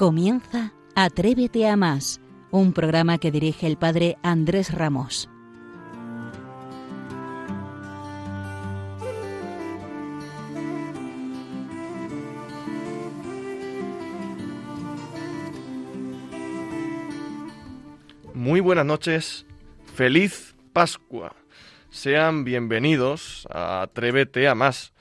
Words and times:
Comienza 0.00 0.72
Atrévete 0.94 1.68
a 1.68 1.76
más, 1.76 2.22
un 2.50 2.72
programa 2.72 3.18
que 3.18 3.30
dirige 3.30 3.66
el 3.66 3.76
padre 3.76 4.16
Andrés 4.22 4.72
Ramos. 4.72 5.28
Muy 18.32 18.60
buenas 18.60 18.86
noches, 18.86 19.44
feliz 19.94 20.56
Pascua. 20.72 21.36
Sean 21.90 22.44
bienvenidos 22.44 23.46
a 23.50 23.82
Atrévete 23.82 24.48
a 24.48 24.54
más, 24.54 24.94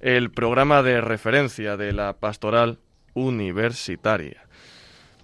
el 0.00 0.30
programa 0.30 0.82
de 0.82 1.02
referencia 1.02 1.76
de 1.76 1.92
la 1.92 2.14
pastoral 2.14 2.80
universitaria. 3.12 4.45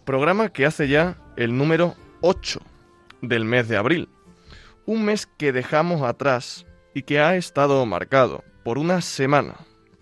Programa 0.04 0.48
que 0.48 0.66
hace 0.66 0.88
ya 0.88 1.16
el 1.36 1.56
número 1.56 1.94
8 2.22 2.60
del 3.20 3.44
mes 3.44 3.68
de 3.68 3.76
abril. 3.76 4.08
Un 4.84 5.04
mes 5.04 5.26
que 5.26 5.52
dejamos 5.52 6.02
atrás 6.02 6.66
y 6.92 7.02
que 7.02 7.20
ha 7.20 7.36
estado 7.36 7.86
marcado 7.86 8.42
por 8.64 8.78
una 8.78 9.00
semana 9.00 9.54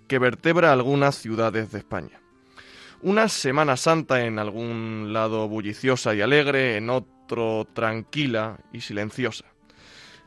que 0.09 0.19
vertebra 0.19 0.73
algunas 0.73 1.17
ciudades 1.17 1.71
de 1.71 1.78
España. 1.78 2.19
Una 3.03 3.28
Semana 3.28 3.77
Santa 3.77 4.25
en 4.25 4.39
algún 4.39 5.12
lado 5.12 5.47
bulliciosa 5.48 6.15
y 6.15 6.23
alegre, 6.23 6.78
en 6.78 6.89
otro 6.89 7.67
tranquila 7.71 8.59
y 8.73 8.81
silenciosa. 8.81 9.45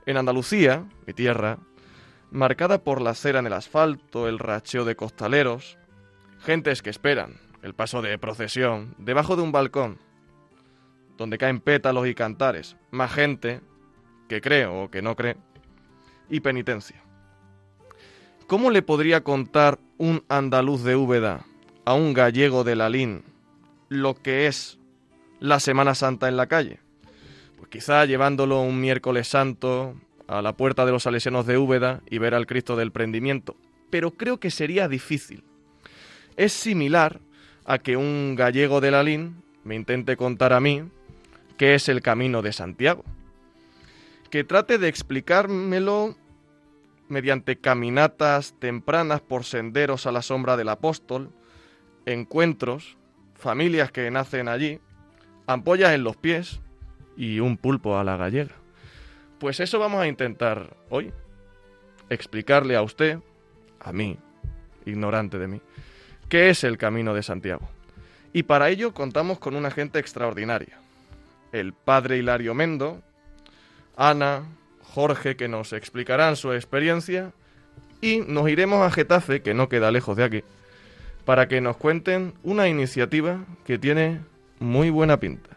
En 0.06 0.18
Andalucía, 0.18 0.86
mi 1.08 1.14
tierra, 1.14 1.58
marcada 2.30 2.84
por 2.84 3.02
la 3.02 3.16
cera 3.16 3.40
en 3.40 3.48
el 3.48 3.54
asfalto, 3.54 4.28
el 4.28 4.38
racheo 4.38 4.86
de 4.86 4.96
costaleros, 4.96 5.80
gentes 6.40 6.84
que 6.84 6.92
esperan 6.92 7.42
el 7.64 7.74
paso 7.74 8.02
de 8.02 8.18
procesión 8.20 8.94
debajo 9.00 9.36
de 9.36 9.42
un 9.42 9.52
balcón, 9.52 9.98
donde 11.18 11.38
caen 11.38 11.62
pétalos 11.62 12.08
y 12.08 12.14
cantares, 12.14 12.76
más 12.92 13.12
gente 13.12 13.62
que 14.28 14.42
cree 14.42 14.66
o 14.66 14.92
que 14.92 15.02
no 15.02 15.16
cree, 15.16 15.38
y 16.30 16.42
penitencia. 16.42 17.02
¿Cómo 18.48 18.70
le 18.70 18.82
podría 18.82 19.24
contar 19.24 19.80
un 19.98 20.24
andaluz 20.28 20.84
de 20.84 20.96
Úbeda 20.96 21.46
a 21.86 21.94
un 21.94 22.14
gallego 22.14 22.64
de 22.64 22.76
Lalín 22.76 23.24
lo 23.88 24.16
que 24.16 24.48
es 24.48 24.78
la 25.40 25.60
Semana 25.60 25.96
Santa 25.96 26.28
en 26.28 26.36
la 26.36 26.48
calle? 26.48 26.80
Pues 27.58 27.70
quizá 27.70 28.06
llevándolo 28.06 28.62
un 28.62 28.82
miércoles 28.82 29.30
santo 29.30 29.96
a 30.28 30.42
la 30.42 30.58
puerta 30.58 30.86
de 30.86 30.92
los 30.92 31.04
salesianos 31.04 31.46
de 31.46 31.58
Úbeda 31.58 32.02
y 32.10 32.18
ver 32.18 32.34
al 32.34 32.46
Cristo 32.46 32.76
del 32.76 32.92
prendimiento, 32.92 33.56
pero 33.90 34.12
creo 34.12 34.40
que 34.40 34.52
sería 34.52 34.90
difícil. 34.90 35.46
Es 36.36 36.52
similar 36.52 37.22
a 37.66 37.78
que 37.78 37.98
un 37.98 38.36
gallego 38.36 38.82
de 38.82 38.92
Lalín 38.92 39.44
me 39.64 39.76
intente 39.76 40.18
contar 40.18 40.54
a 40.54 40.60
mí 40.60 40.84
qué 41.58 41.76
es 41.76 41.90
el 41.90 42.02
camino 42.02 42.42
de 42.42 42.54
Santiago. 42.54 43.04
Que 44.30 44.44
trate 44.44 44.78
de 44.78 44.88
explicármelo 44.88 46.16
mediante 47.08 47.58
caminatas 47.58 48.56
tempranas 48.60 49.22
por 49.22 49.44
senderos 49.44 50.06
a 50.06 50.12
la 50.12 50.22
sombra 50.22 50.58
del 50.58 50.70
apóstol, 50.70 51.30
encuentros, 52.06 52.98
familias 53.36 53.92
que 53.92 54.10
nacen 54.10 54.48
allí, 54.48 54.80
ampollas 55.48 55.94
en 55.94 56.04
los 56.04 56.18
pies 56.18 56.62
y 57.16 57.40
un 57.40 57.58
pulpo 57.58 57.98
a 57.98 58.04
la 58.04 58.18
gallega. 58.18 58.56
Pues 59.40 59.60
eso 59.60 59.80
vamos 59.80 60.02
a 60.02 60.08
intentar 60.08 60.76
hoy, 60.90 61.14
explicarle 62.10 62.76
a 62.76 62.82
usted, 62.82 63.20
a 63.80 63.92
mí, 63.92 64.18
ignorante 64.86 65.38
de 65.38 65.48
mí, 65.48 65.62
qué 66.34 66.50
es 66.50 66.64
el 66.64 66.80
Camino 66.80 67.14
de 67.14 67.22
Santiago. 67.22 67.70
Y 68.34 68.42
para 68.42 68.70
ello 68.70 68.92
contamos 68.96 69.38
con 69.38 69.56
una 69.56 69.70
gente 69.70 70.00
extraordinaria. 70.00 70.80
El 71.52 71.74
padre 71.74 72.18
Hilario 72.18 72.56
Mendo, 72.56 73.04
Ana, 73.96 74.42
Jorge, 74.82 75.36
que 75.36 75.48
nos 75.48 75.74
explicarán 75.74 76.36
su 76.36 76.52
experiencia, 76.52 77.34
y 78.02 78.22
nos 78.22 78.50
iremos 78.50 78.82
a 78.82 78.90
Getafe, 78.90 79.44
que 79.44 79.54
no 79.54 79.70
queda 79.70 79.92
lejos 79.92 80.18
de 80.18 80.24
aquí, 80.24 80.44
para 81.24 81.48
que 81.48 81.62
nos 81.62 81.78
cuenten 81.78 82.34
una 82.42 82.68
iniciativa 82.68 83.46
que 83.64 83.78
tiene 83.78 84.20
muy 84.60 84.90
buena 84.90 85.20
pinta. 85.20 85.52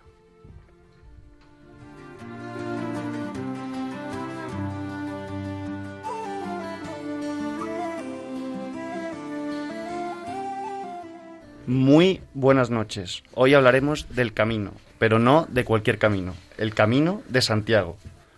Muy 11.67 12.21
buenas 12.33 12.71
noches. 12.71 13.25
Hoy 13.35 13.55
hablaremos 13.55 14.07
del 14.11 14.33
camino, 14.33 14.71
pero 15.01 15.19
no 15.19 15.49
de 15.51 15.65
cualquier 15.65 15.99
camino, 15.99 16.37
el 16.59 16.73
camino 16.75 17.23
de 17.29 17.43
Santiago. 17.43 17.97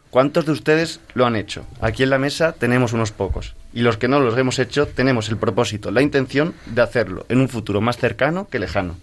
¿Cuántos 0.09 0.47
de 0.47 0.53
ustedes 0.53 1.01
lo 1.13 1.27
han 1.27 1.37
hecho? 1.37 1.67
Aquí 1.83 2.03
en 2.03 2.09
la 2.09 2.17
mesa 2.17 2.53
tenemos 2.53 2.95
unos 2.95 3.13
pocos. 3.13 3.55
Y 3.75 3.83
los 3.83 3.99
que 3.99 4.09
no 4.09 4.19
los 4.19 4.39
hemos 4.39 4.59
hecho 4.59 4.89
tenemos 4.89 5.29
el 5.29 5.37
propósito, 5.37 5.91
la 5.91 6.01
intención 6.01 6.55
de 6.65 6.81
hacerlo 6.81 7.27
en 7.29 7.43
un 7.43 7.51
futuro 7.51 7.83
más 7.83 7.99
cercano 7.99 8.49
que 8.49 8.59
lejano. 8.59 8.97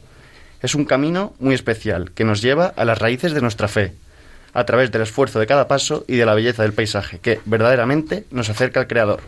Es 0.59 0.74
un 0.74 0.86
camino 0.86 1.36
muy 1.38 1.53
especial 1.53 2.09
que 2.09 2.25
nos 2.25 2.42
lleva 2.42 2.74
a 2.75 2.84
las 2.84 2.97
raíces 2.97 3.31
de 3.31 3.42
nuestra 3.42 3.68
fe, 3.68 3.94
a 4.53 4.66
través 4.66 4.92
del 4.92 5.03
esfuerzo 5.03 5.40
de 5.40 5.46
cada 5.46 5.68
paso 5.68 6.03
y 6.07 6.16
de 6.16 6.25
la 6.25 6.34
belleza 6.34 6.63
del 6.63 6.74
paisaje, 6.74 7.19
que 7.19 7.42
verdaderamente 7.46 8.25
nos 8.31 8.50
acerca 8.50 8.80
al 8.80 8.88
Creador. 8.88 9.22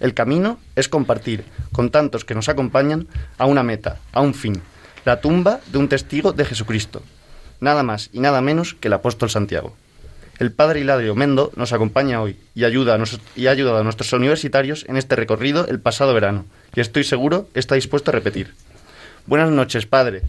El 0.00 0.14
camino 0.14 0.58
es 0.76 0.88
compartir 0.88 1.44
con 1.72 1.90
tantos 1.90 2.24
que 2.24 2.34
nos 2.34 2.48
acompañan 2.48 3.06
a 3.38 3.46
una 3.46 3.62
meta, 3.62 3.98
a 4.12 4.22
un 4.22 4.34
fin, 4.34 4.62
la 5.04 5.20
tumba 5.20 5.60
de 5.70 5.78
un 5.78 5.88
testigo 5.88 6.32
de 6.32 6.44
Jesucristo, 6.44 7.02
nada 7.60 7.82
más 7.82 8.08
y 8.12 8.20
nada 8.20 8.40
menos 8.40 8.74
que 8.74 8.88
el 8.88 8.94
apóstol 8.94 9.30
Santiago. 9.30 9.76
El 10.38 10.52
padre 10.52 10.80
Hilario 10.80 11.14
Mendo 11.14 11.52
nos 11.54 11.74
acompaña 11.74 12.22
hoy 12.22 12.38
y, 12.54 12.64
ayuda 12.64 12.94
a 12.94 13.04
y 13.36 13.46
ha 13.46 13.50
ayudado 13.50 13.76
a 13.76 13.84
nuestros 13.84 14.10
universitarios 14.14 14.86
en 14.88 14.96
este 14.96 15.14
recorrido 15.14 15.66
el 15.68 15.80
pasado 15.80 16.14
verano, 16.14 16.46
y 16.74 16.80
estoy 16.80 17.04
seguro 17.04 17.48
está 17.52 17.74
dispuesto 17.74 18.10
a 18.10 18.14
repetir. 18.14 18.54
Buenas 19.26 19.50
noches, 19.50 19.84
padre. 19.84 20.22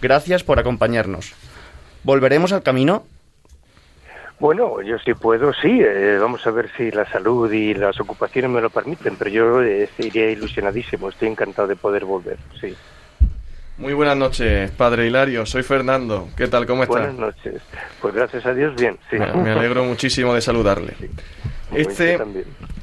Gracias 0.00 0.42
por 0.42 0.58
acompañarnos. 0.58 1.32
¿Volveremos 2.02 2.52
al 2.52 2.62
camino? 2.62 3.04
Bueno, 4.40 4.80
yo 4.82 4.98
sí 4.98 5.14
puedo, 5.14 5.52
sí. 5.52 5.80
Eh, 5.82 6.18
vamos 6.20 6.46
a 6.46 6.50
ver 6.50 6.70
si 6.76 6.90
la 6.92 7.04
salud 7.10 7.50
y 7.52 7.74
las 7.74 7.98
ocupaciones 8.00 8.50
me 8.50 8.60
lo 8.60 8.70
permiten, 8.70 9.16
pero 9.16 9.30
yo 9.30 9.62
eh, 9.62 9.88
iría 9.98 10.30
ilusionadísimo. 10.30 11.08
Estoy 11.08 11.28
encantado 11.28 11.66
de 11.66 11.76
poder 11.76 12.04
volver, 12.04 12.36
sí. 12.60 12.74
Muy 13.78 13.94
buenas 13.94 14.16
noches, 14.16 14.70
Padre 14.72 15.06
Hilario. 15.06 15.44
Soy 15.46 15.62
Fernando. 15.62 16.28
¿Qué 16.36 16.46
tal? 16.48 16.66
¿Cómo 16.66 16.82
está? 16.84 16.98
Buenas 16.98 17.14
noches. 17.14 17.62
Pues 18.00 18.14
gracias 18.14 18.46
a 18.46 18.54
Dios, 18.54 18.74
bien. 18.76 18.96
Sí. 19.10 19.18
Me, 19.18 19.32
me 19.34 19.50
alegro 19.50 19.84
muchísimo 19.84 20.34
de 20.34 20.40
saludarle. 20.40 20.94
Sí. 21.00 21.08
Este 21.74 22.18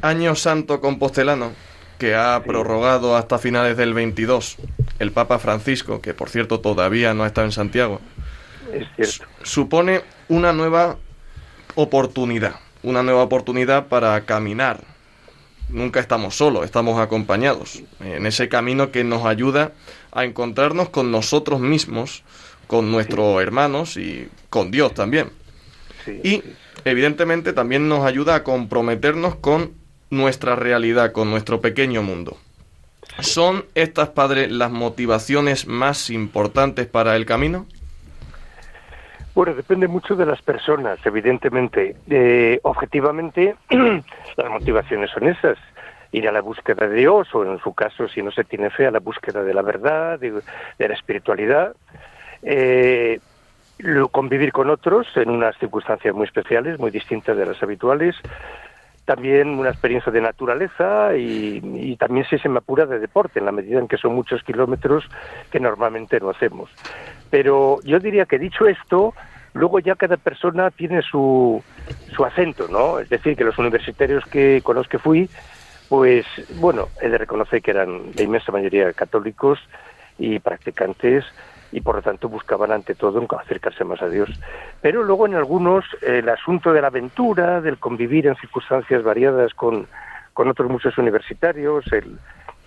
año 0.01 0.35
santo 0.35 0.79
compostelano 0.79 1.51
que 1.97 2.15
ha 2.15 2.41
prorrogado 2.45 3.15
hasta 3.15 3.37
finales 3.37 3.77
del 3.77 3.93
22 3.93 4.57
el 4.99 5.11
Papa 5.11 5.39
Francisco, 5.39 6.01
que 6.01 6.13
por 6.13 6.29
cierto 6.29 6.59
todavía 6.59 7.13
no 7.13 7.23
ha 7.23 7.27
estado 7.27 7.45
en 7.45 7.51
Santiago, 7.51 7.99
Es 8.73 8.87
cierto. 8.95 9.25
supone 9.43 10.01
una 10.29 10.53
nueva 10.53 10.97
oportunidad, 11.75 12.55
una 12.83 13.03
nueva 13.03 13.23
oportunidad 13.23 13.87
para 13.87 14.19
caminar. 14.25 14.81
Nunca 15.69 15.99
estamos 15.99 16.35
solos, 16.35 16.63
estamos 16.63 16.99
acompañados 16.99 17.81
en 17.99 18.25
ese 18.25 18.49
camino 18.49 18.91
que 18.91 19.03
nos 19.03 19.25
ayuda 19.25 19.73
a 20.11 20.23
encontrarnos 20.25 20.89
con 20.89 21.11
nosotros 21.11 21.59
mismos, 21.59 22.23
con 22.67 22.91
nuestros 22.91 23.41
hermanos 23.41 23.97
y 23.97 24.29
con 24.49 24.71
Dios 24.71 24.93
también. 24.93 25.31
Y 26.23 26.43
evidentemente 26.83 27.53
también 27.53 27.89
nos 27.89 28.05
ayuda 28.05 28.35
a 28.35 28.43
comprometernos 28.43 29.35
con 29.35 29.73
nuestra 30.09 30.55
realidad, 30.55 31.11
con 31.11 31.29
nuestro 31.31 31.61
pequeño 31.61 32.03
mundo. 32.03 32.37
¿Son 33.19 33.65
estas, 33.75 34.09
padres, 34.09 34.51
las 34.51 34.71
motivaciones 34.71 35.67
más 35.67 36.09
importantes 36.09 36.87
para 36.87 37.15
el 37.15 37.25
camino? 37.25 37.65
Bueno, 39.35 39.53
depende 39.53 39.89
mucho 39.89 40.15
de 40.15 40.25
las 40.25 40.41
personas, 40.41 40.97
evidentemente. 41.05 41.97
Eh, 42.09 42.57
objetivamente, 42.63 43.55
las 43.69 44.49
motivaciones 44.49 45.11
son 45.11 45.27
esas. 45.27 45.57
Ir 46.13 46.29
a 46.29 46.31
la 46.31 46.39
búsqueda 46.39 46.87
de 46.87 46.95
Dios, 46.95 47.27
o 47.35 47.43
en 47.43 47.59
su 47.59 47.73
caso, 47.73 48.07
si 48.07 48.23
no 48.23 48.31
se 48.31 48.45
tiene 48.45 48.69
fe, 48.69 48.87
a 48.87 48.91
la 48.91 48.99
búsqueda 48.99 49.43
de 49.43 49.53
la 49.53 49.61
verdad, 49.61 50.17
de, 50.17 50.31
de 50.31 50.87
la 50.87 50.93
espiritualidad. 50.93 51.75
Eh, 52.43 53.19
convivir 54.09 54.53
con 54.53 54.69
otros 54.69 55.05
en 55.17 55.29
unas 55.29 55.57
circunstancias 55.57 56.15
muy 56.15 56.27
especiales, 56.27 56.79
muy 56.79 56.91
distintas 56.91 57.35
de 57.35 57.45
las 57.45 57.61
habituales. 57.61 58.15
También 59.03 59.49
una 59.49 59.69
experiencia 59.69 60.13
de 60.13 60.21
naturaleza 60.21 61.13
y, 61.17 61.59
y 61.61 61.97
también, 61.97 62.25
si 62.29 62.39
se 62.39 62.47
me 62.47 62.59
apura, 62.59 62.85
de 62.85 62.99
deporte, 62.99 63.39
en 63.39 63.45
la 63.45 63.51
medida 63.51 63.79
en 63.79 63.89
que 63.89 63.97
son 63.97 64.15
muchos 64.15 64.41
kilómetros 64.43 65.03
que 65.51 65.59
normalmente 65.59 66.21
no 66.21 66.29
hacemos. 66.29 66.69
Pero 67.35 67.79
yo 67.83 67.99
diría 67.99 68.25
que 68.25 68.39
dicho 68.39 68.65
esto, 68.65 69.13
luego 69.51 69.79
ya 69.79 69.95
cada 69.95 70.15
persona 70.15 70.71
tiene 70.71 71.01
su, 71.01 71.61
su 72.15 72.23
acento, 72.23 72.69
¿no? 72.69 72.97
Es 72.97 73.09
decir, 73.09 73.35
que 73.35 73.43
los 73.43 73.57
universitarios 73.57 74.23
que, 74.23 74.61
con 74.63 74.77
los 74.77 74.87
que 74.87 74.99
fui, 74.99 75.29
pues 75.89 76.25
bueno, 76.61 76.87
he 77.01 77.09
de 77.09 77.17
reconocer 77.17 77.61
que 77.61 77.71
eran 77.71 78.03
la 78.15 78.23
inmensa 78.23 78.53
mayoría 78.53 78.93
católicos 78.93 79.59
y 80.17 80.39
practicantes 80.39 81.25
y 81.73 81.81
por 81.81 81.95
lo 81.95 82.01
tanto 82.01 82.29
buscaban 82.29 82.71
ante 82.71 82.95
todo 82.95 83.27
acercarse 83.37 83.83
más 83.83 84.01
a 84.01 84.07
Dios. 84.07 84.29
Pero 84.79 85.03
luego 85.03 85.25
en 85.25 85.35
algunos 85.35 85.83
el 86.03 86.29
asunto 86.29 86.71
de 86.71 86.79
la 86.79 86.87
aventura, 86.87 87.59
del 87.59 87.79
convivir 87.79 88.27
en 88.27 88.37
circunstancias 88.37 89.03
variadas 89.03 89.53
con, 89.55 89.87
con 90.31 90.47
otros 90.47 90.71
muchos 90.71 90.97
universitarios, 90.97 91.83
el, 91.91 92.17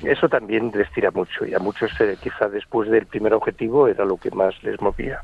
eso 0.02 0.28
también 0.28 0.70
les 0.74 0.90
tira 0.92 1.10
mucho 1.10 1.46
y 1.46 1.54
a 1.54 1.58
muchos 1.58 1.90
eh, 2.00 2.16
quizá 2.22 2.48
después 2.48 2.90
del 2.90 3.06
primer 3.06 3.34
objetivo 3.34 3.88
era 3.88 4.04
lo 4.04 4.16
que 4.16 4.30
más 4.30 4.54
les 4.62 4.80
movía. 4.80 5.20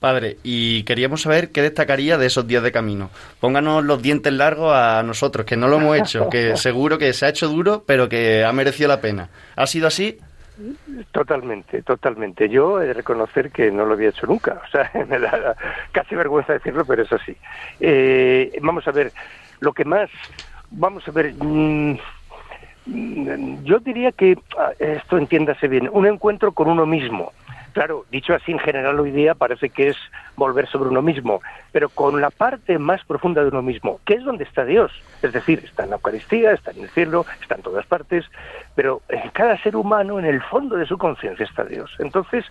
Padre, 0.00 0.36
y 0.44 0.84
queríamos 0.84 1.22
saber 1.22 1.50
qué 1.50 1.60
destacaría 1.60 2.18
de 2.18 2.26
esos 2.26 2.46
días 2.46 2.62
de 2.62 2.70
camino. 2.70 3.10
Pónganos 3.40 3.84
los 3.84 4.00
dientes 4.00 4.32
largos 4.32 4.72
a 4.72 5.02
nosotros, 5.02 5.44
que 5.44 5.56
no 5.56 5.66
lo 5.66 5.78
hemos 5.78 5.96
hecho, 5.96 6.28
que 6.28 6.56
seguro 6.56 6.98
que 6.98 7.12
se 7.12 7.26
ha 7.26 7.30
hecho 7.30 7.48
duro, 7.48 7.82
pero 7.84 8.08
que 8.08 8.44
ha 8.44 8.52
merecido 8.52 8.88
la 8.88 9.00
pena. 9.00 9.28
¿Ha 9.56 9.66
sido 9.66 9.88
así? 9.88 10.18
Totalmente, 11.12 11.82
totalmente. 11.82 12.48
Yo 12.48 12.80
he 12.80 12.86
de 12.86 12.92
reconocer 12.92 13.50
que 13.50 13.70
no 13.70 13.84
lo 13.84 13.94
había 13.94 14.10
hecho 14.10 14.26
nunca. 14.26 14.60
O 14.66 14.70
sea, 14.70 14.90
me 15.08 15.18
da 15.18 15.56
casi 15.92 16.14
vergüenza 16.14 16.52
decirlo, 16.52 16.84
pero 16.84 17.02
es 17.02 17.12
así. 17.12 17.36
Eh, 17.80 18.56
vamos 18.62 18.86
a 18.86 18.92
ver, 18.92 19.12
lo 19.60 19.72
que 19.72 19.84
más, 19.84 20.10
vamos 20.70 21.06
a 21.08 21.10
ver, 21.10 21.34
mm, 21.34 21.98
yo 23.64 23.78
diría 23.80 24.12
que, 24.12 24.38
ah, 24.58 24.72
esto 24.78 25.18
entiéndase 25.18 25.68
bien, 25.68 25.88
un 25.92 26.06
encuentro 26.06 26.52
con 26.52 26.68
uno 26.68 26.86
mismo 26.86 27.32
Claro, 27.78 28.06
dicho 28.10 28.34
así 28.34 28.50
en 28.50 28.58
general 28.58 28.98
hoy 28.98 29.10
día 29.10 29.34
parece 29.34 29.70
que 29.70 29.90
es 29.90 29.96
volver 30.36 30.66
sobre 30.68 30.88
uno 30.88 31.00
mismo, 31.00 31.40
pero 31.70 31.88
con 31.88 32.20
la 32.20 32.30
parte 32.30 32.76
más 32.78 33.04
profunda 33.04 33.42
de 33.42 33.48
uno 33.48 33.62
mismo, 33.62 34.00
que 34.04 34.14
es 34.14 34.24
donde 34.24 34.42
está 34.42 34.64
Dios. 34.64 34.90
Es 35.22 35.32
decir, 35.32 35.62
está 35.64 35.84
en 35.84 35.90
la 35.90 35.96
Eucaristía, 35.96 36.52
está 36.52 36.70
en 36.72 36.82
el 36.82 36.88
cielo, 36.90 37.24
está 37.40 37.56
en 37.56 37.62
todas 37.62 37.86
partes, 37.86 38.24
pero 38.74 39.02
en 39.08 39.30
cada 39.30 39.56
ser 39.62 39.76
humano, 39.76 40.18
en 40.18 40.24
el 40.24 40.42
fondo 40.42 40.76
de 40.76 40.86
su 40.86 40.98
conciencia 40.98 41.44
está 41.44 41.64
Dios. 41.64 41.94
Entonces, 41.98 42.44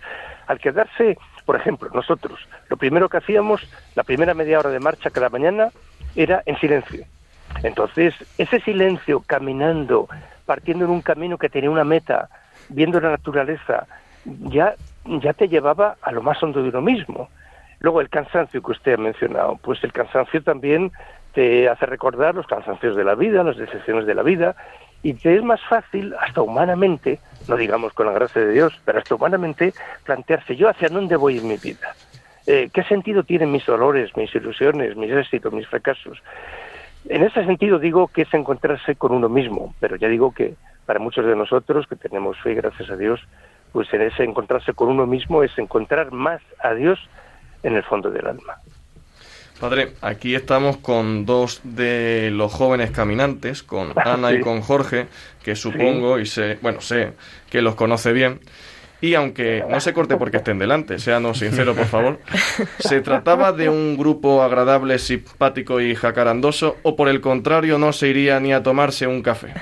al 0.46 0.60
quedarse, 0.60 1.18
por 1.44 1.56
ejemplo, 1.56 1.90
nosotros, 1.92 2.38
lo 2.68 2.78
primero 2.78 3.10
que 3.10 3.18
hacíamos, 3.18 3.68
la 3.96 4.04
primera 4.04 4.32
media 4.32 4.58
hora 4.58 4.70
de 4.70 4.80
marcha 4.80 5.10
cada 5.10 5.28
mañana, 5.28 5.68
era 6.16 6.42
en 6.46 6.58
silencio. 6.58 7.04
Entonces, 7.62 8.14
ese 8.36 8.60
silencio, 8.60 9.22
caminando, 9.26 10.08
partiendo 10.46 10.84
en 10.84 10.90
un 10.90 11.02
camino 11.02 11.38
que 11.38 11.48
tenía 11.48 11.70
una 11.70 11.84
meta, 11.84 12.28
viendo 12.68 13.00
la 13.00 13.10
naturaleza, 13.10 13.86
ya 14.24 14.74
ya 15.20 15.32
te 15.32 15.48
llevaba 15.48 15.96
a 16.02 16.12
lo 16.12 16.22
más 16.22 16.42
hondo 16.42 16.62
de 16.62 16.68
uno 16.68 16.82
mismo. 16.82 17.28
Luego 17.80 18.00
el 18.00 18.08
cansancio 18.08 18.62
que 18.62 18.72
usted 18.72 18.94
ha 18.94 18.98
mencionado, 18.98 19.58
pues 19.62 19.82
el 19.84 19.92
cansancio 19.92 20.42
también 20.42 20.92
te 21.32 21.68
hace 21.68 21.86
recordar 21.86 22.34
los 22.34 22.46
cansancios 22.46 22.96
de 22.96 23.04
la 23.04 23.14
vida, 23.14 23.44
las 23.44 23.56
decepciones 23.56 24.06
de 24.06 24.14
la 24.14 24.22
vida, 24.22 24.56
y 25.02 25.14
te 25.14 25.36
es 25.36 25.42
más 25.42 25.60
fácil, 25.68 26.14
hasta 26.18 26.42
humanamente, 26.42 27.20
no 27.46 27.56
digamos 27.56 27.92
con 27.92 28.06
la 28.06 28.12
gracia 28.12 28.42
de 28.44 28.52
Dios, 28.52 28.78
pero 28.84 28.98
hasta 28.98 29.14
humanamente, 29.14 29.72
plantearse 30.04 30.56
yo 30.56 30.68
hacia 30.68 30.88
dónde 30.88 31.16
voy 31.16 31.38
en 31.38 31.48
mi 31.48 31.56
vida. 31.56 31.94
Eh, 32.46 32.68
¿Qué 32.72 32.82
sentido 32.84 33.22
tienen 33.22 33.52
mis 33.52 33.64
dolores, 33.64 34.16
mis 34.16 34.34
ilusiones, 34.34 34.96
mis 34.96 35.12
éxitos, 35.12 35.52
mis 35.52 35.68
fracasos? 35.68 36.20
En 37.08 37.24
ese 37.24 37.44
sentido 37.44 37.78
digo 37.78 38.08
que 38.08 38.22
es 38.22 38.34
encontrarse 38.34 38.94
con 38.96 39.12
uno 39.12 39.28
mismo, 39.28 39.74
pero 39.80 39.96
ya 39.96 40.08
digo 40.08 40.32
que 40.32 40.54
para 40.84 41.00
muchos 41.00 41.24
de 41.24 41.34
nosotros 41.34 41.86
que 41.86 41.96
tenemos 41.96 42.38
fe, 42.40 42.54
gracias 42.54 42.90
a 42.90 42.96
Dios, 42.96 43.20
pues 43.72 43.92
en 43.94 44.02
ese 44.02 44.24
encontrarse 44.24 44.74
con 44.74 44.88
uno 44.88 45.06
mismo 45.06 45.42
es 45.42 45.56
encontrar 45.58 46.12
más 46.12 46.40
a 46.62 46.74
Dios 46.74 46.98
en 47.62 47.76
el 47.76 47.82
fondo 47.82 48.10
del 48.10 48.26
alma. 48.26 48.56
Padre, 49.58 49.94
aquí 50.02 50.34
estamos 50.34 50.76
con 50.76 51.26
dos 51.26 51.60
de 51.64 52.30
los 52.30 52.52
jóvenes 52.52 52.90
caminantes, 52.90 53.62
con 53.62 53.92
Ana 53.96 54.32
y 54.32 54.40
con 54.40 54.60
Jorge, 54.60 55.08
que 55.42 55.56
supongo 55.56 56.18
y 56.18 56.26
sé, 56.26 56.58
bueno, 56.62 56.80
sé 56.80 57.14
que 57.50 57.62
los 57.62 57.74
conoce 57.74 58.12
bien. 58.12 58.40
Y 59.00 59.14
aunque 59.14 59.64
no 59.68 59.78
se 59.80 59.92
corte 59.92 60.16
porque 60.16 60.38
estén 60.38 60.58
delante, 60.58 60.98
seanos 60.98 61.38
sinceros, 61.38 61.76
por 61.76 61.86
favor, 61.86 62.18
¿se 62.78 63.00
trataba 63.00 63.52
de 63.52 63.68
un 63.68 63.96
grupo 63.96 64.42
agradable, 64.42 64.98
simpático 64.98 65.80
y 65.80 65.94
jacarandoso 65.94 66.76
o 66.82 66.96
por 66.96 67.08
el 67.08 67.20
contrario 67.20 67.78
no 67.78 67.92
se 67.92 68.08
iría 68.08 68.40
ni 68.40 68.52
a 68.52 68.62
tomarse 68.62 69.06
un 69.06 69.22
café? 69.22 69.54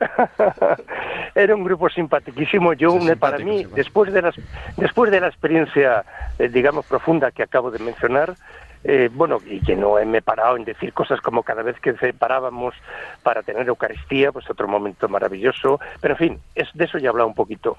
Era 1.34 1.54
un 1.54 1.64
grupo 1.64 1.88
simpaticísimo. 1.88 2.72
Yo, 2.74 2.98
para 3.18 3.38
mí, 3.38 3.64
después 3.74 4.12
de, 4.12 4.22
las, 4.22 4.34
después 4.76 5.10
de 5.10 5.20
la 5.20 5.28
experiencia, 5.28 6.04
eh, 6.38 6.48
digamos, 6.48 6.86
profunda 6.86 7.30
que 7.30 7.42
acabo 7.42 7.70
de 7.70 7.78
mencionar, 7.78 8.34
eh, 8.86 9.08
bueno, 9.10 9.38
y 9.46 9.60
que 9.60 9.74
no 9.74 9.94
me 10.04 10.18
he 10.18 10.22
parado 10.22 10.56
en 10.56 10.64
decir 10.64 10.92
cosas 10.92 11.20
como 11.22 11.42
cada 11.42 11.62
vez 11.62 11.80
que 11.80 11.94
parábamos 12.12 12.74
para 13.22 13.42
tener 13.42 13.66
Eucaristía, 13.66 14.30
pues 14.30 14.48
otro 14.50 14.68
momento 14.68 15.08
maravilloso, 15.08 15.80
pero 16.02 16.14
en 16.14 16.18
fin, 16.18 16.40
es, 16.54 16.68
de 16.74 16.84
eso 16.84 16.98
ya 16.98 17.06
he 17.06 17.08
hablado 17.08 17.28
un 17.28 17.34
poquito. 17.34 17.78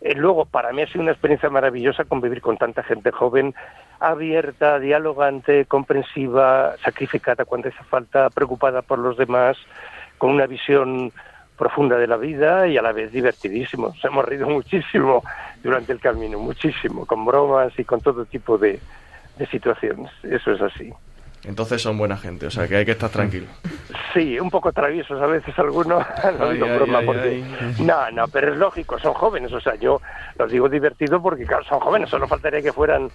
Eh, 0.00 0.14
luego, 0.14 0.44
para 0.44 0.72
mí 0.72 0.82
ha 0.82 0.86
sido 0.86 1.02
una 1.02 1.10
experiencia 1.10 1.50
maravillosa 1.50 2.04
convivir 2.04 2.40
con 2.40 2.56
tanta 2.56 2.84
gente 2.84 3.10
joven, 3.10 3.52
abierta, 3.98 4.78
dialogante, 4.78 5.64
comprensiva, 5.66 6.76
sacrificada 6.84 7.44
cuando 7.44 7.70
hace 7.70 7.82
falta, 7.84 8.30
preocupada 8.30 8.82
por 8.82 9.00
los 9.00 9.16
demás, 9.16 9.56
con 10.18 10.30
una 10.30 10.46
visión 10.46 11.12
profunda 11.58 11.96
de 11.96 12.06
la 12.06 12.16
vida 12.16 12.68
y 12.68 12.76
a 12.76 12.82
la 12.82 12.92
vez 12.92 13.10
divertidísimo. 13.10 13.88
Nos 13.88 14.04
hemos 14.04 14.24
reído 14.24 14.48
muchísimo 14.50 15.24
durante 15.64 15.92
el 15.92 15.98
camino, 15.98 16.38
muchísimo, 16.38 17.06
con 17.06 17.24
bromas 17.24 17.76
y 17.76 17.84
con 17.84 18.00
todo 18.00 18.24
tipo 18.24 18.56
de, 18.56 18.78
situaciones. 19.50 20.10
Eso 20.22 20.52
es 20.52 20.60
así. 20.62 20.92
Entonces 21.44 21.82
son 21.82 21.98
buena 21.98 22.16
gente, 22.16 22.46
o 22.46 22.50
sea 22.50 22.66
que 22.66 22.76
hay 22.76 22.84
que 22.86 22.92
estar 22.92 23.10
tranquilo. 23.10 23.46
Sí, 24.14 24.40
un 24.40 24.50
poco 24.50 24.72
traviesos 24.72 25.20
a 25.20 25.26
veces 25.26 25.56
algunos, 25.58 26.04
no 26.38 26.50
digo 26.50 26.66
broma 26.66 27.02
porque... 27.04 27.44
No, 27.80 28.10
no, 28.12 28.28
pero 28.28 28.52
es 28.52 28.58
lógico, 28.58 28.98
son 28.98 29.12
jóvenes, 29.12 29.52
o 29.52 29.60
sea, 29.60 29.74
yo 29.74 30.00
los 30.38 30.50
digo 30.50 30.68
divertido 30.70 31.20
porque 31.20 31.44
claro, 31.44 31.62
son 31.64 31.80
jóvenes, 31.80 32.08
solo 32.08 32.26
faltaría 32.26 32.62
que 32.62 32.72
fueran, 32.72 33.10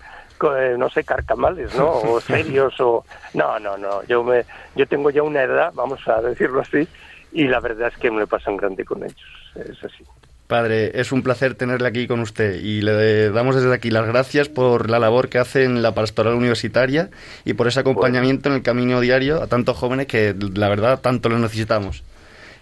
eh, 0.58 0.76
no 0.78 0.90
sé, 0.90 1.04
carcamales, 1.04 1.74
¿no? 1.76 1.90
O 1.90 2.22
serios, 2.22 2.80
o... 2.80 3.04
No, 3.34 3.58
no, 3.60 3.78
no, 3.78 4.04
yo, 4.04 4.24
me, 4.24 4.46
yo 4.76 4.86
tengo 4.86 5.10
ya 5.10 5.24
una 5.24 5.42
edad, 5.42 5.72
vamos 5.74 6.08
a 6.08 6.22
decirlo 6.22 6.62
así, 6.62 6.88
y 7.32 7.48
la 7.48 7.60
verdad 7.60 7.92
es 7.92 7.98
que 7.98 8.12
me 8.12 8.28
pasa 8.28 8.52
un 8.52 8.58
grande 8.58 8.86
con 8.86 9.04
ellos, 9.04 9.52
es 9.56 9.84
así. 9.84 10.04
Padre, 10.50 11.00
es 11.00 11.12
un 11.12 11.22
placer 11.22 11.54
tenerle 11.54 11.88
aquí 11.88 12.08
con 12.08 12.22
usted 12.22 12.56
y 12.56 12.82
le 12.82 13.30
damos 13.30 13.56
desde 13.56 13.72
aquí 13.72 13.92
las 13.92 14.08
gracias 14.08 14.50
por 14.50 14.90
la 14.90 14.98
labor 14.98 15.30
que 15.30 15.38
hace 15.38 15.64
en 15.64 15.84
la 15.84 15.94
pastoral 15.94 16.34
universitaria 16.34 17.12
y 17.46 17.54
por 17.54 17.68
ese 17.68 17.82
acompañamiento 17.82 18.50
en 18.50 18.56
el 18.56 18.64
camino 18.64 19.00
diario 19.00 19.44
a 19.44 19.46
tantos 19.46 19.78
jóvenes 19.78 20.08
que 20.08 20.36
la 20.56 20.68
verdad 20.68 21.02
tanto 21.02 21.30
lo 21.30 21.38
necesitamos. 21.38 22.02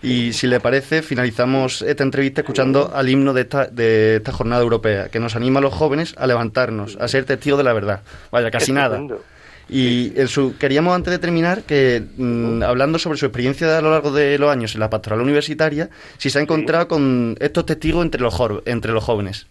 Y 0.03 0.33
si 0.33 0.47
le 0.47 0.59
parece, 0.59 1.01
finalizamos 1.01 1.81
esta 1.81 2.03
entrevista 2.03 2.41
escuchando 2.41 2.91
al 2.93 3.07
himno 3.07 3.33
de 3.33 3.43
esta, 3.43 3.67
de 3.67 4.17
esta 4.17 4.33
jornada 4.33 4.61
europea, 4.61 5.07
que 5.07 5.21
nos 5.21 5.37
anima 5.37 5.59
a 5.59 5.61
los 5.61 5.73
jóvenes 5.73 6.13
a 6.17 6.27
levantarnos, 6.27 6.97
a 6.99 7.07
ser 7.07 7.23
testigos 7.23 7.57
de 7.57 7.63
la 7.63 7.71
verdad. 7.71 8.01
Vaya, 8.31 8.51
casi 8.51 8.73
nada. 8.73 9.01
Y 9.69 10.13
su, 10.27 10.57
queríamos, 10.57 10.95
antes 10.95 11.11
de 11.11 11.19
terminar, 11.19 11.63
que 11.63 12.03
mm, 12.17 12.63
hablando 12.63 12.99
sobre 12.99 13.17
su 13.17 13.25
experiencia 13.25 13.77
a 13.77 13.81
lo 13.81 13.91
largo 13.91 14.11
de 14.11 14.37
los 14.37 14.49
años 14.49 14.73
en 14.75 14.79
la 14.79 14.89
pastoral 14.89 15.21
universitaria, 15.21 15.89
si 16.17 16.29
se 16.29 16.39
ha 16.39 16.41
encontrado 16.41 16.87
con 16.87 17.35
estos 17.39 17.65
testigos 17.65 18.05
entre 18.05 18.21
los, 18.21 18.39
entre 18.65 18.93
los 18.93 19.03
jóvenes. 19.03 19.47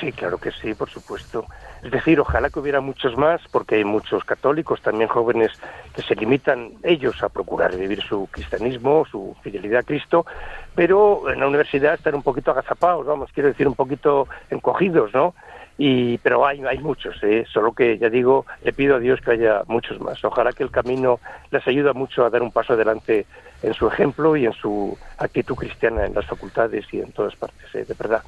Sí, 0.00 0.12
claro 0.12 0.38
que 0.38 0.50
sí, 0.50 0.74
por 0.74 0.90
supuesto. 0.90 1.46
Es 1.82 1.90
decir, 1.90 2.18
ojalá 2.20 2.50
que 2.50 2.58
hubiera 2.58 2.80
muchos 2.80 3.16
más, 3.16 3.40
porque 3.50 3.76
hay 3.76 3.84
muchos 3.84 4.24
católicos, 4.24 4.82
también 4.82 5.08
jóvenes, 5.08 5.52
que 5.94 6.02
se 6.02 6.14
limitan 6.14 6.72
ellos 6.82 7.22
a 7.22 7.28
procurar 7.28 7.76
vivir 7.76 8.02
su 8.02 8.28
cristianismo, 8.30 9.06
su 9.10 9.36
fidelidad 9.42 9.80
a 9.80 9.82
Cristo, 9.84 10.26
pero 10.74 11.30
en 11.30 11.40
la 11.40 11.46
universidad 11.46 11.94
están 11.94 12.14
un 12.14 12.22
poquito 12.22 12.50
agazapados, 12.50 13.06
vamos, 13.06 13.30
quiero 13.32 13.50
decir, 13.50 13.68
un 13.68 13.74
poquito 13.74 14.26
encogidos, 14.50 15.14
¿no? 15.14 15.34
Y 15.78 16.18
pero 16.18 16.46
hay 16.46 16.62
hay 16.64 16.78
muchos 16.78 17.22
¿eh? 17.22 17.44
solo 17.52 17.72
que 17.72 17.98
ya 17.98 18.08
digo 18.08 18.46
le 18.62 18.72
pido 18.72 18.96
a 18.96 18.98
Dios 18.98 19.20
que 19.20 19.32
haya 19.32 19.62
muchos 19.66 20.00
más 20.00 20.24
ojalá 20.24 20.52
que 20.52 20.62
el 20.62 20.70
camino 20.70 21.20
les 21.50 21.66
ayude 21.66 21.92
mucho 21.92 22.24
a 22.24 22.30
dar 22.30 22.42
un 22.42 22.50
paso 22.50 22.72
adelante 22.72 23.26
en 23.62 23.74
su 23.74 23.86
ejemplo 23.86 24.36
y 24.36 24.46
en 24.46 24.52
su 24.52 24.96
actitud 25.18 25.54
cristiana 25.54 26.06
en 26.06 26.14
las 26.14 26.26
facultades 26.26 26.86
y 26.92 27.00
en 27.00 27.12
todas 27.12 27.36
partes 27.36 27.74
¿eh? 27.74 27.84
de 27.84 27.94
verdad 27.94 28.22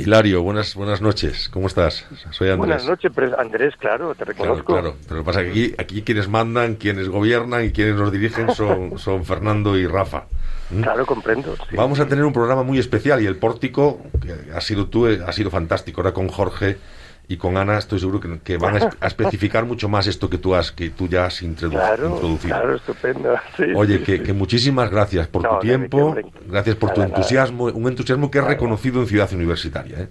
Hilario, 0.00 0.42
buenas 0.42 0.74
buenas 0.74 1.00
noches. 1.00 1.48
¿Cómo 1.48 1.66
estás? 1.66 2.06
Soy 2.30 2.48
Andrés. 2.48 2.58
Buenas 2.58 2.86
noches, 2.86 3.12
Andrés, 3.38 3.74
claro, 3.76 4.14
te 4.14 4.24
reconozco. 4.24 4.72
Claro, 4.72 4.96
pero 5.02 5.16
lo 5.16 5.22
que 5.22 5.26
pasa 5.26 5.42
es 5.42 5.46
que 5.46 5.50
aquí, 5.50 5.74
aquí 5.78 6.02
quienes 6.02 6.28
mandan, 6.28 6.76
quienes 6.76 7.08
gobiernan 7.08 7.66
y 7.66 7.70
quienes 7.70 7.96
nos 7.96 8.10
dirigen 8.10 8.50
son, 8.54 8.98
son 8.98 9.24
Fernando 9.24 9.76
y 9.76 9.86
Rafa. 9.86 10.24
¿Mm? 10.70 10.82
Claro, 10.82 11.04
comprendo. 11.04 11.54
Vamos 11.72 12.00
a 12.00 12.06
tener 12.06 12.24
un 12.24 12.32
programa 12.32 12.62
muy 12.62 12.78
especial 12.78 13.22
y 13.22 13.26
el 13.26 13.36
pórtico, 13.36 14.00
que 14.22 14.52
ha 14.54 14.60
sido 14.60 14.86
tú, 14.86 15.06
ha 15.06 15.32
sido 15.32 15.50
fantástico. 15.50 16.00
Ahora 16.00 16.12
con 16.12 16.28
Jorge 16.28 16.78
y 17.30 17.36
con 17.36 17.56
Ana 17.56 17.78
estoy 17.78 18.00
seguro 18.00 18.18
que, 18.18 18.56
van 18.56 18.82
a, 18.82 19.06
especificar 19.06 19.64
mucho 19.64 19.88
más 19.88 20.08
esto 20.08 20.28
que 20.28 20.36
tú 20.36 20.52
has 20.56 20.72
que 20.72 20.90
tú 20.90 21.06
ya 21.06 21.26
has 21.26 21.42
introducido. 21.42 22.40
Claro, 22.42 22.74
estupendo. 22.74 23.36
Oye, 23.76 24.02
que, 24.02 24.32
muchísimas 24.32 24.90
gracias 24.90 25.28
por 25.28 25.48
tu 25.48 25.58
tiempo, 25.60 26.16
gracias 26.48 26.74
por 26.74 26.92
tu 26.92 27.02
entusiasmo, 27.02 27.66
un 27.66 27.86
entusiasmo 27.86 28.32
que 28.32 28.38
es 28.40 28.44
reconocido 28.44 29.00
en 29.00 29.06
Ciudad 29.06 29.32
Universitaria. 29.32 30.00
¿eh? 30.00 30.08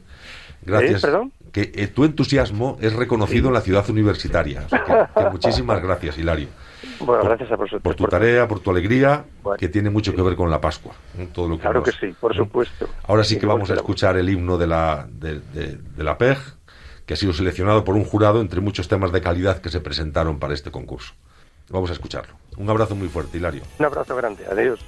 Gracias. 0.62 1.02
¿Perdón? 1.02 1.34
Que 1.52 1.74
eh, 1.76 1.88
tu 1.88 2.06
entusiasmo 2.06 2.78
es 2.80 2.94
reconocido 2.94 3.50
en 3.50 3.56
la 3.56 3.62
Ciudad 3.62 3.90
Universitaria. 3.90 4.66
muchísimas 5.34 5.82
gracias, 5.84 6.18
Hilario. 6.18 6.48
Bueno, 7.02 7.24
gracias 7.24 7.52
a 7.52 7.56
vosotros. 7.56 7.82
Por 7.82 7.96
tu 7.96 8.06
tarea, 8.06 8.48
por 8.48 8.60
tu 8.62 8.72
alegría, 8.72 9.26
Bueno. 9.44 9.58
que 9.58 9.68
tiene 9.68 9.90
mucho 9.90 10.16
que 10.16 10.22
ver 10.22 10.36
con 10.36 10.50
la 10.50 10.62
Pascua. 10.62 10.94
¿eh? 11.18 11.28
Todo 11.34 11.50
lo 11.50 11.56
que 11.58 11.62
Claro 11.64 11.84
que 11.84 11.92
sí, 11.92 12.16
por 12.20 12.34
¿eh? 12.34 12.38
supuesto. 12.38 12.88
Ahora 13.08 13.24
sí 13.26 13.34
Sí, 13.34 13.40
que 13.40 13.46
vamos 13.46 13.70
a 13.72 13.74
escuchar 13.74 14.16
el 14.18 14.30
himno 14.30 14.58
de 14.58 14.68
la, 14.68 15.06
de, 15.10 15.40
de- 15.40 15.78
de 15.78 16.04
la 16.04 16.18
PEG, 16.18 16.38
que 17.10 17.16
ha 17.16 17.18
sido 17.18 17.34
seleccionado 17.34 17.84
por 17.84 17.96
un 17.96 18.06
jurado 18.06 18.40
entre 18.40 18.62
muchos 18.62 18.88
temas 18.88 19.12
de 19.12 19.20
calidad 19.20 19.62
que 19.62 19.70
se 19.70 19.82
presentaron 19.82 20.38
para 20.38 20.54
este 20.54 20.70
concurso. 20.70 21.16
Vamos 21.70 21.90
a 21.90 21.94
escucharlo. 21.94 22.36
Un 22.56 22.70
abrazo 22.70 22.94
muy 22.94 23.08
fuerte, 23.08 23.40
Hilario. 23.40 23.64
Un 23.80 23.86
abrazo 23.88 24.16
grande. 24.16 24.46
Adiós. 24.46 24.80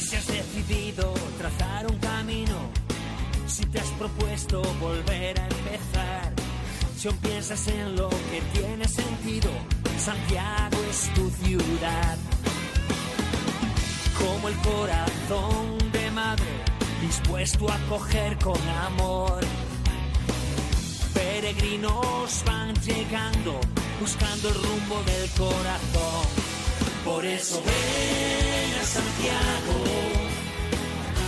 Si 0.00 0.16
has 0.16 0.26
decidido 0.26 1.14
trazar 1.38 1.86
un 1.86 1.98
camino, 1.98 2.72
si 3.46 3.64
te 3.66 3.78
has 3.78 3.90
propuesto 3.92 4.60
volver 4.80 5.38
a 5.38 5.44
empezar, 5.44 6.32
si 6.96 7.06
aún 7.06 7.16
piensas 7.18 7.68
en 7.68 7.94
lo 7.94 8.08
que 8.08 8.42
tiene 8.58 8.88
sentido, 8.88 9.50
Santiago 10.06 10.78
es 10.88 11.12
tu 11.14 11.28
ciudad. 11.30 12.16
Como 14.16 14.46
el 14.46 14.54
corazón 14.58 15.78
de 15.90 16.10
madre, 16.12 16.46
dispuesto 17.00 17.68
a 17.68 17.76
coger 17.88 18.38
con 18.38 18.56
amor. 18.86 19.40
Peregrinos 21.12 22.44
van 22.46 22.72
llegando, 22.82 23.58
buscando 23.98 24.48
el 24.50 24.54
rumbo 24.54 25.02
del 25.10 25.28
corazón. 25.30 26.26
Por 27.04 27.24
eso 27.24 27.60
ven 27.66 28.80
a 28.80 28.84
Santiago, 28.84 29.76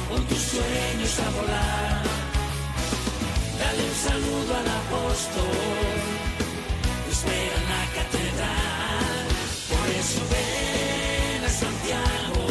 con 0.09 0.25
tus 0.27 0.39
sueños 0.39 1.19
a 1.19 1.31
volar. 1.31 2.03
Dale 3.59 3.83
un 3.91 3.97
saludo 4.07 4.57
al 4.57 4.69
apóstol, 4.69 6.18
Por 9.71 9.91
eso 9.97 10.23
ven 10.31 11.45
a 11.45 11.49
Santiago, 11.49 12.47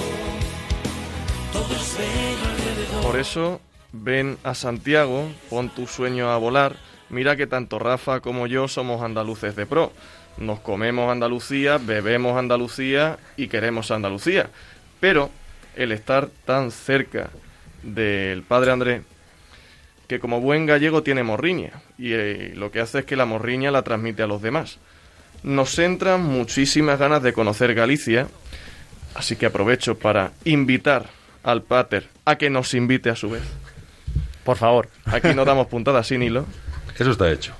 todos 1.53 1.97
ven. 1.97 3.01
Por 3.01 3.19
eso, 3.19 3.61
ven 3.93 4.37
a 4.43 4.53
Santiago, 4.53 5.29
pon 5.49 5.69
tu 5.69 5.87
sueño 5.87 6.29
a 6.29 6.37
volar. 6.37 6.75
Mira 7.09 7.35
que 7.35 7.47
tanto 7.47 7.79
Rafa 7.79 8.19
como 8.19 8.47
yo 8.47 8.67
somos 8.67 9.01
andaluces 9.01 9.55
de 9.55 9.65
pro. 9.65 9.93
Nos 10.37 10.59
comemos 10.59 11.11
Andalucía, 11.11 11.77
bebemos 11.77 12.37
Andalucía 12.37 13.17
y 13.37 13.47
queremos 13.47 13.89
Andalucía. 13.91 14.49
Pero 14.99 15.29
el 15.75 15.91
estar 15.91 16.27
tan 16.45 16.71
cerca 16.71 17.29
del 17.81 18.43
padre 18.43 18.71
Andrés, 18.71 19.01
que 20.07 20.19
como 20.19 20.41
buen 20.41 20.65
gallego 20.65 21.03
tiene 21.03 21.23
morriña, 21.23 21.71
y 21.97 22.13
eh, 22.13 22.53
lo 22.55 22.71
que 22.71 22.79
hace 22.79 22.99
es 22.99 23.05
que 23.05 23.15
la 23.15 23.25
morriña 23.25 23.71
la 23.71 23.83
transmite 23.83 24.23
a 24.23 24.27
los 24.27 24.41
demás. 24.41 24.79
Nos 25.43 25.77
entran 25.79 26.23
muchísimas 26.23 26.99
ganas 26.99 27.21
de 27.21 27.33
conocer 27.33 27.73
Galicia, 27.73 28.27
así 29.15 29.35
que 29.35 29.45
aprovecho 29.45 29.97
para 29.97 30.31
invitar 30.45 31.07
al 31.43 31.61
pater 31.61 32.07
a 32.25 32.37
que 32.37 32.49
nos 32.49 32.73
invite 32.73 33.09
a 33.09 33.15
su 33.15 33.29
vez. 33.29 33.43
Por 34.43 34.57
favor. 34.57 34.89
Aquí 35.05 35.33
no 35.35 35.45
damos 35.45 35.67
puntadas 35.67 36.07
sin 36.07 36.23
hilo. 36.23 36.45
Eso 36.97 37.11
está 37.11 37.31
hecho. 37.31 37.53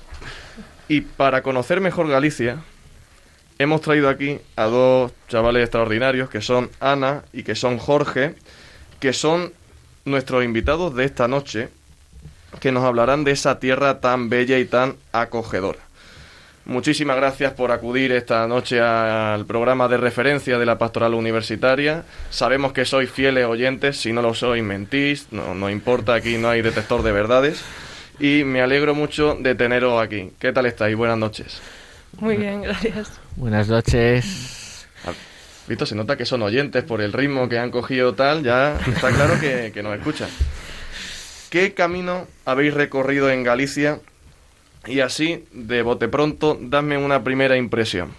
Y 0.88 1.02
para 1.02 1.42
conocer 1.42 1.80
mejor 1.80 2.08
Galicia, 2.08 2.58
hemos 3.58 3.82
traído 3.82 4.08
aquí 4.08 4.38
a 4.56 4.64
dos 4.64 5.12
chavales 5.28 5.64
extraordinarios 5.64 6.30
que 6.30 6.40
son 6.40 6.70
Ana 6.80 7.24
y 7.32 7.42
que 7.42 7.54
son 7.54 7.78
Jorge, 7.78 8.34
que 9.00 9.12
son 9.12 9.52
nuestros 10.06 10.44
invitados 10.44 10.94
de 10.94 11.04
esta 11.04 11.28
noche, 11.28 11.68
que 12.60 12.72
nos 12.72 12.84
hablarán 12.84 13.24
de 13.24 13.32
esa 13.32 13.58
tierra 13.58 14.00
tan 14.00 14.28
bella 14.28 14.58
y 14.58 14.64
tan 14.64 14.96
acogedora. 15.12 15.78
Muchísimas 16.68 17.16
gracias 17.16 17.54
por 17.54 17.72
acudir 17.72 18.12
esta 18.12 18.46
noche 18.46 18.78
al 18.78 19.46
programa 19.46 19.88
de 19.88 19.96
referencia 19.96 20.58
de 20.58 20.66
la 20.66 20.76
Pastoral 20.76 21.14
Universitaria. 21.14 22.04
Sabemos 22.28 22.74
que 22.74 22.84
sois 22.84 23.10
fieles 23.10 23.46
oyentes, 23.46 23.98
si 23.98 24.12
no 24.12 24.20
lo 24.20 24.34
sois 24.34 24.62
mentís, 24.62 25.28
no, 25.30 25.54
no 25.54 25.70
importa, 25.70 26.12
aquí 26.12 26.36
no 26.36 26.50
hay 26.50 26.60
detector 26.60 27.02
de 27.02 27.12
verdades. 27.12 27.62
Y 28.20 28.44
me 28.44 28.60
alegro 28.60 28.94
mucho 28.94 29.34
de 29.40 29.54
teneros 29.54 30.02
aquí. 30.02 30.32
¿Qué 30.38 30.52
tal 30.52 30.66
estáis? 30.66 30.94
Buenas 30.94 31.16
noches. 31.16 31.62
Muy 32.20 32.36
bien, 32.36 32.60
gracias. 32.60 33.18
Buenas 33.36 33.68
noches. 33.68 34.86
Visto, 35.66 35.86
se 35.86 35.94
nota 35.94 36.16
que 36.16 36.26
son 36.26 36.42
oyentes 36.42 36.84
por 36.84 37.00
el 37.00 37.12
ritmo 37.12 37.48
que 37.48 37.58
han 37.58 37.70
cogido 37.70 38.14
tal, 38.14 38.42
ya 38.42 38.78
está 38.86 39.10
claro 39.10 39.40
que, 39.40 39.70
que 39.72 39.82
nos 39.82 39.96
escuchan. 39.96 40.28
¿Qué 41.50 41.72
camino 41.72 42.26
habéis 42.44 42.74
recorrido 42.74 43.30
en 43.30 43.42
Galicia? 43.42 44.00
Y 44.86 45.00
así, 45.00 45.44
de 45.52 45.82
bote 45.82 46.08
pronto, 46.08 46.58
dadme 46.60 46.98
una 46.98 47.24
primera 47.24 47.56
impresión. 47.56 48.10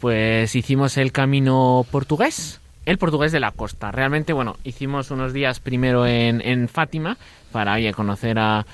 Pues 0.00 0.54
hicimos 0.54 0.96
el 0.96 1.10
camino 1.10 1.84
portugués, 1.90 2.60
el 2.86 2.98
portugués 2.98 3.32
de 3.32 3.40
la 3.40 3.50
costa. 3.50 3.90
Realmente, 3.90 4.32
bueno, 4.32 4.56
hicimos 4.62 5.10
unos 5.10 5.32
días 5.32 5.58
primero 5.58 6.06
en, 6.06 6.40
en 6.40 6.68
Fátima 6.68 7.18
para 7.50 7.74
oye, 7.74 7.92
conocer 7.92 8.38
a, 8.38 8.64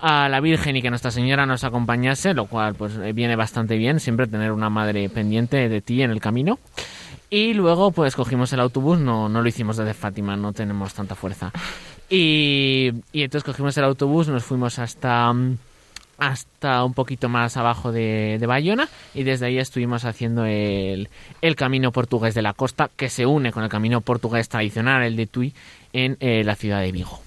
a 0.00 0.28
la 0.28 0.40
Virgen 0.40 0.76
y 0.76 0.82
que 0.82 0.90
Nuestra 0.90 1.12
Señora 1.12 1.46
nos 1.46 1.62
acompañase, 1.62 2.34
lo 2.34 2.46
cual 2.46 2.74
pues 2.74 2.96
eh, 2.96 3.12
viene 3.12 3.36
bastante 3.36 3.76
bien, 3.76 4.00
siempre 4.00 4.26
tener 4.26 4.50
una 4.50 4.70
madre 4.70 5.08
pendiente 5.08 5.68
de 5.68 5.80
ti 5.82 6.02
en 6.02 6.10
el 6.10 6.20
camino. 6.20 6.58
Y 7.30 7.54
luego 7.54 7.92
pues 7.92 8.16
cogimos 8.16 8.52
el 8.52 8.60
autobús, 8.60 8.98
no, 8.98 9.28
no 9.28 9.40
lo 9.40 9.48
hicimos 9.48 9.76
desde 9.76 9.94
Fátima, 9.94 10.36
no 10.36 10.52
tenemos 10.52 10.92
tanta 10.94 11.14
fuerza. 11.14 11.52
Y, 12.14 12.92
y 13.12 13.22
entonces 13.22 13.42
cogimos 13.42 13.76
el 13.78 13.84
autobús, 13.84 14.28
nos 14.28 14.44
fuimos 14.44 14.78
hasta... 14.78 15.32
hasta 16.18 16.84
un 16.84 16.92
poquito 16.92 17.28
más 17.28 17.56
abajo 17.56 17.90
de, 17.90 18.36
de 18.38 18.46
Bayona 18.46 18.88
y 19.14 19.24
desde 19.24 19.46
ahí 19.46 19.58
estuvimos 19.58 20.04
haciendo 20.04 20.44
el, 20.44 21.08
el 21.40 21.56
camino 21.56 21.90
portugués 21.90 22.34
de 22.34 22.42
la 22.42 22.52
costa 22.52 22.90
que 22.94 23.08
se 23.08 23.24
une 23.24 23.50
con 23.50 23.64
el 23.64 23.70
camino 23.70 24.02
portugués 24.02 24.48
tradicional, 24.48 25.02
el 25.02 25.16
de 25.16 25.26
Tui, 25.26 25.52
en 25.92 26.16
eh, 26.20 26.44
la 26.44 26.54
ciudad 26.54 26.80
de 26.80 26.92
Vigo. 26.92 27.18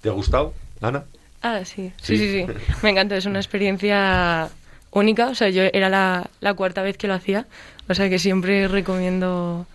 ¿Te 0.00 0.08
ha 0.08 0.12
gustado, 0.12 0.54
Ana? 0.80 1.04
Ah, 1.42 1.64
sí. 1.64 1.92
Sí. 1.98 2.16
Sí, 2.16 2.18
sí, 2.18 2.46
sí. 2.46 2.52
Me 2.82 2.90
encanta, 2.90 3.16
es 3.16 3.26
una 3.26 3.38
experiencia 3.38 4.48
única. 4.90 5.28
O 5.28 5.34
sea, 5.34 5.50
yo 5.50 5.62
era 5.72 5.88
la, 5.88 6.28
la 6.40 6.54
cuarta 6.54 6.82
vez 6.82 6.96
que 6.96 7.06
lo 7.06 7.14
hacía. 7.14 7.46
O 7.88 7.94
sea, 7.94 8.08
que 8.08 8.18
siempre 8.18 8.66
recomiendo 8.66 9.66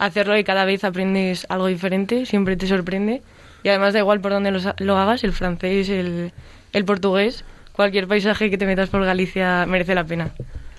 hacerlo 0.00 0.36
y 0.36 0.44
cada 0.44 0.64
vez 0.64 0.82
aprendes 0.84 1.46
algo 1.48 1.66
diferente, 1.68 2.26
siempre 2.26 2.56
te 2.56 2.66
sorprende. 2.66 3.22
Y 3.62 3.68
además 3.68 3.92
da 3.92 4.00
igual 4.00 4.20
por 4.20 4.32
dónde 4.32 4.50
lo, 4.50 4.58
lo 4.78 4.96
hagas, 4.98 5.22
el 5.22 5.32
francés, 5.32 5.88
el, 5.90 6.32
el 6.72 6.84
portugués, 6.84 7.44
cualquier 7.72 8.08
paisaje 8.08 8.50
que 8.50 8.58
te 8.58 8.66
metas 8.66 8.88
por 8.88 9.04
Galicia 9.04 9.66
merece 9.66 9.94
la 9.94 10.04
pena. 10.04 10.30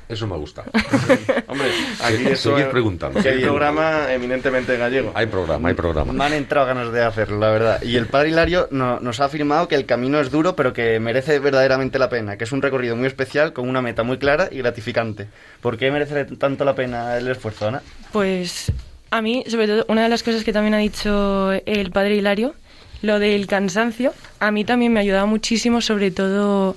Eso 0.10 0.28
me 0.28 0.34
ha 0.34 0.38
gustado. 0.38 0.70
Hombre, 1.48 1.68
aquí 2.04 2.28
eso 2.28 2.50
seguid 2.50 2.64
es- 2.66 2.70
preguntando. 2.70 3.22
que 3.22 3.30
hay 3.30 3.42
programa 3.44 4.12
eminentemente 4.12 4.76
gallego. 4.76 5.14
Hay 5.16 5.28
programa, 5.28 5.70
hay 5.70 5.74
programa. 5.74 6.12
Me 6.12 6.26
han 6.26 6.34
entrado 6.34 6.68
ganas 6.68 6.92
de 6.92 7.02
hacerlo, 7.02 7.40
la 7.40 7.50
verdad. 7.50 7.82
Y 7.82 7.96
el 7.96 8.08
padre 8.08 8.30
Hilario 8.30 8.68
no- 8.72 9.00
nos 9.00 9.22
ha 9.22 9.26
afirmado 9.26 9.70
que 9.70 9.76
el 9.76 9.86
camino 9.86 10.20
es 10.20 10.30
duro, 10.30 10.56
pero 10.58 10.74
que 10.74 11.00
merece 11.00 11.40
verdaderamente 11.40 11.98
la 11.98 12.10
pena, 12.10 12.36
que 12.36 12.44
es 12.44 12.52
un 12.52 12.62
recorrido 12.62 12.98
muy 12.98 13.08
especial, 13.08 13.54
con 13.54 13.70
una 13.70 13.82
meta 13.82 14.04
muy 14.04 14.18
clara 14.18 14.50
y 14.52 14.58
gratificante. 14.58 15.28
¿Por 15.62 15.78
qué 15.78 15.92
merece 15.92 16.26
tanto 16.26 16.66
la 16.66 16.76
pena 16.76 17.16
el 17.18 17.30
esfuerzo, 17.30 17.70
Ana? 17.70 17.82
Pues 18.12 18.70
a 19.12 19.22
mí, 19.22 19.44
sobre 19.48 19.68
todo, 19.68 19.86
una 19.90 20.04
de 20.04 20.10
las 20.10 20.24
cosas 20.24 20.44
que 20.44 20.54
también 20.54 20.74
ha 20.74 20.78
dicho 20.78 21.52
el 21.52 21.92
padre 21.92 22.16
Hilario, 22.16 22.56
lo 23.02 23.20
del 23.20 23.46
cansancio, 23.46 24.14
a 24.40 24.52
mí 24.52 24.64
también 24.64 24.94
me 24.94 25.00
ha 25.00 25.04
ayudado 25.04 25.28
muchísimo, 25.28 25.82
sobre 25.82 26.12
todo 26.12 26.76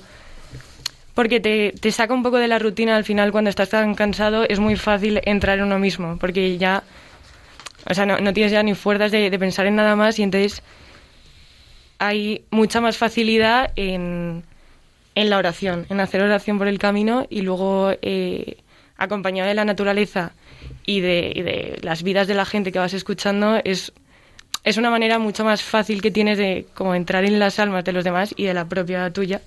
porque 1.13 1.39
te, 1.39 1.73
te 1.79 1.91
saca 1.93 2.13
un 2.13 2.23
poco 2.23 2.37
de 2.37 2.49
la 2.49 2.59
rutina. 2.59 2.97
Al 2.97 3.05
final, 3.05 3.31
cuando 3.31 3.49
estás 3.49 3.69
tan 3.69 3.95
cansado, 3.95 4.43
es 4.47 4.59
muy 4.59 4.75
fácil 4.75 5.21
entrar 5.23 5.59
en 5.59 5.65
uno 5.65 5.79
mismo, 5.79 6.17
porque 6.19 6.57
ya, 6.57 6.83
o 7.89 7.93
sea, 7.93 8.05
no, 8.05 8.19
no 8.19 8.33
tienes 8.33 8.51
ya 8.51 8.61
ni 8.63 8.75
fuerzas 8.75 9.11
de, 9.11 9.29
de 9.29 9.39
pensar 9.39 9.65
en 9.65 9.77
nada 9.77 9.95
más 9.95 10.19
y 10.19 10.23
entonces 10.23 10.61
hay 11.99 12.43
mucha 12.51 12.81
más 12.81 12.97
facilidad 12.97 13.71
en, 13.77 14.43
en 15.15 15.29
la 15.29 15.37
oración, 15.37 15.85
en 15.89 16.01
hacer 16.01 16.21
oración 16.21 16.57
por 16.57 16.67
el 16.67 16.79
camino 16.79 17.25
y 17.29 17.41
luego 17.41 17.93
eh, 18.01 18.57
acompañado 18.97 19.47
de 19.47 19.55
la 19.55 19.63
naturaleza 19.63 20.33
y 20.85 21.01
de, 21.01 21.31
y 21.35 21.41
de 21.41 21.79
las 21.81 22.03
vidas 22.03 22.27
de 22.27 22.33
la 22.35 22.45
gente 22.45 22.71
que 22.71 22.79
vas 22.79 22.93
escuchando 22.93 23.59
es, 23.63 23.91
es 24.63 24.77
una 24.77 24.89
manera 24.89 25.19
mucho 25.19 25.43
más 25.43 25.63
fácil 25.63 26.01
que 26.01 26.11
tienes 26.11 26.37
de 26.37 26.65
como 26.73 26.95
entrar 26.95 27.25
en 27.25 27.39
las 27.39 27.59
almas 27.59 27.83
de 27.83 27.93
los 27.93 28.03
demás 28.03 28.33
y 28.37 28.45
de 28.45 28.53
la 28.53 28.65
propia 28.65 29.11
tuya 29.11 29.41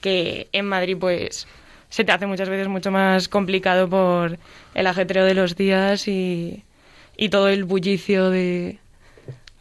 que 0.00 0.48
en 0.52 0.66
Madrid 0.66 0.96
pues 0.98 1.46
se 1.88 2.04
te 2.04 2.12
hace 2.12 2.26
muchas 2.26 2.48
veces 2.48 2.68
mucho 2.68 2.90
más 2.90 3.28
complicado 3.28 3.88
por 3.88 4.38
el 4.74 4.86
ajetreo 4.86 5.24
de 5.24 5.34
los 5.34 5.56
días 5.56 6.08
y, 6.08 6.64
y 7.16 7.28
todo 7.28 7.48
el 7.48 7.64
bullicio 7.64 8.30
de, 8.30 8.78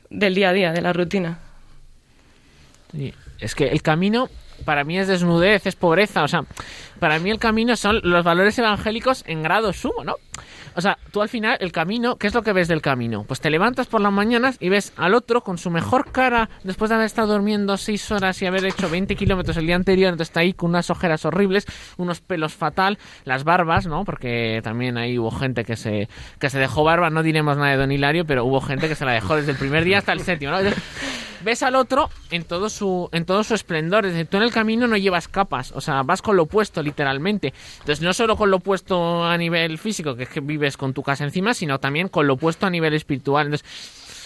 del 0.09 0.35
día 0.35 0.49
a 0.49 0.53
día, 0.53 0.71
de 0.71 0.81
la 0.81 0.93
rutina. 0.93 1.39
Sí, 2.91 3.13
Es 3.39 3.55
que 3.55 3.67
el 3.67 3.81
camino 3.81 4.29
para 4.63 4.83
mí 4.83 4.97
es 4.97 5.07
desnudez, 5.07 5.65
es 5.65 5.75
pobreza, 5.75 6.23
o 6.23 6.27
sea, 6.27 6.45
para 6.99 7.19
mí 7.19 7.29
el 7.29 7.39
camino 7.39 7.75
son 7.75 7.99
los 8.03 8.23
valores 8.23 8.57
evangélicos 8.57 9.23
en 9.27 9.43
grado 9.43 9.73
sumo, 9.73 10.03
¿no? 10.03 10.15
O 10.77 10.81
sea, 10.81 10.97
tú 11.11 11.21
al 11.21 11.29
final, 11.29 11.57
el 11.61 11.71
camino, 11.71 12.17
¿qué 12.17 12.27
es 12.27 12.33
lo 12.33 12.41
que 12.41 12.51
ves 12.51 12.67
del 12.67 12.81
camino? 12.81 13.23
Pues 13.23 13.39
te 13.39 13.49
levantas 13.49 13.87
por 13.87 14.01
las 14.01 14.11
mañanas 14.11 14.57
y 14.59 14.67
ves 14.67 14.91
al 14.97 15.13
otro 15.13 15.41
con 15.41 15.57
su 15.57 15.69
mejor 15.69 16.11
cara, 16.11 16.49
después 16.63 16.89
de 16.89 16.95
haber 16.95 17.05
estado 17.05 17.33
durmiendo 17.33 17.77
seis 17.77 18.11
horas 18.11 18.41
y 18.41 18.45
haber 18.45 18.65
hecho 18.65 18.89
20 18.89 19.15
kilómetros 19.15 19.55
el 19.55 19.67
día 19.67 19.77
anterior, 19.77 20.09
entonces 20.09 20.31
está 20.31 20.41
ahí 20.41 20.51
con 20.51 20.71
unas 20.71 20.89
ojeras 20.89 21.23
horribles, 21.23 21.65
unos 21.95 22.19
pelos 22.19 22.53
fatal, 22.53 22.97
las 23.23 23.45
barbas, 23.45 23.87
¿no? 23.87 24.03
Porque 24.03 24.59
también 24.63 24.97
ahí 24.97 25.17
hubo 25.17 25.31
gente 25.31 25.63
que 25.63 25.77
se, 25.77 26.09
que 26.39 26.49
se 26.49 26.59
dejó 26.59 26.83
barba, 26.83 27.09
no 27.09 27.23
diremos 27.23 27.55
nada 27.55 27.71
de 27.71 27.77
Don 27.77 27.91
Hilario, 27.93 28.25
pero 28.25 28.43
hubo 28.43 28.59
gente 28.59 28.89
que 28.89 28.95
se 28.95 29.05
la 29.05 29.13
dejó 29.13 29.37
desde 29.37 29.51
el 29.51 29.57
primer 29.57 29.85
día 29.85 29.99
hasta 29.99 30.11
el 30.11 30.19
séptimo, 30.21 30.51
¿no? 30.51 30.59
ves 31.45 31.63
al 31.63 31.75
otro 31.75 32.09
en 32.31 32.43
todo 32.43 32.69
su 32.69 33.07
en 33.13 33.23
todo 33.23 33.43
su 33.43 33.53
esplendor. 33.53 34.05
Es 34.05 34.13
decir, 34.13 34.27
tú 34.27 34.37
en 34.37 34.43
el 34.43 34.51
camino 34.51 34.87
no 34.87 34.97
llevas 34.97 35.29
capas, 35.29 35.71
o 35.71 35.79
sea, 35.79 36.01
vas 36.03 36.21
con 36.21 36.35
lo 36.35 36.43
opuesto 36.43 36.81
literalmente. 36.85 37.53
Entonces, 37.79 38.01
no 38.01 38.13
solo 38.13 38.37
con 38.37 38.49
lo 38.49 38.57
opuesto 38.57 39.25
a 39.25 39.37
nivel 39.37 39.77
físico, 39.77 40.15
que 40.15 40.23
es 40.23 40.29
que 40.29 40.39
vives 40.39 40.77
con 40.77 40.93
tu 40.93 41.03
casa 41.03 41.23
encima, 41.25 41.53
sino 41.53 41.79
también 41.79 42.07
con 42.07 42.27
lo 42.27 42.35
opuesto 42.35 42.65
a 42.65 42.69
nivel 42.69 42.93
espiritual. 42.93 43.47
Entonces, 43.47 43.67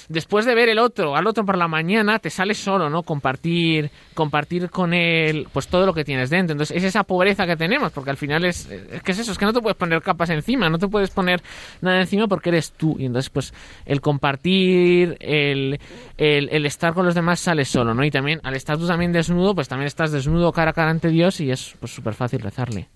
después 0.09 0.45
de 0.45 0.55
ver 0.55 0.69
el 0.69 0.79
otro, 0.79 1.15
al 1.15 1.25
otro 1.27 1.45
por 1.45 1.57
la 1.57 1.67
mañana, 1.67 2.19
te 2.19 2.29
sale 2.29 2.55
solo, 2.55 2.89
¿no? 2.89 3.03
Compartir, 3.03 3.91
compartir 4.15 4.69
con 4.69 4.93
él, 4.93 5.47
pues 5.53 5.67
todo 5.67 5.85
lo 5.85 5.93
que 5.93 6.03
tienes 6.03 6.29
dentro. 6.29 6.53
Entonces, 6.53 6.75
es 6.75 6.83
esa 6.83 7.03
pobreza 7.03 7.45
que 7.45 7.55
tenemos, 7.55 7.91
porque 7.91 8.09
al 8.09 8.17
final 8.17 8.43
es, 8.43 8.69
es 8.69 9.01
que 9.03 9.11
es 9.11 9.19
eso, 9.19 9.31
es 9.31 9.37
que 9.37 9.45
no 9.45 9.53
te 9.53 9.61
puedes 9.61 9.77
poner 9.77 10.01
capas 10.01 10.31
encima, 10.31 10.69
no 10.69 10.77
te 10.79 10.87
puedes 10.87 11.11
poner 11.11 11.41
nada 11.81 12.01
encima 12.01 12.27
porque 12.27 12.49
eres 12.49 12.71
tú. 12.71 12.95
Y 12.99 13.05
entonces, 13.05 13.29
pues, 13.29 13.53
el 13.85 14.01
compartir, 14.01 15.15
el, 15.19 15.79
el, 16.17 16.65
estar 16.65 16.93
con 16.93 17.05
los 17.05 17.15
demás 17.15 17.39
sale 17.39 17.63
solo, 17.63 17.93
¿no? 17.93 18.03
Y 18.03 18.11
también, 18.11 18.41
al 18.43 18.55
estar 18.55 18.77
tú 18.77 18.87
también 18.87 19.11
desnudo, 19.13 19.53
pues 19.53 19.67
también 19.67 19.87
estás 19.87 20.11
desnudo 20.11 20.51
cara 20.51 20.71
a 20.71 20.73
cara 20.73 20.89
ante 20.89 21.09
Dios 21.09 21.39
y 21.39 21.51
es, 21.51 21.75
pues, 21.79 21.93
súper 21.93 22.15
fácil 22.15 22.41
rezarle. 22.41 22.87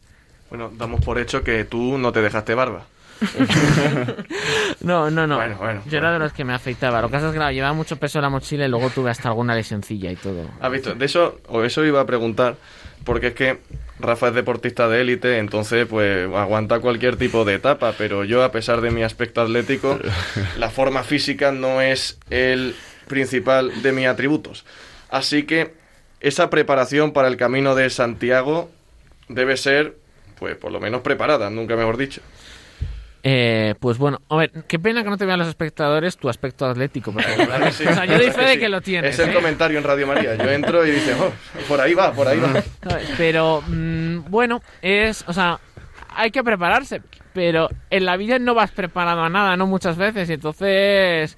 Bueno, 0.50 0.72
damos 0.76 1.04
por 1.04 1.20
hecho 1.20 1.44
que 1.44 1.64
tú 1.64 1.98
no 1.98 2.12
te 2.12 2.22
dejaste 2.22 2.54
barba. 2.54 2.86
No, 4.82 5.10
no, 5.10 5.26
no. 5.26 5.38
Bueno, 5.38 5.58
bueno, 5.58 5.82
Yo 5.90 5.98
era 5.98 6.12
de 6.12 6.20
los 6.20 6.34
que 6.34 6.44
me 6.44 6.54
afeitaba. 6.54 7.02
Lo 7.02 7.08
que 7.08 7.14
pasa 7.14 7.28
es 7.28 7.32
que 7.32 7.38
claro, 7.38 7.54
llevaba 7.54 7.74
mucho 7.74 7.96
peso 7.98 8.20
en 8.20 8.24
la 8.24 8.30
mochila 8.30 8.66
y 8.66 8.70
luego 8.70 8.90
tuve 8.90 9.10
hasta 9.12 9.30
alguna 9.30 9.56
lesioncilla 9.56 10.12
y 10.12 10.16
todo. 10.16 10.50
¿Has 10.60 10.72
visto? 10.72 10.94
De 10.94 11.06
eso, 11.06 11.40
o 11.48 11.64
eso 11.64 11.86
iba 11.86 12.02
a 12.02 12.06
preguntar, 12.06 12.56
porque 13.06 13.28
es 13.28 13.34
que 13.34 13.60
Rafa 14.00 14.30
es 14.30 14.34
deportista 14.34 14.90
de 14.90 15.02
élite, 15.02 15.38
entonces 15.38 15.88
pues 15.88 16.28
aguanta 16.36 16.80
cualquier 16.80 17.16
tipo 17.16 17.46
de 17.46 17.56
etapa, 17.56 17.94
pero 17.98 18.24
yo 18.26 18.44
a 18.44 18.52
pesar 18.52 18.82
de 18.82 18.92
mi 18.92 19.04
aspecto 19.04 19.42
atlético, 19.42 20.00
la 20.58 20.70
forma 20.70 21.04
física 21.04 21.52
no 21.52 21.82
es 21.82 22.20
el 22.30 22.76
principal 23.08 23.82
de 23.82 23.92
mis 23.92 24.08
atributos. 24.08 24.66
Así 25.10 25.44
que 25.44 25.74
esa 26.20 26.50
preparación 26.50 27.14
para 27.14 27.28
el 27.28 27.38
camino 27.38 27.76
de 27.76 27.90
Santiago 27.90 28.70
debe 29.30 29.58
ser, 29.58 29.96
pues 30.40 30.56
por 30.56 30.72
lo 30.72 30.80
menos 30.80 31.02
preparada, 31.02 31.50
nunca 31.50 31.76
mejor 31.76 31.98
dicho. 31.98 32.22
Eh, 33.26 33.76
pues 33.80 33.98
bueno, 33.98 34.20
a 34.28 34.36
ver, 34.36 34.52
qué 34.68 34.78
pena 34.78 35.02
que 35.02 35.10
no 35.10 35.18
te 35.18 35.26
vean 35.26 35.40
los 35.40 35.48
espectadores 35.48 36.18
tu 36.18 36.28
aspecto 36.28 36.66
atlético. 36.66 37.14
Porque, 37.14 37.32
¿Verdad 37.38 37.64
que 37.64 37.72
sí? 37.72 37.86
o 37.88 37.94
sea, 37.94 38.06
yo 38.06 38.18
doy 38.18 38.26
fe 38.26 38.32
¿Verdad 38.32 38.48
de 38.50 38.60
que 38.60 38.70
lo 38.70 38.82
tienes. 38.82 39.14
Es 39.14 39.20
el 39.20 39.30
¿eh? 39.30 39.34
comentario 39.34 39.78
en 39.78 39.84
Radio 39.86 40.08
María. 40.08 40.36
Yo 40.36 40.50
entro 40.50 40.86
y 40.86 40.92
dice, 40.92 41.14
oh, 41.14 41.32
por 41.68 41.80
ahí 41.80 41.94
va, 41.94 42.12
por 42.12 42.28
ahí 42.28 42.40
va. 42.40 42.62
Pero 43.18 43.64
mm, 43.66 44.30
bueno, 44.30 44.62
es, 44.82 45.24
o 45.28 45.32
sea, 45.32 45.60
hay 46.16 46.32
que 46.32 46.44
prepararse, 46.44 47.02
pero 47.34 47.70
en 47.90 48.06
la 48.06 48.18
vida 48.18 48.40
no 48.40 48.54
vas 48.54 48.72
preparado 48.72 49.24
a 49.24 49.30
nada, 49.30 49.58
no 49.58 49.66
muchas 49.66 49.98
veces, 49.98 50.30
y 50.30 50.34
entonces, 50.34 51.38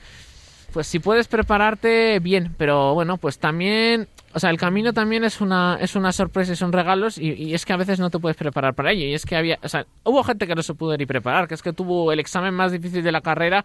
pues 0.74 0.88
si 0.88 1.00
puedes 1.00 1.28
prepararte, 1.28 2.20
bien, 2.20 2.54
pero 2.58 2.94
bueno, 2.94 3.18
pues 3.18 3.40
también, 3.40 4.10
o 4.36 4.40
sea, 4.40 4.50
el 4.50 4.58
camino 4.58 4.92
también 4.92 5.24
es 5.24 5.40
una, 5.40 5.78
es 5.80 5.96
una 5.96 6.12
sorpresa 6.12 6.52
y 6.52 6.56
son 6.58 6.74
regalos, 6.74 7.18
y, 7.18 7.32
y 7.32 7.54
es 7.54 7.64
que 7.66 7.72
a 7.72 7.78
veces 7.78 8.02
no 8.02 8.10
te 8.10 8.20
puedes 8.20 8.36
preparar 8.36 8.74
para 8.74 8.92
ello, 8.92 9.06
y 9.06 9.14
es 9.14 9.26
que 9.26 9.38
había, 9.38 9.58
o 9.64 9.70
sea, 9.70 9.86
hubo 10.04 10.24
gente 10.26 10.46
que 10.46 10.56
no 10.56 10.62
se 10.62 10.74
pudo 10.74 10.98
ni 10.98 11.06
preparar, 11.06 11.48
que 11.48 11.54
es 11.54 11.62
que 11.62 11.72
tuvo 11.72 12.12
el 12.12 12.20
examen 12.20 12.54
más 12.54 12.74
difícil 12.74 13.02
de 13.02 13.14
la 13.14 13.22
carrera 13.22 13.64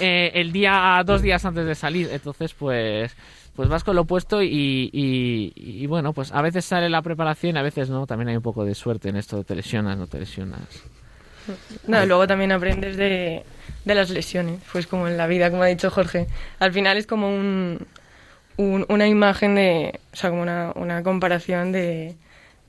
eh, 0.00 0.30
el 0.32 0.52
día, 0.52 1.02
dos 1.04 1.20
días 1.20 1.44
antes 1.44 1.66
de 1.66 1.74
salir, 1.74 2.08
entonces 2.10 2.54
pues 2.54 3.14
pues 3.54 3.68
vas 3.68 3.84
con 3.84 3.94
lo 3.94 4.02
opuesto 4.02 4.42
y, 4.42 4.90
y, 4.92 5.52
y, 5.54 5.86
bueno, 5.86 6.12
pues 6.12 6.30
a 6.32 6.42
veces 6.42 6.64
sale 6.64 6.90
la 6.90 7.00
preparación, 7.00 7.56
a 7.56 7.62
veces 7.62 7.88
no, 7.88 8.06
también 8.06 8.28
hay 8.28 8.36
un 8.36 8.42
poco 8.42 8.64
de 8.64 8.74
suerte 8.74 9.08
en 9.08 9.16
esto, 9.16 9.44
te 9.44 9.54
lesionas, 9.54 9.96
no 9.96 10.06
te 10.06 10.18
lesionas. 10.18 10.60
No, 11.86 12.04
luego 12.04 12.26
también 12.26 12.52
aprendes 12.52 12.96
de, 12.96 13.44
de 13.84 13.94
las 13.94 14.10
lesiones, 14.10 14.60
pues 14.72 14.86
como 14.86 15.08
en 15.08 15.16
la 15.16 15.26
vida, 15.26 15.50
como 15.50 15.62
ha 15.62 15.66
dicho 15.66 15.90
Jorge. 15.90 16.26
Al 16.58 16.72
final 16.72 16.98
es 16.98 17.06
como 17.06 17.28
un, 17.28 17.86
un- 18.56 18.86
una 18.88 19.06
imagen 19.06 19.54
de, 19.54 19.98
o 20.12 20.16
sea, 20.16 20.30
como 20.30 20.42
una, 20.42 20.72
una 20.74 21.02
comparación 21.02 21.72
de, 21.72 22.14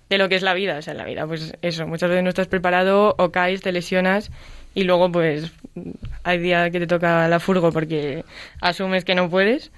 de 0.09 0.17
lo 0.17 0.29
que 0.29 0.35
es 0.35 0.41
la 0.43 0.53
vida. 0.53 0.77
O 0.77 0.81
sea, 0.81 0.91
en 0.91 0.97
la 0.97 1.05
vida, 1.05 1.25
pues 1.27 1.53
eso, 1.61 1.87
muchas 1.87 2.09
veces 2.09 2.23
no 2.23 2.29
estás 2.29 2.47
preparado 2.47 3.15
o 3.17 3.31
caes, 3.31 3.61
te 3.61 3.71
lesionas 3.71 4.31
y 4.73 4.83
luego 4.83 5.11
pues 5.11 5.51
hay 6.23 6.37
día 6.39 6.69
que 6.69 6.79
te 6.79 6.87
toca 6.87 7.27
la 7.27 7.39
furgo 7.39 7.71
porque 7.71 8.23
asumes 8.61 9.03
que 9.05 9.15
no 9.15 9.29
puedes 9.29 9.71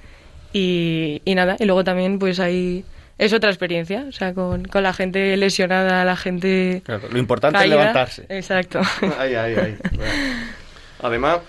y, 0.53 1.21
y 1.25 1.35
nada. 1.35 1.55
Y 1.59 1.65
luego 1.65 1.83
también 1.83 2.19
pues 2.19 2.39
hay... 2.39 2.83
Es 3.17 3.33
otra 3.33 3.49
experiencia, 3.49 4.05
o 4.07 4.13
sea, 4.13 4.33
con, 4.33 4.63
con 4.63 4.81
la 4.81 4.93
gente 4.93 5.35
lesionada, 5.35 6.05
la 6.05 6.15
gente... 6.15 6.81
Claro, 6.85 7.09
lo 7.11 7.19
importante 7.19 7.57
caída. 7.59 7.75
es 7.75 7.79
levantarse. 7.81 8.25
Exacto. 8.29 8.79
Ahí, 9.19 9.35
ahí, 9.35 9.55
ahí. 9.55 9.77
Además, 11.01 11.39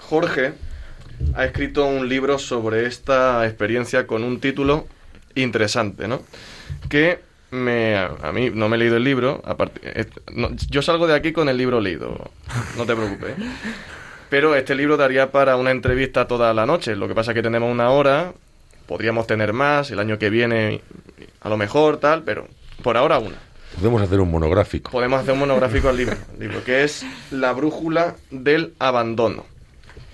Jorge 0.00 0.52
ha 1.34 1.44
escrito 1.44 1.86
un 1.86 2.08
libro 2.08 2.38
sobre 2.38 2.86
esta 2.86 3.46
experiencia 3.46 4.06
con 4.06 4.24
un 4.24 4.40
título 4.40 4.86
interesante, 5.34 6.08
¿no? 6.08 6.22
Que 6.88 7.20
me, 7.50 7.96
a 7.96 8.32
mí 8.32 8.50
no 8.50 8.68
me 8.68 8.76
he 8.76 8.78
leído 8.78 8.96
el 8.96 9.04
libro, 9.04 9.40
aparte, 9.44 10.08
no, 10.32 10.50
yo 10.68 10.82
salgo 10.82 11.06
de 11.06 11.14
aquí 11.14 11.32
con 11.32 11.48
el 11.48 11.56
libro 11.56 11.80
leído, 11.80 12.30
no 12.76 12.86
te 12.86 12.94
preocupes. 12.94 13.34
Pero 14.28 14.54
este 14.54 14.74
libro 14.74 14.96
daría 14.98 15.32
para 15.32 15.56
una 15.56 15.70
entrevista 15.70 16.26
toda 16.26 16.52
la 16.52 16.66
noche, 16.66 16.96
lo 16.96 17.08
que 17.08 17.14
pasa 17.14 17.30
es 17.30 17.34
que 17.34 17.42
tenemos 17.42 17.70
una 17.72 17.90
hora, 17.90 18.32
podríamos 18.86 19.26
tener 19.26 19.52
más, 19.52 19.90
el 19.90 19.98
año 19.98 20.18
que 20.18 20.28
viene 20.28 20.82
a 21.40 21.48
lo 21.48 21.56
mejor 21.56 21.98
tal, 21.98 22.22
pero 22.24 22.46
por 22.82 22.96
ahora 22.96 23.18
una. 23.18 23.36
Podemos 23.76 24.02
hacer 24.02 24.20
un 24.20 24.30
monográfico. 24.30 24.90
Podemos 24.90 25.20
hacer 25.20 25.32
un 25.32 25.40
monográfico 25.40 25.88
al 25.88 25.96
libro, 25.96 26.16
libro, 26.38 26.64
que 26.64 26.84
es 26.84 27.06
La 27.30 27.52
brújula 27.52 28.16
del 28.30 28.74
abandono. 28.78 29.46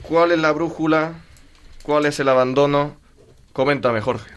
¿Cuál 0.08 0.32
es 0.32 0.38
la 0.38 0.52
brújula? 0.52 1.14
¿Cuál 1.82 2.06
es 2.06 2.20
el 2.20 2.28
abandono? 2.28 2.96
Coméntame, 3.52 4.00
Jorge. 4.00 4.30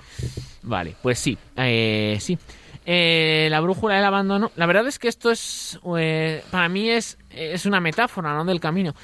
Vale, 0.63 0.95
pues 1.01 1.19
sí, 1.19 1.38
eh, 1.56 2.17
sí. 2.19 2.38
Eh, 2.86 3.47
la 3.51 3.60
brújula 3.60 3.95
del 3.95 4.06
abandono. 4.06 4.51
La 4.56 4.65
verdad 4.65 4.88
es 4.88 4.97
que 4.97 5.10
esto 5.10 5.30
es, 5.30 5.80
eh, 5.97 6.43
para 6.51 6.69
mí 6.69 6.89
es, 6.89 7.17
es 7.30 7.65
una 7.65 7.82
metáfora, 7.82 8.34
¿no? 8.34 8.45
Del 8.45 8.60
camino. 8.62 8.95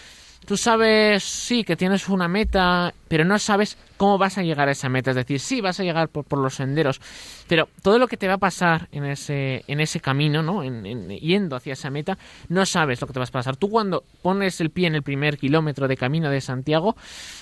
Tú 0.45 0.57
sabes, 0.57 1.23
sí, 1.23 1.63
que 1.63 1.77
tienes 1.77 2.09
una 2.09 2.27
meta, 2.27 2.93
pero 3.07 3.23
no 3.23 3.39
sabes 3.39 3.77
cómo 3.95 4.17
vas 4.17 4.37
a 4.37 4.43
llegar 4.43 4.67
a 4.67 4.73
esa 4.73 4.89
meta. 4.89 5.11
Es 5.11 5.15
decir, 5.15 5.39
sí, 5.39 5.61
vas 5.61 5.79
a 5.79 5.83
llegar 5.83 6.09
por, 6.09 6.25
por 6.25 6.39
los 6.39 6.55
senderos, 6.55 6.99
pero 7.47 7.69
todo 7.81 7.97
lo 7.97 8.07
que 8.09 8.17
te 8.17 8.27
va 8.27 8.33
a 8.33 8.37
pasar 8.39 8.89
en 8.91 9.05
ese, 9.05 9.63
en 9.67 9.79
ese 9.79 10.01
camino, 10.01 10.43
¿no? 10.43 10.61
En, 10.63 10.85
en- 10.85 11.09
yendo 11.09 11.55
hacia 11.55 11.73
esa 11.73 11.89
meta, 11.89 12.17
no 12.49 12.65
sabes 12.65 12.99
lo 12.99 13.07
que 13.07 13.13
te 13.13 13.19
vas 13.19 13.29
a 13.29 13.31
pasar. 13.31 13.55
Tú 13.55 13.69
cuando 13.69 14.03
pones 14.21 14.59
el 14.59 14.69
pie 14.69 14.87
en 14.87 14.95
el 14.95 15.03
primer 15.03 15.37
kilómetro 15.37 15.87
de 15.87 15.95
camino 15.95 16.29
de 16.29 16.41
Santiago, 16.41 16.97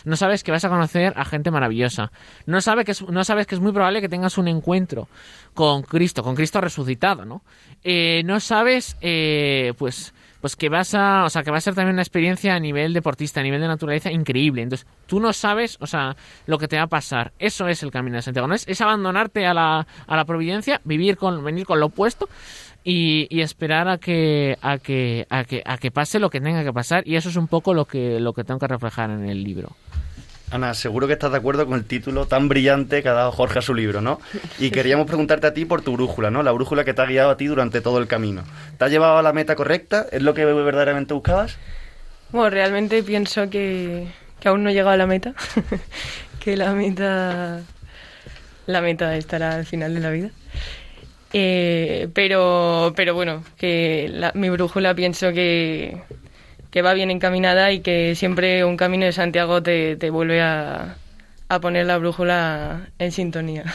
no 0.05 0.15
sabes 0.15 0.43
que 0.43 0.51
vas 0.51 0.63
a 0.65 0.69
conocer 0.69 1.13
a 1.15 1.25
gente 1.25 1.49
maravillosa. 1.49 2.11
No, 2.45 2.61
sabe 2.61 2.85
que 2.85 2.91
es, 2.91 3.01
no 3.01 3.23
sabes 3.23 3.47
que 3.47 3.55
es 3.55 3.61
muy 3.61 3.71
probable 3.71 4.01
que 4.01 4.09
tengas 4.09 4.37
un 4.37 4.47
encuentro 4.47 5.07
con 5.55 5.81
Cristo, 5.81 6.21
con 6.21 6.35
Cristo 6.35 6.61
resucitado, 6.61 7.25
¿no? 7.25 7.41
Eh, 7.83 8.21
no 8.25 8.39
sabes, 8.39 8.95
eh, 9.01 9.73
pues, 9.77 10.13
pues 10.41 10.55
que 10.55 10.69
vas 10.69 10.93
a, 10.95 11.23
o 11.23 11.29
sea, 11.29 11.43
que 11.43 11.51
va 11.51 11.57
a 11.57 11.61
ser 11.61 11.75
también 11.75 11.93
una 11.93 12.01
experiencia 12.01 12.55
a 12.55 12.59
nivel 12.59 12.93
deportista, 12.93 13.39
a 13.39 13.43
nivel 13.43 13.61
de 13.61 13.67
naturaleza 13.67 14.11
increíble. 14.11 14.63
Entonces, 14.63 14.87
tú 15.05 15.19
no 15.19 15.31
sabes, 15.31 15.77
o 15.79 15.87
sea, 15.87 16.15
lo 16.47 16.57
que 16.57 16.67
te 16.67 16.77
va 16.77 16.83
a 16.83 16.87
pasar. 16.87 17.31
Eso 17.39 17.67
es 17.67 17.83
el 17.83 17.91
camino 17.91 18.15
de 18.17 18.23
Santiago. 18.23 18.47
No 18.47 18.55
es, 18.55 18.67
es 18.67 18.81
abandonarte 18.81 19.45
a 19.45 19.53
la, 19.53 19.87
a 20.07 20.15
la 20.15 20.25
providencia, 20.25 20.81
vivir 20.83 21.15
con, 21.15 21.43
venir 21.43 21.65
con 21.65 21.79
lo 21.79 21.85
opuesto 21.87 22.27
y, 22.83 23.27
y 23.29 23.41
esperar 23.41 23.87
a 23.87 23.99
que, 23.99 24.57
a 24.61 24.79
que, 24.79 25.27
a 25.29 25.43
que, 25.43 25.61
a 25.65 25.77
que 25.77 25.91
pase 25.91 26.19
lo 26.19 26.29
que 26.29 26.41
tenga 26.41 26.63
que 26.63 26.73
pasar. 26.73 27.07
Y 27.07 27.15
eso 27.15 27.29
es 27.29 27.35
un 27.35 27.47
poco 27.47 27.73
lo 27.73 27.85
que, 27.85 28.19
lo 28.19 28.33
que 28.33 28.43
tengo 28.43 28.59
que 28.59 28.67
reflejar 28.67 29.11
en 29.11 29.29
el 29.29 29.43
libro. 29.43 29.75
Ana, 30.51 30.73
seguro 30.73 31.07
que 31.07 31.13
estás 31.13 31.31
de 31.31 31.37
acuerdo 31.37 31.65
con 31.65 31.75
el 31.75 31.85
título 31.85 32.25
tan 32.25 32.49
brillante 32.49 33.01
que 33.01 33.07
ha 33.07 33.13
dado 33.13 33.31
Jorge 33.31 33.59
a 33.59 33.61
su 33.61 33.73
libro, 33.73 34.01
¿no? 34.01 34.19
Y 34.59 34.69
queríamos 34.69 35.07
preguntarte 35.07 35.47
a 35.47 35.53
ti 35.53 35.63
por 35.63 35.81
tu 35.81 35.93
brújula, 35.93 36.29
¿no? 36.29 36.43
La 36.43 36.51
brújula 36.51 36.83
que 36.83 36.93
te 36.93 37.01
ha 37.01 37.05
guiado 37.05 37.29
a 37.29 37.37
ti 37.37 37.45
durante 37.47 37.79
todo 37.79 37.99
el 37.99 38.07
camino. 38.07 38.43
¿Te 38.77 38.83
ha 38.83 38.89
llevado 38.89 39.17
a 39.17 39.21
la 39.21 39.31
meta 39.31 39.55
correcta? 39.55 40.05
¿Es 40.11 40.21
lo 40.21 40.33
que 40.33 40.43
verdaderamente 40.43 41.13
buscabas? 41.13 41.57
Bueno, 42.33 42.49
realmente 42.49 43.01
pienso 43.01 43.49
que, 43.49 44.07
aún 44.43 44.63
no 44.63 44.69
he 44.69 44.73
llegado 44.73 44.91
a 44.91 44.97
la 44.97 45.07
meta, 45.07 45.33
que 46.43 46.57
la 46.57 46.73
meta, 46.73 47.61
la 48.67 48.81
meta 48.81 49.15
estará 49.15 49.55
al 49.55 49.65
final 49.65 49.93
de 49.93 49.99
la 50.01 50.09
vida. 50.09 50.31
Eh, 51.31 52.09
pero, 52.13 52.91
pero 52.93 53.13
bueno, 53.13 53.41
que 53.57 54.31
mi 54.33 54.49
brújula 54.49 54.93
pienso 54.95 55.31
que, 55.31 56.01
que 56.71 56.81
va 56.81 56.93
bien 56.93 57.11
encaminada 57.11 57.71
y 57.71 57.81
que 57.81 58.15
siempre 58.15 58.65
un 58.65 58.77
camino 58.77 59.05
de 59.05 59.11
Santiago 59.11 59.61
te, 59.61 59.95
te 59.97 60.09
vuelve 60.09 60.41
a, 60.41 60.95
a 61.49 61.59
poner 61.59 61.85
la 61.85 61.97
brújula 61.97 62.87
en 62.97 63.11
sintonía. 63.11 63.65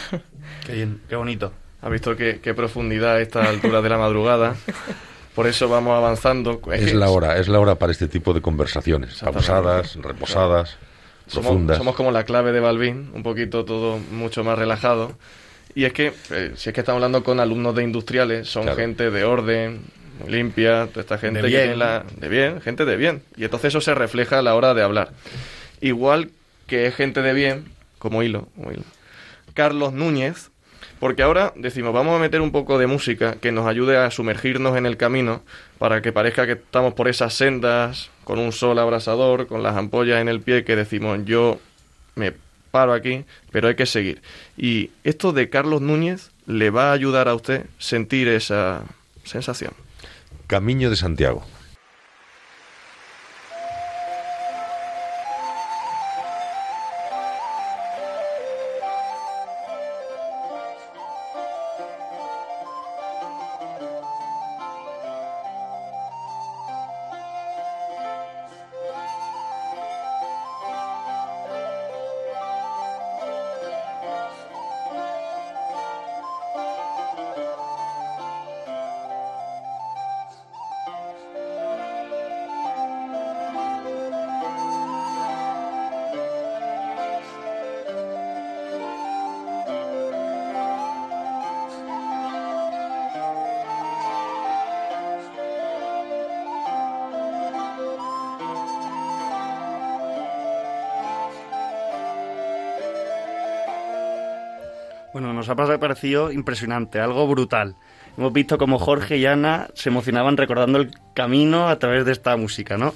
Qué 0.66 0.72
bien, 0.72 1.00
qué 1.08 1.14
bonito. 1.16 1.52
Ha 1.82 1.88
visto 1.90 2.16
qué, 2.16 2.40
qué 2.42 2.54
profundidad 2.54 3.16
a 3.16 3.20
esta 3.20 3.48
altura 3.48 3.82
de 3.82 3.88
la 3.90 3.98
madrugada. 3.98 4.56
Por 5.34 5.46
eso 5.46 5.68
vamos 5.68 5.94
avanzando. 5.96 6.60
Es 6.72 6.94
la 6.94 7.10
hora, 7.10 7.36
es 7.36 7.48
la 7.48 7.60
hora 7.60 7.74
para 7.74 7.92
este 7.92 8.08
tipo 8.08 8.32
de 8.32 8.40
conversaciones, 8.40 9.18
pausadas, 9.20 9.96
reposadas, 9.96 10.78
somos, 11.26 11.46
profundas. 11.48 11.76
somos 11.76 11.94
como 11.94 12.10
la 12.10 12.24
clave 12.24 12.52
de 12.52 12.60
Balvin, 12.60 13.10
un 13.12 13.22
poquito 13.22 13.64
todo 13.66 13.98
mucho 14.10 14.42
más 14.42 14.58
relajado. 14.58 15.18
Y 15.74 15.84
es 15.84 15.92
que, 15.92 16.14
eh, 16.30 16.52
si 16.56 16.70
es 16.70 16.74
que 16.74 16.80
estamos 16.80 16.96
hablando 17.00 17.22
con 17.22 17.38
alumnos 17.38 17.74
de 17.74 17.82
industriales, 17.84 18.48
son 18.48 18.62
Claro. 18.62 18.78
gente 18.78 19.10
de 19.10 19.24
orden, 19.24 19.82
muy 20.20 20.30
limpia, 20.30 20.86
toda 20.88 21.00
esta 21.00 21.18
gente 21.18 21.42
De 21.42 21.48
que 21.48 21.56
bien. 21.56 21.62
tiene 21.62 21.76
la, 21.76 22.04
de 22.16 22.28
bien, 22.28 22.60
gente 22.60 22.84
de 22.84 22.96
bien. 22.96 23.22
Y 23.36 23.44
entonces 23.44 23.68
eso 23.68 23.80
se 23.80 23.94
refleja 23.94 24.38
a 24.38 24.42
la 24.42 24.54
hora 24.54 24.74
de 24.74 24.82
hablar. 24.82 25.10
Igual 25.80 26.30
que 26.66 26.86
es 26.86 26.94
gente 26.94 27.22
de 27.22 27.32
bien, 27.32 27.64
como 27.98 28.22
hilo, 28.22 28.48
como 28.56 28.72
hilo. 28.72 28.82
Carlos 29.54 29.92
Núñez, 29.92 30.50
porque 30.98 31.22
ahora 31.22 31.52
decimos, 31.56 31.92
vamos 31.92 32.16
a 32.16 32.18
meter 32.18 32.40
un 32.40 32.52
poco 32.52 32.78
de 32.78 32.86
música 32.86 33.36
que 33.40 33.52
nos 33.52 33.66
ayude 33.66 33.96
a 33.96 34.10
sumergirnos 34.10 34.76
en 34.76 34.86
el 34.86 34.96
camino 34.96 35.42
para 35.78 36.02
que 36.02 36.12
parezca 36.12 36.46
que 36.46 36.52
estamos 36.52 36.94
por 36.94 37.08
esas 37.08 37.34
sendas 37.34 38.10
con 38.24 38.38
un 38.38 38.52
sol 38.52 38.78
abrasador, 38.78 39.46
con 39.46 39.62
las 39.62 39.76
ampollas 39.76 40.20
en 40.20 40.28
el 40.28 40.40
pie, 40.40 40.64
que 40.64 40.76
decimos, 40.76 41.20
yo 41.24 41.60
me 42.14 42.32
paro 42.70 42.92
aquí, 42.92 43.24
pero 43.52 43.68
hay 43.68 43.74
que 43.74 43.86
seguir. 43.86 44.22
Y 44.56 44.90
esto 45.04 45.32
de 45.32 45.48
Carlos 45.48 45.80
Núñez 45.80 46.30
le 46.46 46.70
va 46.70 46.90
a 46.90 46.92
ayudar 46.92 47.28
a 47.28 47.34
usted 47.34 47.66
sentir 47.78 48.28
esa 48.28 48.82
sensación. 49.24 49.72
Camino 50.46 50.90
de 50.90 50.96
Santiago. 50.96 51.42
Nos 105.54 105.70
ha 105.70 105.78
parecido 105.78 106.32
impresionante, 106.32 107.00
algo 107.00 107.26
brutal. 107.26 107.76
Hemos 108.18 108.32
visto 108.32 108.56
como 108.58 108.78
Jorge 108.78 109.18
y 109.18 109.26
Ana 109.26 109.68
se 109.74 109.90
emocionaban 109.90 110.36
recordando 110.36 110.78
el 110.78 110.90
camino 111.14 111.68
a 111.68 111.78
través 111.78 112.04
de 112.06 112.12
esta 112.12 112.36
música, 112.36 112.78
¿no? 112.78 112.94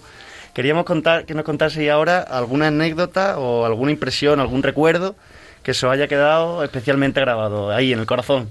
Queríamos 0.54 0.84
contar 0.84 1.26
que 1.26 1.34
nos 1.34 1.44
contase 1.44 1.90
ahora 1.90 2.20
alguna 2.20 2.68
anécdota 2.68 3.38
o 3.38 3.64
alguna 3.66 3.92
impresión, 3.92 4.40
algún 4.40 4.62
recuerdo 4.62 5.14
que 5.62 5.74
se 5.74 5.86
os 5.86 5.92
haya 5.92 6.08
quedado 6.08 6.64
especialmente 6.64 7.20
grabado 7.20 7.70
ahí 7.70 7.92
en 7.92 8.00
el 8.00 8.06
corazón. 8.06 8.48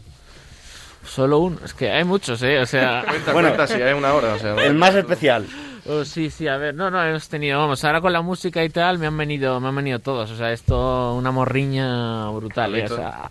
Solo 1.06 1.40
uno, 1.40 1.58
es 1.66 1.74
que 1.74 1.90
hay 1.92 2.04
muchos, 2.04 2.42
¿eh? 2.44 2.60
O 2.60 2.66
sea... 2.66 3.04
Cuenta, 3.10 3.34
Bueno. 3.34 3.48
cuenta, 3.50 3.68
si 3.68 3.82
hay 3.82 3.94
una 3.94 4.14
hora. 4.14 4.36
O 4.36 4.40
sea, 4.40 4.54
El 4.64 4.76
más 4.76 4.94
especial. 4.96 5.46
Oh, 5.92 6.06
sí, 6.06 6.30
sí, 6.30 6.48
a 6.48 6.58
ver, 6.58 6.76
no, 6.76 6.92
no, 6.92 7.04
hemos 7.04 7.28
tenido, 7.30 7.58
vamos, 7.58 7.84
ahora 7.84 8.00
con 8.00 8.14
la 8.14 8.22
música 8.22 8.64
y 8.64 8.70
tal 8.70 9.00
me 9.00 9.08
han 9.08 9.18
venido, 9.18 9.60
me 9.60 9.70
han 9.70 9.76
venido 9.76 9.98
todos, 9.98 10.30
o 10.30 10.36
sea, 10.36 10.54
esto 10.54 11.16
una 11.16 11.32
morriña 11.32 12.30
brutal, 12.30 12.76
¿eh? 12.76 12.86
O 12.86 12.96
sea, 12.96 13.28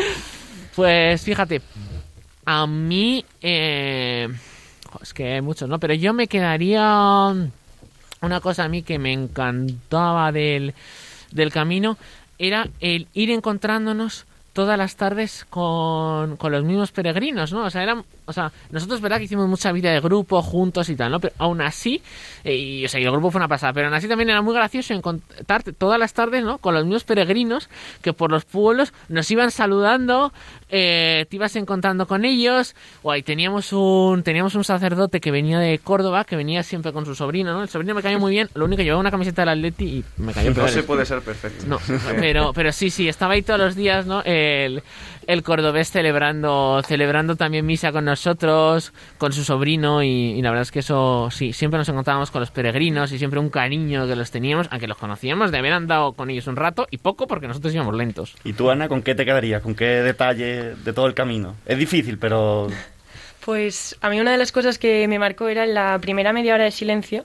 pues 0.76 1.20
fíjate, 1.20 1.60
a 2.44 2.64
mí, 2.68 3.24
eh, 3.42 4.28
es 5.02 5.12
que 5.12 5.32
hay 5.32 5.40
muchos, 5.40 5.68
¿no? 5.68 5.80
Pero 5.80 5.94
yo 5.94 6.12
me 6.12 6.28
quedaría 6.28 7.34
una 8.20 8.40
cosa 8.40 8.62
a 8.62 8.68
mí 8.68 8.84
que 8.84 9.00
me 9.00 9.12
encantaba 9.12 10.30
del, 10.30 10.74
del 11.32 11.50
camino 11.50 11.98
era 12.38 12.68
el 12.78 13.08
ir 13.14 13.32
encontrándonos 13.32 14.26
todas 14.52 14.78
las 14.78 14.94
tardes 14.94 15.44
con, 15.50 16.36
con 16.36 16.52
los 16.52 16.62
mismos 16.62 16.92
peregrinos, 16.92 17.52
¿no? 17.52 17.64
O 17.64 17.70
sea, 17.70 17.82
eran, 17.82 18.04
o 18.30 18.32
sea, 18.32 18.50
nosotros 18.70 19.00
verdad 19.00 19.18
que 19.18 19.24
hicimos 19.24 19.48
mucha 19.48 19.70
vida 19.72 19.92
de 19.92 20.00
grupo 20.00 20.40
juntos 20.42 20.88
y 20.88 20.96
tal, 20.96 21.12
¿no? 21.12 21.20
Pero 21.20 21.34
aún 21.38 21.60
así, 21.60 22.02
eh, 22.44 22.56
y, 22.56 22.84
o 22.84 22.88
sea, 22.88 23.00
y 23.00 23.04
el 23.04 23.10
grupo 23.10 23.30
fue 23.30 23.38
una 23.38 23.48
pasada, 23.48 23.72
pero 23.72 23.86
aún 23.86 23.94
así 23.94 24.08
también 24.08 24.30
era 24.30 24.42
muy 24.42 24.54
gracioso 24.54 24.94
encontrarte 24.94 25.72
todas 25.72 25.98
las 25.98 26.14
tardes, 26.14 26.44
¿no? 26.44 26.58
Con 26.58 26.74
los 26.74 26.84
mismos 26.84 27.04
peregrinos 27.04 27.68
que 28.02 28.12
por 28.12 28.30
los 28.30 28.44
pueblos 28.44 28.92
nos 29.08 29.30
iban 29.30 29.50
saludando, 29.50 30.32
eh, 30.68 31.26
te 31.28 31.36
ibas 31.36 31.54
encontrando 31.56 32.06
con 32.06 32.24
ellos, 32.24 32.74
o 33.02 33.10
ahí 33.10 33.22
teníamos 33.22 33.72
un, 33.72 34.22
teníamos 34.22 34.54
un 34.54 34.64
sacerdote 34.64 35.20
que 35.20 35.30
venía 35.30 35.58
de 35.58 35.78
Córdoba, 35.78 36.24
que 36.24 36.36
venía 36.36 36.62
siempre 36.62 36.92
con 36.92 37.04
su 37.04 37.14
sobrino, 37.14 37.52
¿no? 37.52 37.62
El 37.62 37.68
sobrino 37.68 37.94
me 37.94 38.02
cayó 38.02 38.18
muy 38.18 38.32
bien, 38.32 38.48
lo 38.54 38.64
único 38.64 38.78
que 38.78 38.84
llevaba 38.84 39.00
una 39.00 39.10
camiseta 39.10 39.42
del 39.42 39.50
Atleti 39.50 39.84
y 39.84 40.04
me 40.16 40.32
cayó 40.32 40.50
no 40.50 40.56
peor. 40.56 40.70
se 40.70 40.82
puede 40.82 41.04
ser 41.04 41.20
perfecto. 41.20 41.64
No, 41.66 41.78
pero, 42.20 42.52
pero 42.52 42.72
sí, 42.72 42.90
sí, 42.90 43.08
estaba 43.08 43.34
ahí 43.34 43.42
todos 43.42 43.60
los 43.60 43.74
días, 43.74 44.06
¿no? 44.06 44.22
El, 44.24 44.82
el 45.26 45.42
cordobés 45.42 45.90
celebrando, 45.90 46.82
celebrando 46.86 47.36
también 47.36 47.66
misa 47.66 47.92
con 47.92 48.04
nosotros, 48.04 48.19
con 49.18 49.32
su 49.32 49.44
sobrino, 49.44 50.02
y, 50.02 50.08
y 50.08 50.42
la 50.42 50.50
verdad 50.50 50.62
es 50.62 50.70
que 50.70 50.80
eso, 50.80 51.28
sí, 51.30 51.52
siempre 51.52 51.78
nos 51.78 51.88
encontrábamos 51.88 52.30
con 52.30 52.40
los 52.40 52.50
peregrinos 52.50 53.12
y 53.12 53.18
siempre 53.18 53.40
un 53.40 53.50
cariño 53.50 54.06
que 54.06 54.16
los 54.16 54.30
teníamos, 54.30 54.68
aunque 54.70 54.86
los 54.86 54.96
conocíamos 54.96 55.50
de 55.50 55.58
haber 55.58 55.72
andado 55.72 56.12
con 56.12 56.30
ellos 56.30 56.46
un 56.46 56.56
rato 56.56 56.86
y 56.90 56.98
poco 56.98 57.26
porque 57.26 57.48
nosotros 57.48 57.74
íbamos 57.74 57.94
lentos. 57.96 58.34
¿Y 58.44 58.52
tú, 58.52 58.70
Ana, 58.70 58.88
con 58.88 59.02
qué 59.02 59.14
te 59.14 59.24
quedarías? 59.24 59.62
¿Con 59.62 59.74
qué 59.74 59.84
detalle 59.84 60.74
de 60.74 60.92
todo 60.92 61.06
el 61.06 61.14
camino? 61.14 61.56
Es 61.66 61.78
difícil, 61.78 62.18
pero 62.18 62.68
Pues 63.44 63.96
a 64.00 64.10
mí 64.10 64.20
una 64.20 64.32
de 64.32 64.38
las 64.38 64.52
cosas 64.52 64.78
que 64.78 65.08
me 65.08 65.18
marcó 65.18 65.48
era 65.48 65.66
la 65.66 65.98
primera 66.00 66.32
media 66.32 66.54
hora 66.54 66.64
de 66.64 66.70
silencio, 66.70 67.24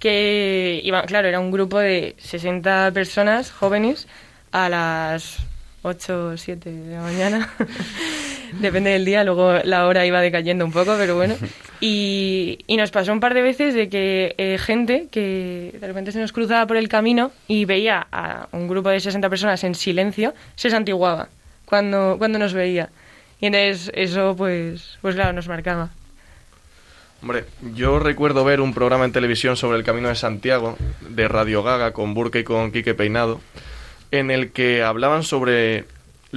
que 0.00 0.80
iba, 0.84 1.02
claro, 1.04 1.28
era 1.28 1.40
un 1.40 1.50
grupo 1.50 1.78
de 1.78 2.16
60 2.18 2.90
personas 2.92 3.50
jóvenes 3.50 4.08
a 4.52 4.68
las 4.68 5.38
8 5.82 6.28
o 6.28 6.36
7 6.36 6.70
de 6.70 6.94
la 6.94 7.02
mañana. 7.02 7.48
Depende 8.60 8.90
del 8.90 9.04
día, 9.04 9.24
luego 9.24 9.58
la 9.64 9.86
hora 9.86 10.06
iba 10.06 10.20
decayendo 10.20 10.64
un 10.64 10.72
poco, 10.72 10.94
pero 10.98 11.16
bueno. 11.16 11.34
Y, 11.78 12.60
y 12.66 12.78
nos 12.78 12.90
pasó 12.90 13.12
un 13.12 13.20
par 13.20 13.34
de 13.34 13.42
veces 13.42 13.74
de 13.74 13.90
que 13.90 14.34
eh, 14.38 14.56
gente 14.56 15.08
que 15.10 15.76
de 15.78 15.86
repente 15.86 16.10
se 16.10 16.18
nos 16.18 16.32
cruzaba 16.32 16.66
por 16.66 16.78
el 16.78 16.88
camino 16.88 17.32
y 17.48 17.66
veía 17.66 18.06
a 18.10 18.48
un 18.52 18.66
grupo 18.66 18.88
de 18.88 18.98
60 18.98 19.28
personas 19.28 19.62
en 19.62 19.74
silencio, 19.74 20.32
se 20.54 20.70
santiguaba 20.70 21.28
cuando, 21.66 22.16
cuando 22.16 22.38
nos 22.38 22.54
veía. 22.54 22.88
Y 23.42 23.46
entonces 23.46 23.90
eso, 23.94 24.34
pues, 24.36 24.96
pues 25.02 25.16
claro, 25.16 25.34
nos 25.34 25.48
marcaba. 25.48 25.90
Hombre, 27.20 27.44
yo 27.74 27.98
recuerdo 27.98 28.44
ver 28.44 28.60
un 28.60 28.72
programa 28.72 29.04
en 29.04 29.12
televisión 29.12 29.56
sobre 29.56 29.76
el 29.78 29.84
Camino 29.84 30.08
de 30.08 30.14
Santiago, 30.14 30.76
de 31.00 31.28
Radio 31.28 31.62
Gaga, 31.62 31.92
con 31.92 32.14
Burke 32.14 32.40
y 32.40 32.44
con 32.44 32.72
Quique 32.72 32.94
Peinado, 32.94 33.40
en 34.10 34.30
el 34.30 34.52
que 34.52 34.82
hablaban 34.82 35.24
sobre 35.24 35.84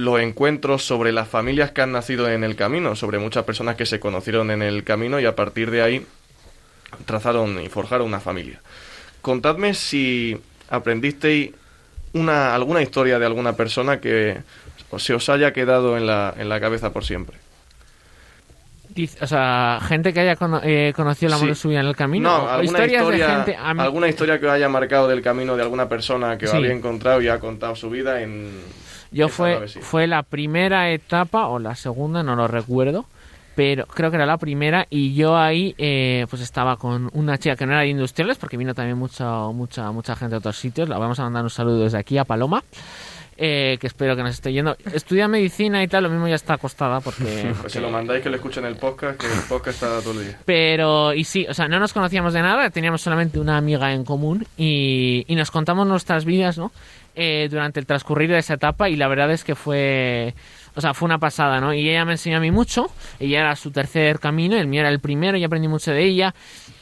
los 0.00 0.20
encuentros, 0.20 0.82
sobre 0.84 1.12
las 1.12 1.28
familias 1.28 1.70
que 1.72 1.82
han 1.82 1.92
nacido 1.92 2.28
en 2.28 2.44
el 2.44 2.56
camino, 2.56 2.96
sobre 2.96 3.18
muchas 3.18 3.44
personas 3.44 3.76
que 3.76 3.86
se 3.86 4.00
conocieron 4.00 4.50
en 4.50 4.62
el 4.62 4.84
camino 4.84 5.20
y 5.20 5.26
a 5.26 5.34
partir 5.36 5.70
de 5.70 5.82
ahí 5.82 6.06
trazaron 7.06 7.60
y 7.60 7.68
forjaron 7.68 8.06
una 8.06 8.20
familia. 8.20 8.60
Contadme 9.22 9.74
si 9.74 10.40
aprendisteis 10.68 11.50
una, 12.12 12.54
alguna 12.54 12.82
historia 12.82 13.18
de 13.18 13.26
alguna 13.26 13.54
persona 13.54 14.00
que 14.00 14.38
se 14.98 15.14
os 15.14 15.28
haya 15.28 15.52
quedado 15.52 15.96
en 15.96 16.06
la, 16.06 16.34
en 16.36 16.48
la 16.48 16.58
cabeza 16.60 16.92
por 16.92 17.04
siempre. 17.04 17.36
O 19.22 19.26
sea, 19.26 19.78
gente 19.86 20.12
que 20.12 20.18
haya 20.20 20.34
cono- 20.34 20.60
eh, 20.64 20.92
conocido 20.96 21.28
el 21.28 21.34
amor 21.34 21.46
Sí. 21.46 21.50
de 21.50 21.54
su 21.54 21.68
vida 21.68 21.80
en 21.80 21.86
el 21.86 21.94
camino. 21.96 22.28
No, 22.28 22.48
alguna 22.50 22.64
historias 22.64 23.02
historia, 23.02 23.26
de 23.28 23.32
gente. 23.34 23.56
a 23.56 23.72
mí- 23.72 23.80
alguna 23.82 24.08
historia 24.08 24.40
que 24.40 24.46
os 24.46 24.52
haya 24.52 24.68
marcado 24.68 25.06
del 25.06 25.22
camino 25.22 25.54
de 25.56 25.62
alguna 25.62 25.88
persona 25.88 26.36
que 26.36 26.46
os 26.46 26.50
Sí. 26.50 26.56
había 26.56 26.72
encontrado 26.72 27.22
y 27.22 27.28
ha 27.28 27.38
contado 27.38 27.76
su 27.76 27.88
vida 27.88 28.20
en. 28.20 28.50
Yo 29.12 29.26
esa 29.26 29.34
fue, 29.34 29.66
fue 29.68 30.06
la 30.06 30.22
primera 30.22 30.90
etapa 30.90 31.46
o 31.48 31.58
la 31.58 31.74
segunda, 31.74 32.22
no 32.22 32.36
lo 32.36 32.46
recuerdo, 32.48 33.06
pero 33.56 33.86
creo 33.86 34.10
que 34.10 34.16
era 34.16 34.26
la 34.26 34.38
primera 34.38 34.86
y 34.88 35.14
yo 35.14 35.36
ahí 35.36 35.74
eh, 35.78 36.26
pues 36.30 36.40
estaba 36.42 36.76
con 36.76 37.10
una 37.12 37.36
chica 37.38 37.56
que 37.56 37.66
no 37.66 37.72
era 37.72 37.82
de 37.82 37.88
industriales 37.88 38.38
porque 38.38 38.56
vino 38.56 38.74
también 38.74 38.96
mucha 38.96 39.46
mucha 39.48 39.90
mucha 39.90 40.14
gente 40.16 40.34
de 40.34 40.38
otros 40.38 40.56
sitios. 40.56 40.88
La 40.88 40.98
vamos 40.98 41.18
a 41.18 41.24
mandar 41.24 41.42
un 41.42 41.50
saludo 41.50 41.80
desde 41.82 41.98
aquí 41.98 42.16
a 42.18 42.24
Paloma. 42.24 42.62
eh, 43.42 43.78
que 43.80 43.86
espero 43.86 44.14
que 44.16 44.22
nos 44.22 44.32
esté 44.32 44.52
yendo. 44.52 44.76
Estudia 44.92 45.26
medicina 45.26 45.82
y 45.82 45.88
tal, 45.88 46.02
lo 46.04 46.10
mismo 46.10 46.28
ya 46.28 46.34
está 46.34 46.54
acostada 46.54 47.00
porque... 47.00 47.54
Pues 47.62 47.72
se 47.72 47.80
lo 47.80 47.88
mandáis 47.90 48.22
que 48.22 48.28
lo 48.28 48.36
escuchen 48.36 48.64
en 48.66 48.72
el 48.72 48.76
podcast, 48.76 49.18
que 49.18 49.26
el 49.26 49.40
podcast 49.48 49.82
está 49.82 50.00
todo 50.02 50.20
el 50.20 50.26
día. 50.26 50.38
Pero, 50.44 51.14
y 51.14 51.24
sí, 51.24 51.46
o 51.48 51.54
sea, 51.54 51.66
no 51.66 51.80
nos 51.80 51.94
conocíamos 51.94 52.34
de 52.34 52.42
nada, 52.42 52.68
teníamos 52.68 53.00
solamente 53.00 53.40
una 53.40 53.56
amiga 53.56 53.94
en 53.94 54.04
común 54.04 54.46
y, 54.58 55.24
y 55.26 55.34
nos 55.36 55.50
contamos 55.50 55.86
nuestras 55.86 56.26
vidas, 56.26 56.58
¿no? 56.58 56.70
Eh, 57.16 57.48
durante 57.50 57.80
el 57.80 57.86
transcurrir 57.86 58.30
de 58.30 58.38
esa 58.38 58.54
etapa 58.54 58.88
y 58.88 58.94
la 58.96 59.08
verdad 59.08 59.30
es 59.32 59.44
que 59.44 59.54
fue... 59.54 60.34
O 60.76 60.80
sea, 60.80 60.94
fue 60.94 61.06
una 61.06 61.18
pasada, 61.18 61.60
¿no? 61.60 61.74
Y 61.74 61.88
ella 61.90 62.04
me 62.04 62.12
enseñó 62.12 62.36
a 62.36 62.40
mí 62.40 62.52
mucho, 62.52 62.88
ella 63.18 63.40
era 63.40 63.56
su 63.56 63.72
tercer 63.72 64.20
camino, 64.20 64.56
el 64.56 64.68
mío 64.68 64.80
era 64.82 64.88
el 64.88 65.00
primero 65.00 65.36
y 65.36 65.42
aprendí 65.42 65.66
mucho 65.66 65.90
de 65.90 66.04
ella. 66.04 66.32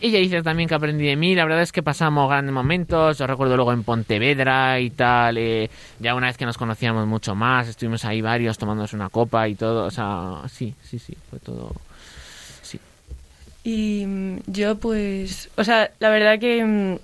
Ella 0.01 0.19
dice 0.19 0.43
también 0.43 0.69
que 0.69 0.75
aprendí 0.75 1.07
de 1.07 1.17
mí, 1.17 1.35
la 1.35 1.45
verdad 1.45 1.63
es 1.63 1.73
que 1.73 1.83
pasamos 1.83 2.29
grandes 2.29 2.53
momentos, 2.53 3.17
yo 3.17 3.27
recuerdo 3.27 3.57
luego 3.57 3.73
en 3.73 3.85
Pontevedra 3.85 4.79
y 4.79 4.91
tal, 4.91 5.39
eh, 5.39 5.71
ya 5.99 6.15
una 6.15 6.27
vez 6.27 6.37
que 6.37 6.45
nos 6.45 6.59
conocíamos 6.59 7.07
mucho 7.07 7.35
más, 7.35 7.67
estuvimos 7.67 8.05
ahí 8.05 8.21
varios 8.21 8.59
tomándonos 8.59 8.93
una 8.93 9.09
copa 9.09 9.49
y 9.49 9.55
todo, 9.55 9.87
o 9.87 9.91
sea, 9.91 10.43
sí, 10.49 10.75
sí, 10.83 10.99
sí, 10.99 11.17
fue 11.31 11.39
todo... 11.39 11.73
Sí. 12.63 12.79
Y 13.65 14.05
mm, 14.07 14.41
yo 14.47 14.77
pues, 14.77 15.49
o 15.57 15.65
sea, 15.65 15.91
la 15.99 16.11
verdad 16.11 16.39
que 16.39 16.63
mm, 16.63 16.99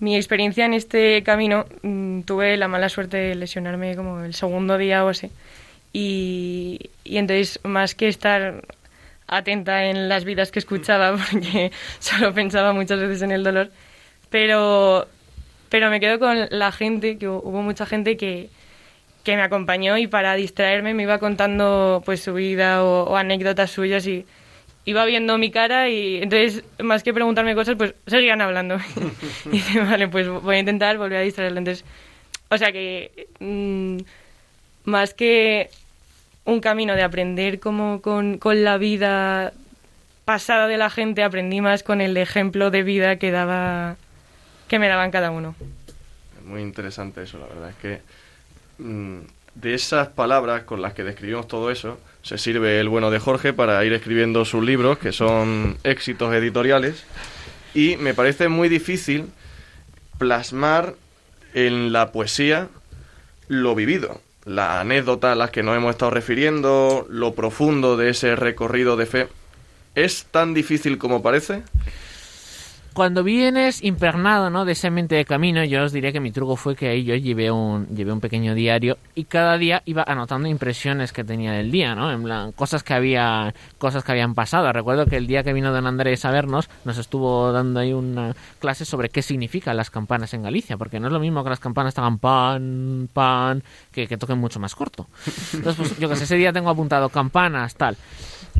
mi 0.00 0.16
experiencia 0.16 0.64
en 0.66 0.74
este 0.74 1.22
camino 1.22 1.66
mm, 1.82 2.22
tuve 2.22 2.56
la 2.56 2.68
mala 2.68 2.88
suerte 2.88 3.16
de 3.16 3.34
lesionarme 3.34 3.96
como 3.96 4.20
el 4.24 4.34
segundo 4.34 4.76
día 4.78 5.04
o 5.04 5.08
así. 5.08 5.30
Y, 5.92 6.90
entonces, 7.04 7.60
más 7.62 7.94
que 7.94 8.08
estar 8.08 8.64
atenta 9.28 9.84
en 9.86 10.08
las 10.08 10.24
vidas 10.24 10.50
que 10.50 10.58
escuchaba, 10.58 11.16
porque 11.30 11.70
solo 12.00 12.34
pensaba 12.34 12.72
muchas 12.72 12.98
veces 13.00 13.22
en 13.22 13.30
el 13.30 13.44
dolor, 13.44 13.70
pero, 14.30 15.06
pero 15.68 15.90
me 15.90 16.00
quedo 16.00 16.18
con 16.18 16.48
la 16.50 16.72
gente, 16.72 17.16
que 17.16 17.28
hu- 17.28 17.40
hubo 17.42 17.62
mucha 17.62 17.86
gente 17.86 18.16
que, 18.16 18.48
que 19.22 19.36
me 19.36 19.42
acompañó 19.42 19.96
y 19.96 20.06
para 20.08 20.34
distraerme 20.34 20.94
me 20.94 21.04
iba 21.04 21.18
contando 21.18 22.02
pues 22.04 22.20
su 22.22 22.34
vida 22.34 22.82
o, 22.84 23.04
o 23.04 23.16
anécdotas 23.16 23.70
suyas 23.70 24.06
y 24.06 24.26
iba 24.84 25.04
viendo 25.04 25.38
mi 25.38 25.50
cara 25.50 25.88
y 25.88 26.16
entonces 26.16 26.64
más 26.82 27.02
que 27.02 27.14
preguntarme 27.14 27.54
cosas 27.54 27.76
pues 27.76 27.94
seguían 28.06 28.40
hablando. 28.40 28.78
Y 29.46 29.50
dice 29.50 29.80
vale 29.80 30.08
pues 30.08 30.28
voy 30.28 30.56
a 30.56 30.58
intentar 30.58 30.98
volver 30.98 31.18
a 31.18 31.22
distraerlo 31.22 31.58
entonces 31.58 31.84
o 32.48 32.58
sea 32.58 32.72
que 32.72 33.28
mm, 33.40 33.98
más 34.84 35.14
que 35.14 35.70
un 36.44 36.60
camino 36.60 36.94
de 36.94 37.02
aprender 37.02 37.58
como 37.60 38.02
con, 38.02 38.38
con 38.38 38.64
la 38.64 38.76
vida 38.78 39.52
pasada 40.24 40.68
de 40.68 40.76
la 40.76 40.90
gente 40.90 41.22
aprendí 41.22 41.60
más 41.60 41.82
con 41.82 42.00
el 42.00 42.16
ejemplo 42.16 42.70
de 42.70 42.82
vida 42.82 43.16
que 43.16 43.30
daba 43.30 43.96
que 44.68 44.78
me 44.78 44.88
daban 44.88 45.10
cada 45.10 45.30
uno. 45.30 45.54
Muy 46.44 46.62
interesante 46.62 47.22
eso, 47.22 47.38
la 47.38 47.46
verdad. 47.46 47.70
Es 47.70 47.76
que 47.76 48.00
mm, 48.78 49.18
de 49.54 49.74
esas 49.74 50.08
palabras 50.08 50.64
con 50.64 50.82
las 50.82 50.94
que 50.94 51.04
describimos 51.04 51.48
todo 51.48 51.70
eso, 51.70 51.98
se 52.24 52.38
sirve 52.38 52.80
el 52.80 52.88
bueno 52.88 53.10
de 53.10 53.18
Jorge 53.18 53.52
para 53.52 53.84
ir 53.84 53.92
escribiendo 53.92 54.44
sus 54.46 54.64
libros, 54.64 54.98
que 54.98 55.12
son 55.12 55.76
éxitos 55.84 56.34
editoriales, 56.34 57.04
y 57.74 57.96
me 57.98 58.14
parece 58.14 58.48
muy 58.48 58.68
difícil 58.68 59.26
plasmar 60.18 60.94
en 61.52 61.92
la 61.92 62.12
poesía 62.12 62.68
lo 63.48 63.74
vivido, 63.74 64.22
la 64.46 64.80
anécdota 64.80 65.32
a 65.32 65.34
las 65.34 65.50
que 65.50 65.62
nos 65.62 65.76
hemos 65.76 65.90
estado 65.90 66.10
refiriendo, 66.10 67.06
lo 67.10 67.34
profundo 67.34 67.98
de 67.98 68.08
ese 68.10 68.36
recorrido 68.36 68.96
de 68.96 69.06
fe. 69.06 69.28
¿Es 69.94 70.24
tan 70.30 70.54
difícil 70.54 70.96
como 70.96 71.22
parece? 71.22 71.62
Cuando 72.94 73.24
vienes 73.24 73.82
impregnado 73.82 74.50
¿no? 74.50 74.64
de 74.64 74.70
ese 74.70 74.88
mente 74.88 75.16
de 75.16 75.24
camino, 75.24 75.64
yo 75.64 75.82
os 75.82 75.90
diré 75.90 76.12
que 76.12 76.20
mi 76.20 76.30
truco 76.30 76.54
fue 76.54 76.76
que 76.76 76.90
ahí 76.90 77.02
yo 77.02 77.16
llevé 77.16 77.50
un, 77.50 77.88
llevé 77.88 78.12
un 78.12 78.20
pequeño 78.20 78.54
diario 78.54 78.98
y 79.16 79.24
cada 79.24 79.58
día 79.58 79.82
iba 79.84 80.04
anotando 80.06 80.48
impresiones 80.48 81.12
que 81.12 81.24
tenía 81.24 81.50
del 81.50 81.72
día, 81.72 81.96
¿no? 81.96 82.52
Cosas 82.52 82.84
que 82.84 82.94
había, 82.94 83.52
cosas 83.78 84.04
que 84.04 84.12
habían 84.12 84.36
pasado. 84.36 84.72
Recuerdo 84.72 85.06
que 85.06 85.16
el 85.16 85.26
día 85.26 85.42
que 85.42 85.52
vino 85.52 85.72
don 85.72 85.88
Andrés 85.88 86.24
a 86.24 86.30
vernos, 86.30 86.70
nos 86.84 86.96
estuvo 86.98 87.50
dando 87.50 87.80
ahí 87.80 87.92
una 87.92 88.36
clase 88.60 88.84
sobre 88.84 89.08
qué 89.08 89.22
significan 89.22 89.76
las 89.76 89.90
campanas 89.90 90.32
en 90.32 90.44
Galicia, 90.44 90.76
porque 90.76 91.00
no 91.00 91.08
es 91.08 91.12
lo 91.12 91.18
mismo 91.18 91.42
que 91.42 91.50
las 91.50 91.58
campanas 91.58 91.98
hagan 91.98 92.18
pan, 92.18 93.08
pan, 93.12 93.64
que, 93.90 94.06
que 94.06 94.16
toquen 94.16 94.38
mucho 94.38 94.60
más 94.60 94.76
corto. 94.76 95.08
Entonces, 95.52 95.88
pues, 95.88 95.98
yo 95.98 96.08
que 96.08 96.14
sé, 96.14 96.24
ese 96.24 96.36
día 96.36 96.52
tengo 96.52 96.70
apuntado 96.70 97.08
campanas, 97.08 97.74
tal. 97.74 97.96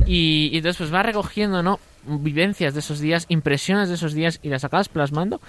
Y, 0.05 0.49
y 0.51 0.57
entonces 0.57 0.77
pues 0.77 0.93
va 0.93 1.03
recogiendo, 1.03 1.63
¿no? 1.63 1.79
Vivencias 2.07 2.73
de 2.73 2.79
esos 2.79 2.99
días, 2.99 3.25
impresiones 3.29 3.89
de 3.89 3.95
esos 3.95 4.13
días 4.13 4.39
y 4.43 4.49
las 4.49 4.63
acabas 4.63 4.89
plasmando. 4.89 5.41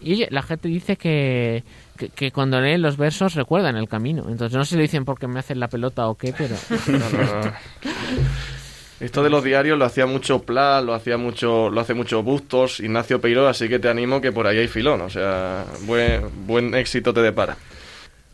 Y 0.00 0.14
oye, 0.14 0.28
la 0.30 0.42
gente 0.42 0.68
dice 0.68 0.96
que, 0.96 1.64
que, 1.96 2.08
que 2.08 2.32
cuando 2.32 2.60
leen 2.60 2.82
los 2.82 2.96
versos 2.96 3.34
recuerdan 3.34 3.76
el 3.76 3.88
camino. 3.88 4.26
Entonces 4.28 4.56
no 4.56 4.64
sé 4.64 4.70
si 4.70 4.76
lo 4.76 4.82
dicen 4.82 5.04
porque 5.04 5.26
me 5.26 5.40
hacen 5.40 5.60
la 5.60 5.68
pelota 5.68 6.08
o 6.08 6.14
qué, 6.14 6.34
pero... 6.36 6.56
Esto 9.00 9.22
de 9.22 9.30
los 9.30 9.44
diarios 9.44 9.78
lo 9.78 9.84
hacía 9.84 10.06
mucho 10.06 10.42
Pla, 10.42 10.80
lo 10.80 10.92
hacía 10.92 11.16
mucho, 11.16 11.70
lo 11.70 11.80
hace 11.80 11.94
mucho 11.94 12.24
Bustos, 12.24 12.80
Ignacio 12.80 13.20
Peiró, 13.20 13.46
así 13.46 13.68
que 13.68 13.78
te 13.78 13.88
animo 13.88 14.20
que 14.20 14.32
por 14.32 14.48
ahí 14.48 14.58
hay 14.58 14.66
filón, 14.66 15.00
o 15.02 15.08
sea, 15.08 15.64
buen, 15.82 16.24
buen 16.46 16.74
éxito 16.74 17.14
te 17.14 17.22
depara. 17.22 17.56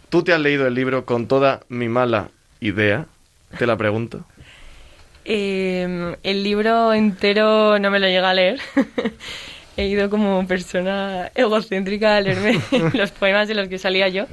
¿Tú 0.08 0.22
te 0.22 0.32
has 0.32 0.40
leído 0.40 0.66
el 0.66 0.74
libro 0.74 1.04
con 1.04 1.28
toda 1.28 1.60
mi 1.68 1.88
mala 1.88 2.30
idea? 2.60 3.06
Te 3.58 3.66
la 3.66 3.76
pregunto. 3.76 4.24
Eh, 5.24 6.16
el 6.22 6.42
libro 6.42 6.92
entero 6.92 7.78
no 7.78 7.90
me 7.90 7.98
lo 7.98 8.06
llega 8.06 8.30
a 8.30 8.34
leer. 8.34 8.60
He 9.76 9.86
ido 9.86 10.08
como 10.08 10.46
persona 10.46 11.32
egocéntrica 11.34 12.16
a 12.16 12.20
leerme 12.20 12.60
los 12.94 13.10
poemas 13.10 13.48
de 13.48 13.54
los 13.54 13.68
que 13.68 13.78
salía 13.78 14.08
yo. 14.08 14.26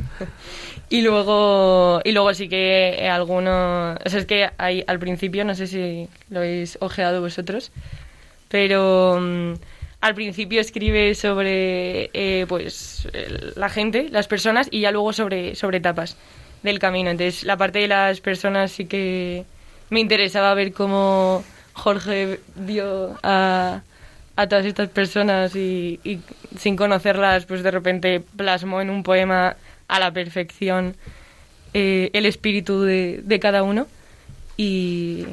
Y 0.90 1.02
luego, 1.02 2.02
y 2.04 2.12
luego 2.12 2.34
sí 2.34 2.50
que 2.50 3.10
algunos... 3.10 3.98
O 4.06 4.10
sea, 4.10 4.20
es 4.20 4.26
que 4.26 4.50
hay, 4.58 4.84
al 4.86 5.00
principio, 5.00 5.46
no 5.46 5.56
sé 5.56 5.66
si 5.66 6.08
lo 6.30 6.40
habéis 6.40 6.78
ojeado 6.82 7.22
vosotros, 7.22 7.72
pero 8.50 9.18
mm, 9.20 9.54
al 10.02 10.14
principio 10.16 10.60
escribe 10.60 11.16
sobre 11.16 12.10
eh, 12.14 12.46
pues 12.48 13.08
la 13.56 13.70
gente, 13.70 14.10
las 14.10 14.28
personas, 14.28 14.68
y 14.70 14.82
ya 14.82 14.92
luego 14.92 15.14
sobre, 15.14 15.56
sobre 15.56 15.78
etapas 15.78 16.18
del 16.62 16.78
camino. 16.78 17.10
Entonces, 17.10 17.46
la 17.46 17.58
parte 17.58 17.80
de 17.80 17.88
las 17.88 18.20
personas 18.20 18.72
sí 18.72 18.86
que 18.86 19.46
me 19.92 20.00
interesaba 20.00 20.54
ver 20.56 20.74
cómo 20.74 21.44
Jorge 21.74 22.40
dio 22.56 23.20
a, 23.22 23.82
a 24.36 24.48
todas 24.48 24.66
estas 24.66 24.90
personas 24.90 25.56
y, 25.56 26.00
sin 26.58 26.76
conocerlas, 26.76 27.46
pues 27.46 27.62
de 27.62 27.70
repente 27.70 28.24
plasmó 28.36 28.82
en 28.82 28.90
un 28.90 29.04
poema 29.04 29.58
a 29.88 30.00
la 30.00 30.12
perfección 30.12 30.96
eh, 31.74 32.10
el 32.14 32.26
espíritu 32.26 32.82
de, 32.82 33.22
de 33.24 33.40
cada 33.40 33.64
uno. 33.64 33.86
Y, 34.56 35.26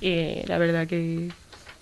y 0.00 0.42
la 0.46 0.58
verdad 0.58 0.86
que, 0.86 1.30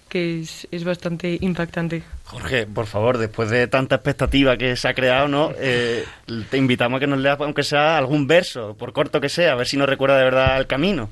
que 0.08 0.40
es, 0.40 0.68
es 0.70 0.84
bastante 0.84 1.36
impactante. 1.40 2.02
Jorge, 2.24 2.64
por 2.66 2.86
favor, 2.86 3.18
después 3.18 3.50
de 3.50 3.66
tanta 3.66 3.96
expectativa 3.96 4.56
que 4.56 4.76
se 4.76 4.86
ha 4.86 4.94
creado, 4.94 5.26
¿no? 5.26 5.50
Eh, 5.58 6.04
te 6.48 6.58
invitamos 6.58 6.98
a 6.98 7.00
que 7.00 7.08
nos 7.08 7.18
leas, 7.18 7.40
aunque 7.40 7.64
sea 7.64 7.98
algún 7.98 8.28
verso, 8.28 8.76
por 8.78 8.92
corto 8.92 9.20
que 9.20 9.28
sea, 9.28 9.52
a 9.52 9.56
ver 9.56 9.66
si 9.66 9.76
nos 9.76 9.88
recuerda 9.88 10.16
de 10.16 10.24
verdad 10.24 10.58
el 10.58 10.68
camino. 10.68 11.10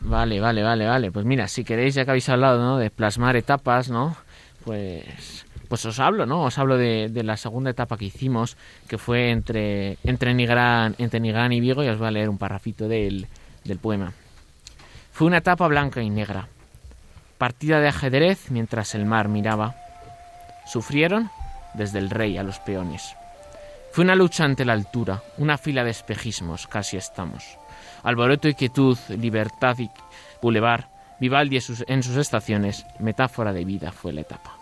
Vale, 0.00 0.40
vale, 0.40 0.62
vale, 0.62 0.86
vale. 0.86 1.12
Pues 1.12 1.26
mira, 1.26 1.48
si 1.48 1.64
queréis, 1.64 1.94
ya 1.94 2.04
que 2.04 2.12
habéis 2.12 2.28
hablado, 2.28 2.60
¿no? 2.62 2.78
De 2.78 2.90
plasmar 2.90 3.36
etapas, 3.36 3.90
¿no? 3.90 4.16
Pues, 4.64 5.44
pues 5.68 5.84
os 5.84 5.98
hablo, 5.98 6.24
¿no? 6.24 6.44
Os 6.44 6.58
hablo 6.58 6.76
de, 6.76 7.08
de 7.08 7.22
la 7.22 7.36
segunda 7.36 7.70
etapa 7.70 7.96
que 7.96 8.06
hicimos, 8.06 8.56
que 8.86 8.98
fue 8.98 9.30
entre, 9.30 9.98
entre, 10.04 10.34
Nigrán, 10.34 10.94
entre 10.98 11.20
Nigrán 11.20 11.52
y 11.52 11.60
Vigo, 11.60 11.82
y 11.82 11.88
os 11.88 11.98
voy 11.98 12.08
a 12.08 12.12
leer 12.12 12.28
un 12.28 12.38
parrafito 12.38 12.88
del, 12.88 13.26
del 13.64 13.78
poema. 13.78 14.12
Fue 15.12 15.26
una 15.26 15.38
etapa 15.38 15.66
blanca 15.66 16.00
y 16.00 16.10
negra, 16.10 16.48
partida 17.38 17.80
de 17.80 17.88
ajedrez 17.88 18.50
mientras 18.50 18.94
el 18.94 19.04
mar 19.04 19.28
miraba. 19.28 19.74
Sufrieron 20.66 21.30
desde 21.74 21.98
el 21.98 22.10
rey 22.10 22.38
a 22.38 22.44
los 22.44 22.60
peones. 22.60 23.16
Fue 23.92 24.04
una 24.04 24.14
lucha 24.14 24.44
ante 24.44 24.64
la 24.64 24.74
altura, 24.74 25.22
una 25.38 25.58
fila 25.58 25.82
de 25.82 25.90
espejismos, 25.90 26.68
casi 26.68 26.96
estamos. 26.96 27.57
Alboroto 28.02 28.48
y 28.48 28.54
quietud, 28.54 28.96
libertad 29.08 29.76
y 29.78 29.90
bulevar, 30.42 30.88
Vivaldi 31.20 31.56
en 31.56 31.62
sus, 31.62 31.84
en 31.88 32.02
sus 32.02 32.16
estaciones, 32.16 32.86
metáfora 33.00 33.52
de 33.52 33.64
vida 33.64 33.90
fue 33.92 34.12
la 34.12 34.20
etapa. 34.20 34.52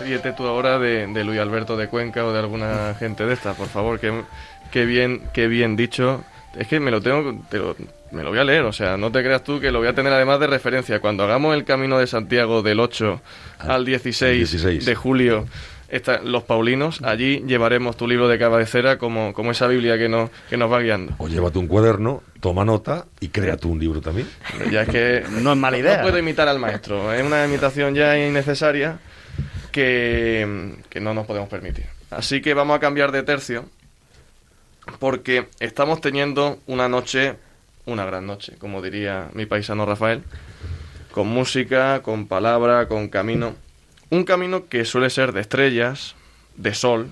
Ríete 0.00 0.32
tú 0.32 0.46
ahora 0.46 0.78
de, 0.78 1.06
de 1.06 1.24
Luis 1.24 1.38
Alberto 1.38 1.76
de 1.76 1.88
Cuenca 1.88 2.24
o 2.24 2.32
de 2.32 2.38
alguna 2.38 2.94
gente 2.98 3.26
de 3.26 3.34
esta, 3.34 3.52
por 3.54 3.68
favor, 3.68 4.00
que, 4.00 4.22
que 4.70 4.84
bien, 4.86 5.22
qué 5.32 5.46
bien 5.46 5.76
dicho. 5.76 6.24
Es 6.56 6.66
que 6.66 6.80
me 6.80 6.90
lo 6.90 7.00
tengo, 7.00 7.40
te 7.48 7.58
lo- 7.58 7.76
me 8.10 8.22
lo 8.22 8.28
voy 8.28 8.38
a 8.40 8.44
leer, 8.44 8.64
o 8.64 8.72
sea, 8.74 8.98
no 8.98 9.10
te 9.10 9.22
creas 9.22 9.42
tú 9.42 9.58
que 9.58 9.70
lo 9.70 9.78
voy 9.78 9.88
a 9.88 9.94
tener 9.94 10.12
además 10.12 10.38
de 10.38 10.46
referencia. 10.46 11.00
Cuando 11.00 11.24
hagamos 11.24 11.54
el 11.54 11.64
Camino 11.64 11.98
de 11.98 12.06
Santiago 12.06 12.62
del 12.62 12.78
8 12.80 13.20
al 13.60 13.86
16, 13.86 14.36
16. 14.50 14.84
de 14.84 14.94
julio, 14.94 15.46
esta- 15.92 16.20
los 16.22 16.42
Paulinos, 16.42 17.00
allí 17.02 17.44
llevaremos 17.46 17.96
tu 17.96 18.08
libro 18.08 18.26
de 18.26 18.38
cabecera 18.38 18.98
como, 18.98 19.32
como 19.32 19.52
esa 19.52 19.66
Biblia 19.68 19.96
que 19.98 20.08
nos, 20.08 20.30
que 20.50 20.56
nos 20.56 20.72
va 20.72 20.80
guiando. 20.80 21.14
O 21.18 21.28
llévate 21.28 21.58
un 21.58 21.68
cuaderno, 21.68 22.22
toma 22.40 22.64
nota 22.64 23.06
y 23.20 23.28
crea 23.28 23.56
tú 23.56 23.70
un 23.70 23.78
libro 23.78 24.00
también. 24.00 24.26
Ya 24.70 24.82
es 24.82 24.88
que 24.88 25.22
No 25.42 25.52
es 25.52 25.58
mala 25.58 25.78
idea. 25.78 25.98
No 25.98 26.02
puedo 26.02 26.18
imitar 26.18 26.48
al 26.48 26.58
maestro. 26.58 27.12
Es 27.12 27.22
una 27.22 27.44
imitación 27.44 27.94
ya 27.94 28.18
innecesaria 28.18 28.98
que, 29.70 30.74
que 30.90 31.00
no 31.00 31.14
nos 31.14 31.26
podemos 31.26 31.48
permitir. 31.48 31.86
Así 32.10 32.40
que 32.42 32.52
vamos 32.54 32.76
a 32.76 32.80
cambiar 32.80 33.12
de 33.12 33.22
tercio 33.22 33.64
porque 34.98 35.48
estamos 35.60 36.00
teniendo 36.00 36.58
una 36.66 36.88
noche, 36.88 37.36
una 37.86 38.04
gran 38.04 38.26
noche, 38.26 38.54
como 38.58 38.82
diría 38.82 39.28
mi 39.34 39.46
paisano 39.46 39.86
Rafael, 39.86 40.22
con 41.12 41.28
música, 41.28 42.02
con 42.02 42.26
palabra, 42.26 42.88
con 42.88 43.08
camino. 43.08 43.54
Un 44.12 44.24
camino 44.24 44.68
que 44.68 44.84
suele 44.84 45.08
ser 45.08 45.32
de 45.32 45.40
estrellas, 45.40 46.16
de 46.56 46.74
sol, 46.74 47.10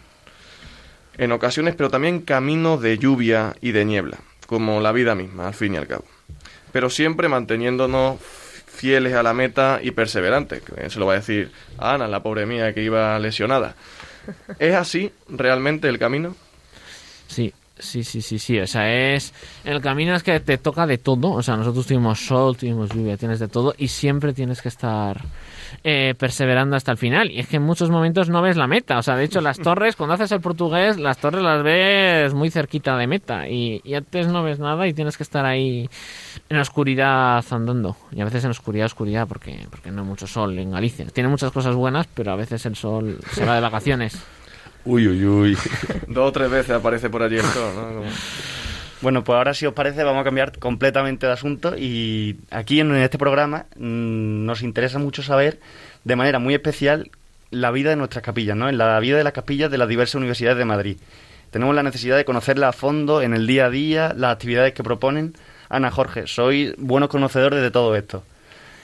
en 1.16 1.32
ocasiones, 1.32 1.74
pero 1.74 1.88
también 1.88 2.20
camino 2.20 2.76
de 2.76 2.98
lluvia 2.98 3.56
y 3.62 3.72
de 3.72 3.86
niebla, 3.86 4.18
como 4.46 4.82
la 4.82 4.92
vida 4.92 5.14
misma, 5.14 5.48
al 5.48 5.54
fin 5.54 5.72
y 5.72 5.76
al 5.78 5.86
cabo. 5.86 6.04
Pero 6.72 6.90
siempre 6.90 7.30
manteniéndonos 7.30 8.20
fieles 8.20 9.14
a 9.14 9.22
la 9.22 9.32
meta 9.32 9.80
y 9.82 9.92
perseverantes. 9.92 10.62
Se 10.88 10.98
lo 10.98 11.06
va 11.06 11.14
a 11.14 11.16
decir 11.16 11.50
a 11.78 11.94
Ana, 11.94 12.06
la 12.06 12.22
pobre 12.22 12.44
mía 12.44 12.74
que 12.74 12.82
iba 12.82 13.18
lesionada. 13.18 13.76
¿Es 14.58 14.74
así 14.74 15.10
realmente 15.26 15.88
el 15.88 15.98
camino? 15.98 16.36
Sí, 17.28 17.54
sí, 17.80 18.04
sí, 18.04 18.22
sí, 18.22 18.38
sí. 18.38 18.58
O 18.58 18.66
sea, 18.66 19.14
es. 19.14 19.32
El 19.64 19.80
camino 19.80 20.14
es 20.14 20.22
que 20.22 20.40
te 20.40 20.58
toca 20.58 20.86
de 20.86 20.98
todo. 20.98 21.32
O 21.32 21.42
sea, 21.42 21.56
nosotros 21.56 21.86
tuvimos 21.86 22.20
sol, 22.20 22.56
tuvimos 22.56 22.90
lluvia, 22.90 23.16
tienes 23.16 23.38
de 23.38 23.48
todo 23.48 23.74
y 23.76 23.88
siempre 23.88 24.32
tienes 24.32 24.62
que 24.62 24.68
estar 24.68 25.20
eh, 25.84 26.14
perseverando 26.18 26.76
hasta 26.76 26.92
el 26.92 26.98
final. 26.98 27.30
Y 27.30 27.40
es 27.40 27.48
que 27.48 27.56
en 27.56 27.62
muchos 27.62 27.90
momentos 27.90 28.28
no 28.28 28.42
ves 28.42 28.56
la 28.56 28.66
meta. 28.66 28.98
O 28.98 29.02
sea, 29.02 29.16
de 29.16 29.24
hecho, 29.24 29.40
las 29.40 29.58
torres, 29.62 29.96
cuando 29.96 30.14
haces 30.14 30.32
el 30.32 30.40
portugués, 30.40 30.98
las 30.98 31.18
torres 31.18 31.42
las 31.42 31.62
ves 31.62 32.34
muy 32.34 32.50
cerquita 32.50 32.96
de 32.96 33.06
meta. 33.06 33.48
Y, 33.48 33.80
y 33.84 33.94
antes 33.94 34.28
no 34.28 34.42
ves 34.42 34.58
nada 34.58 34.86
y 34.86 34.94
tienes 34.94 35.16
que 35.16 35.22
estar 35.22 35.44
ahí 35.44 35.88
en 36.48 36.56
la 36.56 36.62
oscuridad 36.62 37.44
andando. 37.50 37.96
Y 38.12 38.20
a 38.20 38.24
veces 38.24 38.44
en 38.44 38.50
oscuridad, 38.50 38.86
oscuridad, 38.86 39.26
porque, 39.26 39.66
porque 39.70 39.90
no 39.90 40.02
hay 40.02 40.08
mucho 40.08 40.26
sol 40.26 40.58
en 40.58 40.70
Galicia. 40.72 41.06
Tiene 41.06 41.28
muchas 41.28 41.52
cosas 41.52 41.74
buenas, 41.74 42.06
pero 42.14 42.32
a 42.32 42.36
veces 42.36 42.64
el 42.66 42.76
sol 42.76 43.18
se 43.32 43.44
va 43.44 43.54
de 43.54 43.60
vacaciones. 43.60 44.18
Uy, 44.84 45.06
uy, 45.08 45.24
uy. 45.24 45.58
Dos 46.08 46.28
o 46.28 46.32
tres 46.32 46.50
veces 46.50 46.70
aparece 46.70 47.10
por 47.10 47.22
allí 47.22 47.36
el 47.36 47.42
sol, 47.44 47.72
¿no? 47.76 47.82
Como- 47.88 48.10
Bueno, 49.02 49.24
pues 49.24 49.36
ahora 49.36 49.54
si 49.54 49.66
os 49.66 49.72
parece 49.74 50.02
vamos 50.04 50.20
a 50.20 50.24
cambiar 50.24 50.58
completamente 50.58 51.26
de 51.26 51.32
asunto 51.32 51.74
y 51.76 52.36
aquí 52.50 52.80
en 52.80 52.94
este 52.96 53.18
programa 53.18 53.66
mm, 53.76 54.44
nos 54.44 54.62
interesa 54.62 54.98
mucho 54.98 55.22
saber 55.22 55.58
de 56.04 56.16
manera 56.16 56.38
muy 56.38 56.54
especial 56.54 57.10
la 57.50 57.70
vida 57.70 57.90
de 57.90 57.96
nuestras 57.96 58.22
capillas, 58.22 58.56
¿no? 58.56 58.68
En 58.68 58.78
la 58.78 58.98
vida 59.00 59.16
de 59.18 59.24
las 59.24 59.32
capillas 59.32 59.70
de 59.70 59.78
las 59.78 59.88
diversas 59.88 60.16
universidades 60.16 60.58
de 60.58 60.64
Madrid. 60.64 60.96
Tenemos 61.50 61.74
la 61.74 61.82
necesidad 61.82 62.16
de 62.16 62.24
conocerla 62.24 62.68
a 62.68 62.72
fondo 62.72 63.22
en 63.22 63.34
el 63.34 63.46
día 63.46 63.66
a 63.66 63.70
día, 63.70 64.14
las 64.16 64.32
actividades 64.34 64.72
que 64.72 64.84
proponen. 64.84 65.34
Ana, 65.68 65.90
Jorge, 65.90 66.26
sois 66.26 66.74
buenos 66.78 67.08
conocedores 67.08 67.60
de 67.60 67.70
todo 67.70 67.96
esto. 67.96 68.22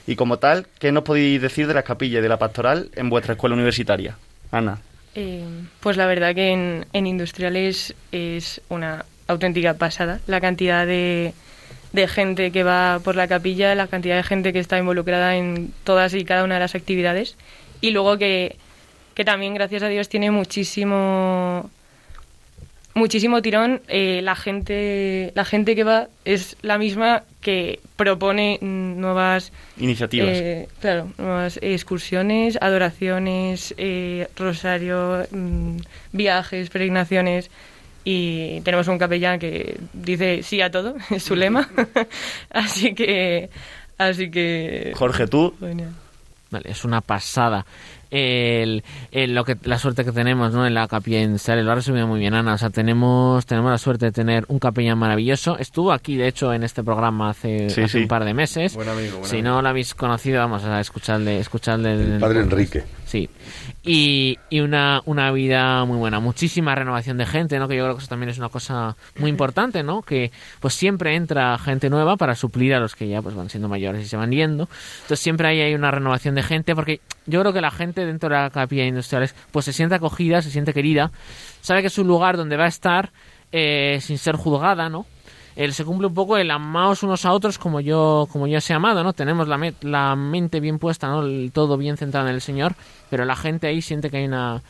Y 0.06 0.16
como 0.16 0.38
tal, 0.38 0.66
¿qué 0.80 0.90
nos 0.92 1.04
podéis 1.04 1.40
decir 1.42 1.66
de 1.68 1.74
las 1.74 1.84
capillas 1.84 2.18
y 2.20 2.22
de 2.22 2.28
la 2.28 2.38
pastoral 2.38 2.90
en 2.96 3.08
vuestra 3.10 3.34
escuela 3.34 3.54
universitaria? 3.54 4.16
Ana. 4.50 4.78
Eh, 5.18 5.42
pues 5.80 5.96
la 5.96 6.06
verdad 6.06 6.34
que 6.34 6.52
en, 6.52 7.06
industriales 7.06 7.94
es 8.12 8.60
una 8.68 9.06
auténtica 9.26 9.74
pasada. 9.74 10.20
La 10.26 10.42
cantidad 10.42 10.86
de, 10.86 11.32
de 11.92 12.06
gente 12.06 12.52
que 12.52 12.62
va 12.62 13.00
por 13.02 13.16
la 13.16 13.26
capilla, 13.26 13.74
la 13.74 13.86
cantidad 13.86 14.16
de 14.16 14.22
gente 14.22 14.52
que 14.52 14.58
está 14.58 14.78
involucrada 14.78 15.36
en 15.36 15.72
todas 15.84 16.12
y 16.12 16.24
cada 16.26 16.44
una 16.44 16.54
de 16.54 16.60
las 16.60 16.74
actividades. 16.74 17.36
Y 17.80 17.90
luego 17.92 18.18
que, 18.18 18.56
que 19.14 19.24
también 19.24 19.54
gracias 19.54 19.82
a 19.82 19.88
Dios 19.88 20.10
tiene 20.10 20.30
muchísimo 20.30 21.70
muchísimo 22.96 23.42
tirón 23.42 23.82
eh, 23.88 24.20
la 24.22 24.34
gente 24.34 25.30
la 25.34 25.44
gente 25.44 25.76
que 25.76 25.84
va 25.84 26.08
es 26.24 26.56
la 26.62 26.78
misma 26.78 27.22
que 27.40 27.78
propone 27.94 28.58
nuevas 28.60 29.52
Iniciativas. 29.78 30.28
eh, 30.32 30.68
claro, 30.80 31.12
nuevas 31.18 31.58
excursiones, 31.62 32.58
adoraciones, 32.60 33.74
eh, 33.76 34.26
rosario, 34.36 35.26
mm, 35.30 35.76
viajes, 36.12 36.70
peregrinaciones. 36.70 37.50
Y 38.02 38.60
tenemos 38.62 38.88
un 38.88 38.98
capellán 38.98 39.38
que 39.38 39.78
dice 39.92 40.42
sí 40.42 40.60
a 40.60 40.70
todo, 40.70 40.96
es 41.10 41.22
su 41.22 41.36
lema. 41.36 41.68
así 42.50 42.94
que. 42.94 43.50
Así 43.98 44.30
que. 44.30 44.92
Jorge, 44.94 45.26
tú. 45.26 45.54
Vale, 46.50 46.70
es 46.70 46.84
una 46.84 47.00
pasada. 47.00 47.66
El, 48.10 48.84
el- 49.12 49.34
lo 49.34 49.44
que, 49.44 49.56
la 49.64 49.78
suerte 49.78 50.04
que 50.04 50.12
tenemos 50.12 50.52
¿no? 50.52 50.66
en 50.66 50.74
la 50.74 50.86
capilla 50.88 51.20
industrial, 51.22 51.64
lo 51.64 51.72
ha 51.72 51.74
resumido 51.74 52.06
muy 52.06 52.20
bien 52.20 52.34
Ana. 52.34 52.54
O 52.54 52.58
sea, 52.58 52.70
tenemos, 52.70 53.44
tenemos 53.46 53.70
la 53.70 53.78
suerte 53.78 54.06
de 54.06 54.12
tener 54.12 54.44
un 54.48 54.58
capellán 54.58 54.98
maravilloso. 54.98 55.58
Estuvo 55.58 55.92
aquí, 55.92 56.16
de 56.16 56.28
hecho, 56.28 56.52
en 56.54 56.62
este 56.62 56.82
programa 56.84 57.30
hace, 57.30 57.70
Sí, 57.70 57.82
hace 57.82 57.98
sí. 57.98 58.02
un 58.02 58.08
par 58.08 58.24
de 58.24 58.34
meses. 58.34 58.74
Buen 58.74 58.88
amigo, 58.88 59.18
buen 59.18 59.24
si 59.30 59.36
amigo. 59.38 59.54
no 59.56 59.62
lo 59.62 59.68
habéis 59.68 59.94
conocido, 59.94 60.38
vamos 60.38 60.64
a 60.64 60.80
escucharle. 60.80 61.38
escucharle 61.40 61.94
El 62.14 62.20
padre. 62.20 62.40
Enrique. 62.40 62.84
Sí. 63.06 63.30
Y, 63.84 64.36
y 64.50 64.60
una, 64.60 65.00
una 65.04 65.30
vida 65.30 65.84
muy 65.84 65.96
buena. 65.96 66.18
Muchísima 66.18 66.74
renovación 66.74 67.16
de 67.16 67.24
gente, 67.24 67.58
¿no? 67.58 67.68
Que 67.68 67.76
yo 67.76 67.84
creo 67.84 67.94
que 67.94 68.00
eso 68.00 68.08
también 68.08 68.30
es 68.30 68.38
una 68.38 68.48
cosa 68.48 68.96
muy 69.18 69.30
importante, 69.30 69.84
¿no? 69.84 70.02
Que 70.02 70.32
pues 70.60 70.74
siempre 70.74 71.14
entra 71.14 71.56
gente 71.56 71.88
nueva 71.88 72.16
para 72.16 72.34
suplir 72.34 72.74
a 72.74 72.80
los 72.80 72.96
que 72.96 73.08
ya 73.08 73.22
pues 73.22 73.36
van 73.36 73.48
siendo 73.48 73.68
mayores 73.68 74.04
y 74.04 74.08
se 74.08 74.16
van 74.16 74.32
yendo. 74.32 74.68
Entonces 75.02 75.20
siempre 75.20 75.46
ahí 75.46 75.60
hay 75.60 75.74
una 75.74 75.92
renovación 75.92 76.34
de 76.34 76.42
gente 76.42 76.74
porque 76.74 77.00
yo 77.26 77.40
creo 77.40 77.52
que 77.52 77.60
la 77.60 77.70
gente 77.70 78.04
dentro 78.04 78.28
de 78.28 78.34
la 78.34 78.50
capilla 78.50 78.84
industriales 78.84 79.36
pues 79.52 79.64
se 79.64 79.72
siente 79.72 79.94
acogida, 79.94 80.42
se 80.42 80.50
siente 80.50 80.74
querida, 80.74 81.12
sabe 81.60 81.82
que 81.82 81.86
es 81.86 81.98
un 81.98 82.08
lugar 82.08 82.36
donde 82.36 82.56
va 82.56 82.64
a 82.64 82.68
estar 82.68 83.12
eh, 83.52 83.98
sin 84.00 84.18
ser 84.18 84.34
juzgada, 84.34 84.88
¿no? 84.88 85.06
Él 85.56 85.72
se 85.72 85.84
cumple 85.84 86.06
un 86.06 86.14
poco 86.14 86.36
el 86.36 86.50
amaos 86.50 87.02
unos 87.02 87.24
a 87.24 87.32
otros 87.32 87.58
como 87.58 87.80
yo 87.80 88.28
como 88.30 88.46
yo 88.46 88.58
os 88.58 88.70
he 88.70 88.74
amado, 88.74 89.02
¿no? 89.02 89.12
Tenemos 89.12 89.48
la, 89.48 89.72
la 89.80 90.14
mente 90.14 90.60
bien 90.60 90.78
puesta, 90.78 91.08
¿no? 91.08 91.22
El- 91.22 91.50
todo 91.52 91.76
bien 91.76 91.96
centrado 91.96 92.28
en 92.28 92.34
el 92.34 92.40
Señor, 92.40 92.74
pero 93.10 93.24
la 93.24 93.34
gente 93.36 93.66
ahí 93.66 93.82
siente 93.82 94.10
que 94.10 94.18
hay 94.18 94.26
una, 94.26 94.62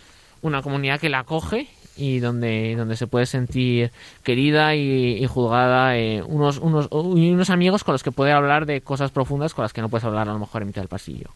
una 0.42 0.62
comunidad 0.62 0.98
que 1.00 1.08
la 1.08 1.18
acoge 1.20 1.68
y 1.98 2.18
donde, 2.20 2.74
donde 2.76 2.94
se 2.96 3.06
puede 3.06 3.24
sentir 3.26 3.90
querida 4.22 4.74
y, 4.74 5.16
y 5.22 5.26
juzgada, 5.26 5.96
eh, 5.96 6.22
unos, 6.26 6.58
unos, 6.58 6.88
unos 6.90 7.50
amigos 7.50 7.84
con 7.84 7.92
los 7.92 8.02
que 8.02 8.12
puede 8.12 8.32
hablar 8.32 8.66
de 8.66 8.82
cosas 8.82 9.10
profundas 9.10 9.54
con 9.54 9.62
las 9.62 9.72
que 9.72 9.80
no 9.80 9.88
puedes 9.88 10.04
hablar 10.04 10.28
a 10.28 10.32
lo 10.34 10.38
mejor 10.38 10.62
en 10.62 10.68
mitad 10.68 10.82
del 10.82 10.88
pasillo. 10.88 11.30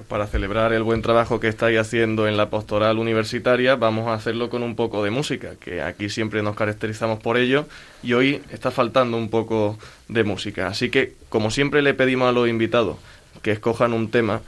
Pues 0.00 0.08
para 0.08 0.26
celebrar 0.26 0.72
el 0.72 0.82
buen 0.82 1.02
trabajo 1.02 1.40
que 1.40 1.48
estáis 1.48 1.78
haciendo 1.78 2.26
en 2.26 2.38
la 2.38 2.48
pastoral 2.48 2.98
universitaria, 2.98 3.76
vamos 3.76 4.08
a 4.08 4.14
hacerlo 4.14 4.48
con 4.48 4.62
un 4.62 4.74
poco 4.74 5.04
de 5.04 5.10
música, 5.10 5.56
que 5.60 5.82
aquí 5.82 6.08
siempre 6.08 6.42
nos 6.42 6.56
caracterizamos 6.56 7.20
por 7.20 7.36
ello 7.36 7.66
y 8.02 8.14
hoy 8.14 8.40
está 8.50 8.70
faltando 8.70 9.18
un 9.18 9.28
poco 9.28 9.78
de 10.08 10.24
música. 10.24 10.68
Así 10.68 10.88
que, 10.88 11.16
como 11.28 11.50
siempre 11.50 11.82
le 11.82 11.92
pedimos 11.92 12.30
a 12.30 12.32
los 12.32 12.48
invitados 12.48 12.96
que 13.42 13.50
escojan 13.50 13.92
un 13.92 14.10
tema 14.10 14.40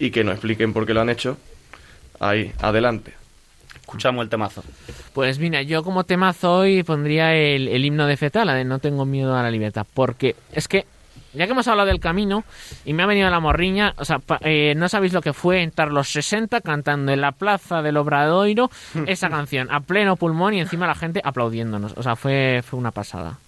y 0.00 0.10
que 0.10 0.24
nos 0.24 0.34
expliquen 0.34 0.72
por 0.72 0.86
qué 0.86 0.94
lo 0.94 1.02
han 1.02 1.10
hecho, 1.10 1.36
ahí, 2.18 2.52
adelante. 2.60 3.14
Escuchamos 3.80 4.24
el 4.24 4.28
temazo. 4.28 4.64
Pues 5.12 5.38
mira, 5.38 5.62
yo 5.62 5.84
como 5.84 6.02
temazo 6.02 6.52
hoy 6.52 6.82
pondría 6.82 7.36
el, 7.36 7.68
el 7.68 7.84
himno 7.84 8.08
de 8.08 8.16
Feta, 8.16 8.44
la 8.44 8.54
de 8.54 8.64
No 8.64 8.80
tengo 8.80 9.04
miedo 9.04 9.36
a 9.36 9.42
la 9.42 9.52
libertad, 9.52 9.86
porque 9.94 10.34
es 10.52 10.66
que, 10.66 10.84
ya 11.32 11.46
que 11.46 11.52
hemos 11.52 11.68
hablado 11.68 11.88
del 11.88 12.00
camino 12.00 12.44
y 12.84 12.92
me 12.92 13.02
ha 13.02 13.06
venido 13.06 13.30
la 13.30 13.40
morriña, 13.40 13.94
o 13.96 14.04
sea, 14.04 14.18
pa- 14.18 14.38
eh, 14.42 14.74
no 14.76 14.88
sabéis 14.88 15.12
lo 15.12 15.20
que 15.22 15.32
fue 15.32 15.62
entrar 15.62 15.90
los 15.90 16.08
60 16.08 16.60
cantando 16.60 17.12
en 17.12 17.20
la 17.20 17.32
plaza 17.32 17.82
del 17.82 17.96
Obradoiro 17.96 18.70
esa 19.06 19.28
canción 19.30 19.68
a 19.70 19.80
pleno 19.80 20.16
pulmón 20.16 20.54
y 20.54 20.60
encima 20.60 20.86
la 20.86 20.94
gente 20.94 21.20
aplaudiéndonos, 21.24 21.94
o 21.96 22.02
sea, 22.02 22.16
fue, 22.16 22.62
fue 22.66 22.78
una 22.78 22.90
pasada. 22.90 23.38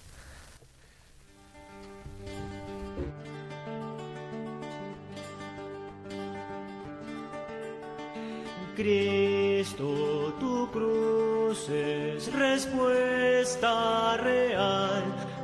Cristo, 8.75 10.33
tu 10.39 10.69
cruz 10.71 11.69
es 11.69 12.31
respuesta 12.33 14.17
real 14.17 15.03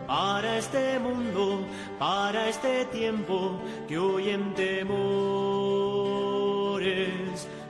para 0.10 0.58
este 0.58 0.98
mundo, 0.98 1.62
para 2.00 2.50
este 2.50 2.86
tiempo 2.86 3.62
que 3.88 4.00
hoy 4.00 4.30
en 4.30 4.56
temores. 4.56 4.98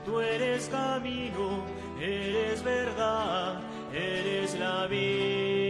Tú 0.06 0.20
eres 0.20 0.66
camino, 0.70 1.62
eres 2.00 2.64
verdad, 2.64 3.60
eres 3.92 4.58
la 4.58 4.86
vida. 4.86 5.69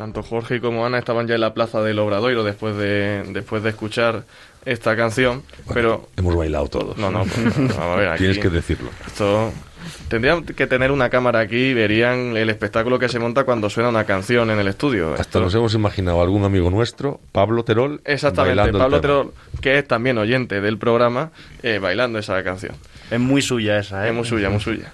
Tanto 0.00 0.22
Jorge 0.22 0.62
como 0.62 0.86
Ana 0.86 0.98
estaban 0.98 1.26
ya 1.28 1.34
en 1.34 1.42
la 1.42 1.52
plaza 1.52 1.82
del 1.82 1.98
Obradoiro 1.98 2.42
después 2.42 2.74
de, 2.74 3.22
después 3.34 3.62
de 3.62 3.68
escuchar 3.68 4.22
esta 4.64 4.96
canción, 4.96 5.42
pero... 5.74 6.08
Hemos 6.16 6.34
bailado 6.36 6.68
todos. 6.68 6.96
No, 6.96 7.10
no, 7.10 7.24
pues, 7.24 7.54
vamos 7.54 7.76
a 7.78 7.96
ver, 7.96 8.08
aquí- 8.08 8.20
Tienes 8.20 8.38
que 8.38 8.48
decirlo. 8.48 8.88
Esto... 9.06 9.52
Tendrían 10.08 10.44
que 10.44 10.66
tener 10.66 10.90
una 10.90 11.10
cámara 11.10 11.40
aquí 11.40 11.56
y 11.56 11.74
verían 11.74 12.34
el 12.36 12.48
espectáculo 12.48 12.98
que 12.98 13.08
se 13.10 13.18
monta 13.18 13.44
cuando 13.44 13.68
suena 13.68 13.90
una 13.90 14.04
canción 14.04 14.50
en 14.50 14.58
el 14.58 14.68
estudio. 14.68 15.10
Hasta 15.10 15.22
Esto- 15.22 15.40
nos 15.40 15.54
hemos 15.54 15.74
imaginado 15.74 16.22
algún 16.22 16.44
amigo 16.44 16.70
nuestro, 16.70 17.20
Pablo 17.32 17.62
Terol, 17.62 18.00
Exactamente, 18.06 18.56
bailando 18.56 18.78
el 18.78 18.82
Pablo 18.82 19.00
tema. 19.02 19.14
Terol, 19.22 19.34
que 19.60 19.78
es 19.78 19.86
también 19.86 20.16
oyente 20.16 20.62
del 20.62 20.78
programa, 20.78 21.30
eh, 21.62 21.78
bailando 21.78 22.18
esa 22.18 22.42
canción. 22.42 22.72
Es 23.10 23.20
muy 23.20 23.42
suya 23.42 23.78
esa, 23.78 24.06
¿eh? 24.06 24.10
Es 24.10 24.14
muy 24.14 24.24
suya, 24.24 24.48
muy 24.48 24.60
suya. 24.60 24.92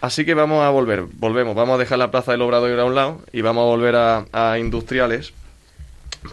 Así 0.00 0.24
que 0.24 0.34
vamos 0.34 0.62
a 0.62 0.68
volver, 0.70 1.02
volvemos, 1.14 1.54
vamos 1.56 1.76
a 1.76 1.78
dejar 1.78 1.98
la 1.98 2.10
plaza 2.10 2.32
del 2.32 2.42
Obrador 2.42 2.78
a 2.78 2.84
un 2.84 2.94
lado 2.94 3.20
y 3.32 3.40
vamos 3.40 3.62
a 3.62 3.66
volver 3.66 3.96
a, 3.96 4.26
a 4.32 4.58
industriales, 4.58 5.32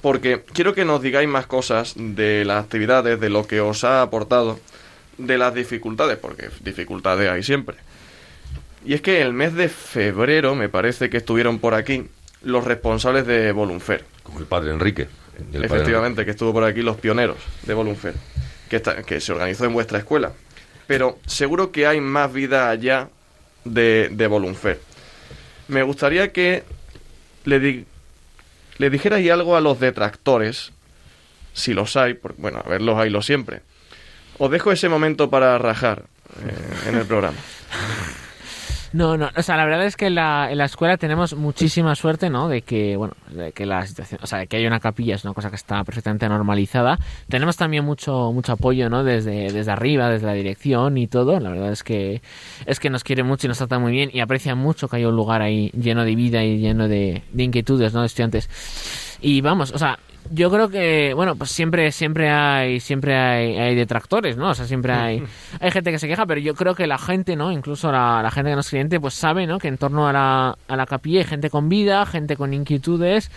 porque 0.02 0.44
quiero 0.54 0.74
que 0.74 0.86
nos 0.86 1.02
digáis 1.02 1.28
más 1.30 1.46
cosas 1.48 1.94
de 1.96 2.44
las 2.46 2.64
actividades, 2.64 3.20
de 3.20 3.30
lo 3.30 3.48
que 3.48 3.62
os 3.62 3.84
ha 3.84 4.02
aportado, 4.02 4.60
de 5.18 5.38
las 5.38 5.54
dificultades, 5.54 6.18
porque 6.18 6.50
dificultades 6.62 7.30
hay 7.30 7.44
siempre. 7.44 7.78
Y 8.86 8.94
es 8.96 9.02
que 9.02 9.22
el 9.22 9.32
mes 9.34 9.54
de 9.54 9.70
febrero 9.70 10.56
me 10.56 10.68
parece 10.68 11.10
que 11.10 11.18
estuvieron 11.18 11.60
por 11.60 11.74
aquí 11.74 12.06
los 12.42 12.66
responsables 12.66 13.26
de 13.26 13.52
Volunfer. 13.54 14.04
Como 14.24 14.40
el 14.40 14.46
padre 14.46 14.72
Enrique. 14.72 15.08
Padre 15.52 15.66
Efectivamente, 15.66 16.26
que 16.26 16.32
estuvo 16.32 16.52
por 16.52 16.64
aquí 16.66 16.82
los 16.82 16.98
pioneros 16.98 17.38
de 17.66 17.74
Volunfer, 17.74 18.14
que, 18.70 18.76
está- 18.76 19.02
que 19.04 19.22
se 19.22 19.32
organizó 19.32 19.64
en 19.66 19.74
vuestra 19.74 20.00
escuela. 20.00 20.34
Pero 20.86 21.18
seguro 21.26 21.72
que 21.72 21.88
hay 21.88 22.02
más 22.02 22.32
vida 22.34 22.70
allá 22.70 23.08
de, 23.66 24.10
de 24.12 24.28
Volunfer. 24.28 24.80
Me 25.68 25.84
gustaría 25.84 26.32
que 26.32 26.64
le, 27.46 27.60
di- 27.60 27.86
le 28.78 28.90
dijerais 28.90 29.30
algo 29.32 29.56
a 29.56 29.62
los 29.62 29.80
detractores, 29.80 30.72
si 31.54 31.74
los 31.74 31.96
hay, 31.96 32.14
porque, 32.16 32.42
bueno, 32.42 32.62
a 32.66 32.70
verlos 32.70 32.98
haylo 32.98 33.22
siempre. 33.22 33.62
Os 34.40 34.50
dejo 34.52 34.72
ese 34.72 34.90
momento 34.90 35.30
para 35.30 35.58
rajar 35.58 36.04
eh, 36.46 36.90
en 36.90 36.96
el 36.98 37.06
programa. 37.06 37.38
No, 38.94 39.18
no, 39.18 39.30
o 39.36 39.42
sea, 39.42 39.58
la 39.58 39.66
verdad 39.66 39.86
es 39.86 39.98
que 39.98 40.06
en 40.06 40.16
la, 40.16 40.52
en 40.52 40.58
la 40.60 40.66
escuela 40.66 40.98
tenemos 40.98 41.36
muchísima 41.36 41.96
suerte, 41.96 42.30
¿no? 42.30 42.48
De 42.48 42.62
que, 42.62 42.96
bueno, 42.96 43.16
de 43.32 43.52
que 43.52 43.66
la 43.66 43.88
situación, 43.88 44.20
o 44.24 44.28
sea, 44.28 44.38
de 44.38 44.48
que 44.48 44.58
hay 44.58 44.68
una 44.68 44.80
capilla 44.80 45.16
es 45.16 45.24
una 45.26 45.34
cosa 45.34 45.50
que 45.50 45.56
está 45.56 45.84
perfectamente 45.84 46.30
normalizada. 46.30 47.00
Tenemos 47.28 47.58
también 47.58 47.84
mucho, 47.84 48.32
mucho 48.32 48.52
apoyo, 48.52 48.92
¿no? 48.92 49.04
Desde, 49.04 49.52
desde 49.52 49.72
arriba, 49.72 50.10
desde 50.10 50.28
la 50.28 50.34
dirección 50.34 51.00
y 51.00 51.08
todo. 51.08 51.40
La 51.40 51.50
verdad 51.50 51.72
es 51.72 51.82
que, 51.84 52.22
es 52.68 52.80
que 52.80 52.92
nos 52.92 53.04
quiere 53.04 53.24
mucho 53.24 53.48
y 53.48 53.50
nos 53.50 53.58
trata 53.58 53.80
muy 53.80 53.92
bien 53.92 54.12
y 54.14 54.20
aprecia 54.20 54.54
mucho 54.54 54.88
que 54.88 54.98
haya 54.98 55.10
un 55.10 55.16
lugar 55.16 55.42
ahí 55.42 55.72
lleno 55.72 56.06
de 56.06 56.16
vida 56.16 56.44
y 56.44 56.60
lleno 56.60 56.88
de, 56.88 57.24
de 57.32 57.44
inquietudes, 57.44 57.96
¿no? 57.96 58.02
De 58.02 58.06
estudiantes. 58.06 58.48
Y 59.22 59.42
vamos, 59.42 59.72
o 59.72 59.80
sea, 59.80 59.98
yo 60.32 60.50
creo 60.50 60.70
que, 60.70 61.14
bueno, 61.14 61.36
pues 61.36 61.52
siempre, 61.52 61.92
siempre 61.92 62.30
hay, 62.30 62.80
siempre 62.80 63.16
hay, 63.16 63.58
hay 63.58 63.76
detractores, 63.76 64.38
¿no? 64.38 64.50
O 64.50 64.54
sea, 64.54 64.66
siempre 64.66 64.94
hay, 64.94 65.24
hay 65.60 65.72
gente 65.72 65.92
que 65.92 66.00
se 66.00 66.08
queja, 66.08 66.26
pero 66.26 66.40
yo 66.40 66.56
creo 66.56 66.76
que 66.76 66.88
la 66.88 66.98
gente, 66.98 67.36
¿no? 67.36 67.52
Incluso 67.52 67.92
la, 67.92 68.22
la 68.22 68.32
gente 68.32 68.52
que 68.52 68.56
no 68.56 68.62
es 68.62 68.70
cliente, 68.70 69.00
pues 69.00 69.14
sabe, 69.14 69.48
¿no? 69.48 69.60
Que 69.60 69.68
en 69.68 69.78
torno 69.78 70.08
a 70.08 70.14
la, 70.14 70.58
a 70.68 70.76
la 70.76 70.86
capilla 70.86 71.20
hay 71.20 71.26
gente 71.26 71.50
con 71.50 71.70
vida, 71.70 72.06
gente 72.06 72.36
con 72.36 72.54
inquietudes, 72.54 73.30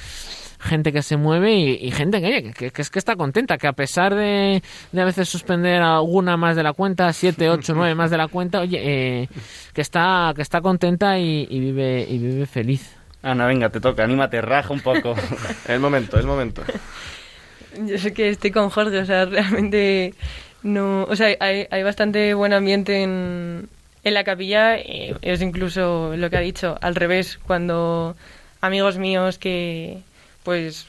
gente 0.59 0.93
que 0.93 1.03
se 1.03 1.17
mueve 1.17 1.55
y, 1.55 1.87
y 1.87 1.91
gente 1.91 2.21
que, 2.21 2.27
oye, 2.27 2.53
que, 2.53 2.71
que 2.71 2.83
es 2.83 2.91
que 2.91 2.99
está 2.99 3.17
contenta, 3.17 3.59
que 3.59 3.67
a 3.67 3.73
pesar 3.73 4.15
de, 4.15 4.63
de 4.93 5.01
a 5.01 5.05
veces 5.05 5.29
suspender 5.29 5.83
alguna 5.83 6.37
más 6.37 6.57
de 6.57 6.63
la 6.63 6.73
cuenta, 6.73 7.13
siete, 7.13 7.51
ocho, 7.51 7.75
nueve 7.75 7.95
más 7.95 8.11
de 8.11 8.17
la 8.17 8.29
cuenta, 8.29 8.61
oye, 8.61 8.81
eh, 8.83 9.29
que 9.73 9.81
está, 9.81 10.33
que 10.35 10.43
está 10.43 10.61
contenta 10.61 11.19
y, 11.19 11.47
y 11.51 11.61
vive, 11.61 12.07
y 12.09 12.19
vive 12.19 12.47
feliz. 12.47 12.96
Ana, 13.27 13.47
venga, 13.47 13.71
te 13.71 13.81
toca, 13.81 14.05
anímate, 14.05 14.41
raja 14.41 14.73
un 14.73 14.81
poco. 14.81 15.17
El 15.67 15.81
momento, 15.81 16.17
el 16.17 16.27
momento. 16.27 16.63
Yo 17.77 17.99
sé 17.99 18.13
que 18.13 18.29
estoy 18.29 18.53
con 18.53 18.71
Jorge, 18.71 18.99
o 18.99 19.05
sea, 19.05 19.25
realmente 19.25 20.15
no... 20.63 21.03
O 21.05 21.17
sea, 21.17 21.37
hay, 21.41 21.67
hay 21.69 21.83
bastante 21.83 22.35
buen 22.35 22.53
ambiente 22.53 23.03
en, 23.03 23.69
en 24.05 24.15
la 24.15 24.23
capilla. 24.23 24.77
eh, 24.77 25.17
es 25.23 25.43
incluso 25.43 26.15
lo 26.17 26.31
que 26.31 26.37
ha 26.37 26.41
dicho, 26.41 26.79
al 26.81 26.95
revés, 26.95 27.41
cuando 27.45 28.15
amigos 28.61 28.97
míos 28.97 29.39
que, 29.39 29.99
pues, 30.45 30.87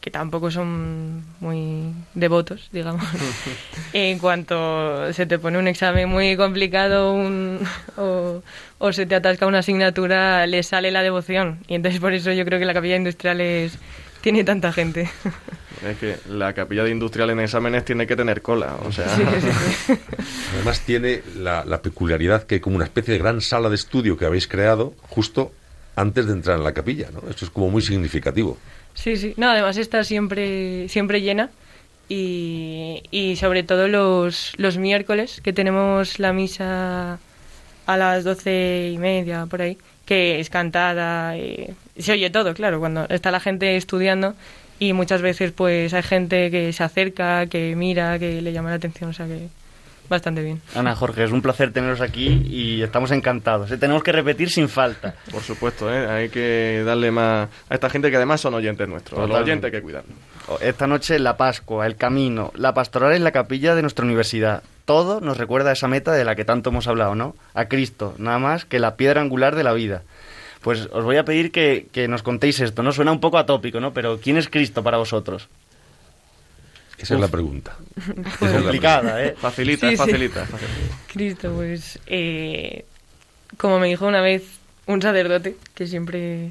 que 0.00 0.10
tampoco 0.10 0.50
son 0.50 1.24
muy 1.40 1.92
devotos, 2.14 2.68
digamos, 2.72 3.04
en 3.92 4.18
cuanto 4.18 5.12
se 5.12 5.26
te 5.26 5.38
pone 5.38 5.58
un 5.58 5.68
examen 5.68 6.08
muy 6.08 6.36
complicado 6.36 7.12
un, 7.12 7.58
o, 7.96 8.42
o 8.78 8.92
se 8.92 9.06
te 9.06 9.14
atasca 9.16 9.46
una 9.46 9.58
asignatura, 9.58 10.46
les 10.46 10.68
sale 10.68 10.90
la 10.90 11.02
devoción. 11.02 11.58
Y 11.66 11.74
entonces 11.74 12.00
por 12.00 12.12
eso 12.12 12.32
yo 12.32 12.44
creo 12.44 12.58
que 12.58 12.64
la 12.64 12.74
capilla 12.74 12.96
industrial 12.96 13.40
es, 13.40 13.78
tiene 14.20 14.44
tanta 14.44 14.72
gente. 14.72 15.08
Es 15.78 15.96
que 15.98 16.16
la 16.28 16.54
capilla 16.54 16.82
de 16.82 16.90
industrial 16.90 17.30
en 17.30 17.38
exámenes 17.38 17.84
tiene 17.84 18.04
que 18.04 18.16
tener 18.16 18.42
cola, 18.42 18.74
o 18.84 18.90
sea... 18.90 19.14
Sí, 19.14 19.22
sí, 19.40 19.48
sí. 19.86 19.92
Además 20.56 20.80
tiene 20.80 21.22
la, 21.36 21.64
la 21.64 21.80
peculiaridad 21.80 22.42
que 22.42 22.56
hay 22.56 22.60
como 22.60 22.74
una 22.74 22.84
especie 22.84 23.12
de 23.12 23.18
gran 23.20 23.40
sala 23.40 23.68
de 23.68 23.76
estudio 23.76 24.16
que 24.16 24.24
habéis 24.24 24.48
creado 24.48 24.94
justo 25.08 25.52
antes 25.94 26.26
de 26.26 26.32
entrar 26.32 26.58
en 26.58 26.64
la 26.64 26.72
capilla, 26.72 27.10
¿no? 27.12 27.30
Eso 27.30 27.44
es 27.44 27.50
como 27.52 27.70
muy 27.70 27.82
significativo. 27.82 28.58
Sí, 28.98 29.16
sí. 29.16 29.34
No, 29.36 29.48
además 29.50 29.76
está 29.76 30.02
siempre, 30.02 30.88
siempre 30.88 31.22
llena. 31.22 31.50
Y, 32.08 33.02
y 33.10 33.36
sobre 33.36 33.62
todo 33.62 33.86
los, 33.86 34.54
los 34.56 34.78
miércoles, 34.78 35.40
que 35.42 35.52
tenemos 35.52 36.18
la 36.18 36.32
misa 36.32 37.18
a 37.86 37.96
las 37.96 38.24
doce 38.24 38.90
y 38.92 38.98
media, 38.98 39.46
por 39.46 39.62
ahí, 39.62 39.78
que 40.06 40.40
es 40.40 40.50
cantada, 40.50 41.36
y 41.36 41.74
se 41.98 42.12
oye 42.12 42.30
todo, 42.30 42.54
claro, 42.54 42.80
cuando 42.80 43.06
está 43.08 43.30
la 43.30 43.40
gente 43.40 43.76
estudiando 43.76 44.34
y 44.78 44.94
muchas 44.94 45.22
veces 45.22 45.52
pues 45.52 45.92
hay 45.94 46.02
gente 46.02 46.50
que 46.50 46.72
se 46.72 46.82
acerca, 46.82 47.46
que 47.46 47.74
mira, 47.76 48.18
que 48.18 48.40
le 48.42 48.52
llama 48.52 48.70
la 48.70 48.76
atención, 48.76 49.10
o 49.10 49.12
sea 49.12 49.26
que 49.26 49.48
bastante 50.08 50.42
bien. 50.42 50.60
Ana, 50.74 50.94
Jorge, 50.94 51.24
es 51.24 51.30
un 51.30 51.42
placer 51.42 51.72
teneros 51.72 52.00
aquí 52.00 52.42
y 52.48 52.82
estamos 52.82 53.10
encantados. 53.10 53.70
¿eh? 53.70 53.76
Tenemos 53.78 54.02
que 54.02 54.12
repetir 54.12 54.50
sin 54.50 54.68
falta. 54.68 55.14
Por 55.30 55.42
supuesto, 55.42 55.92
¿eh? 55.92 56.06
hay 56.08 56.28
que 56.28 56.82
darle 56.84 57.10
más 57.10 57.48
a 57.68 57.74
esta 57.74 57.90
gente 57.90 58.10
que 58.10 58.16
además 58.16 58.40
son 58.40 58.54
oyentes 58.54 58.88
nuestros. 58.88 59.20
A 59.20 59.26
los 59.26 59.38
oyentes 59.38 59.66
hay 59.66 59.70
que 59.72 59.82
cuidarlos. 59.82 60.16
Esta 60.60 60.86
noche 60.86 61.18
la 61.18 61.36
Pascua, 61.36 61.86
el 61.86 61.96
camino, 61.96 62.52
la 62.54 62.72
pastoral 62.72 63.12
en 63.12 63.22
la 63.22 63.32
capilla 63.32 63.74
de 63.74 63.82
nuestra 63.82 64.04
universidad. 64.04 64.62
Todo 64.86 65.20
nos 65.20 65.36
recuerda 65.36 65.70
a 65.70 65.72
esa 65.74 65.88
meta 65.88 66.12
de 66.12 66.24
la 66.24 66.34
que 66.34 66.46
tanto 66.46 66.70
hemos 66.70 66.86
hablado, 66.88 67.14
¿no? 67.14 67.36
A 67.52 67.66
Cristo, 67.66 68.14
nada 68.16 68.38
más 68.38 68.64
que 68.64 68.78
la 68.78 68.96
piedra 68.96 69.20
angular 69.20 69.54
de 69.54 69.64
la 69.64 69.74
vida. 69.74 70.02
Pues 70.62 70.88
os 70.90 71.04
voy 71.04 71.18
a 71.18 71.24
pedir 71.24 71.52
que, 71.52 71.88
que 71.92 72.08
nos 72.08 72.22
contéis 72.22 72.60
esto, 72.60 72.82
¿no? 72.82 72.92
Suena 72.92 73.12
un 73.12 73.20
poco 73.20 73.36
atópico, 73.36 73.78
¿no? 73.78 73.92
Pero 73.92 74.18
¿quién 74.18 74.38
es 74.38 74.48
Cristo 74.48 74.82
para 74.82 74.96
vosotros? 74.96 75.48
Esa 76.98 77.14
es 77.14 77.20
la 77.20 77.28
pregunta. 77.28 77.76
Esa 77.96 78.46
es. 78.56 78.62
Complicada, 78.62 79.24
¿eh? 79.24 79.34
Facilita, 79.38 79.86
Sí, 79.88 79.92
sí. 79.92 79.96
facilita, 79.96 80.46
facilita. 80.46 80.96
Cristo, 81.12 81.52
pues, 81.54 81.98
eh, 82.06 82.84
como 83.56 83.78
me 83.78 83.86
dijo 83.88 84.06
una 84.06 84.20
vez 84.20 84.42
un 84.86 85.00
sacerdote, 85.00 85.56
que 85.74 85.86
siempre, 85.86 86.50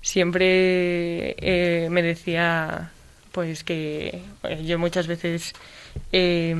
siempre 0.00 1.34
eh, 1.38 1.88
me 1.90 2.02
decía, 2.02 2.90
pues 3.32 3.62
que 3.64 4.22
eh, 4.44 4.64
yo 4.64 4.78
muchas 4.78 5.06
veces 5.06 5.52
eh, 6.12 6.54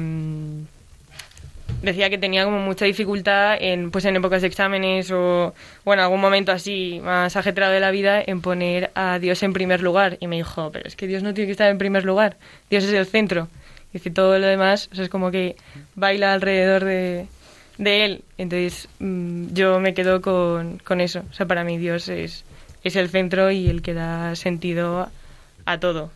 decía 1.84 2.10
que 2.10 2.18
tenía 2.18 2.44
como 2.44 2.58
mucha 2.58 2.84
dificultad 2.84 3.56
en, 3.60 3.90
pues 3.90 4.04
en 4.04 4.16
épocas 4.16 4.42
de 4.42 4.48
exámenes 4.48 5.10
o, 5.10 5.54
o 5.84 5.94
en 5.94 6.00
algún 6.00 6.20
momento 6.20 6.52
así 6.52 7.00
más 7.02 7.36
ajetreado 7.36 7.72
de 7.72 7.80
la 7.80 7.90
vida 7.90 8.22
en 8.24 8.40
poner 8.40 8.90
a 8.94 9.18
Dios 9.18 9.42
en 9.42 9.52
primer 9.52 9.82
lugar. 9.82 10.16
Y 10.20 10.26
me 10.26 10.36
dijo, 10.36 10.70
pero 10.72 10.86
es 10.86 10.96
que 10.96 11.06
Dios 11.06 11.22
no 11.22 11.34
tiene 11.34 11.46
que 11.46 11.52
estar 11.52 11.70
en 11.70 11.78
primer 11.78 12.04
lugar, 12.04 12.36
Dios 12.70 12.84
es 12.84 12.92
el 12.92 13.06
centro. 13.06 13.48
Y 13.92 14.00
que 14.00 14.10
todo 14.10 14.38
lo 14.40 14.46
demás 14.46 14.88
o 14.90 14.96
sea, 14.96 15.04
es 15.04 15.10
como 15.10 15.30
que 15.30 15.56
baila 15.94 16.32
alrededor 16.32 16.84
de, 16.84 17.26
él. 17.78 18.22
Entonces 18.38 18.88
mm, 18.98 19.52
yo 19.52 19.78
me 19.78 19.94
quedo 19.94 20.20
con, 20.20 20.78
con 20.78 21.00
eso. 21.00 21.22
O 21.30 21.32
sea, 21.32 21.46
para 21.46 21.62
mí 21.62 21.78
Dios 21.78 22.08
es, 22.08 22.44
es 22.84 22.96
el 22.96 23.08
centro 23.08 23.50
y 23.50 23.68
el 23.68 23.82
que 23.82 23.94
da 23.94 24.36
sentido 24.36 25.08
a, 25.64 25.80
todo. 25.80 26.10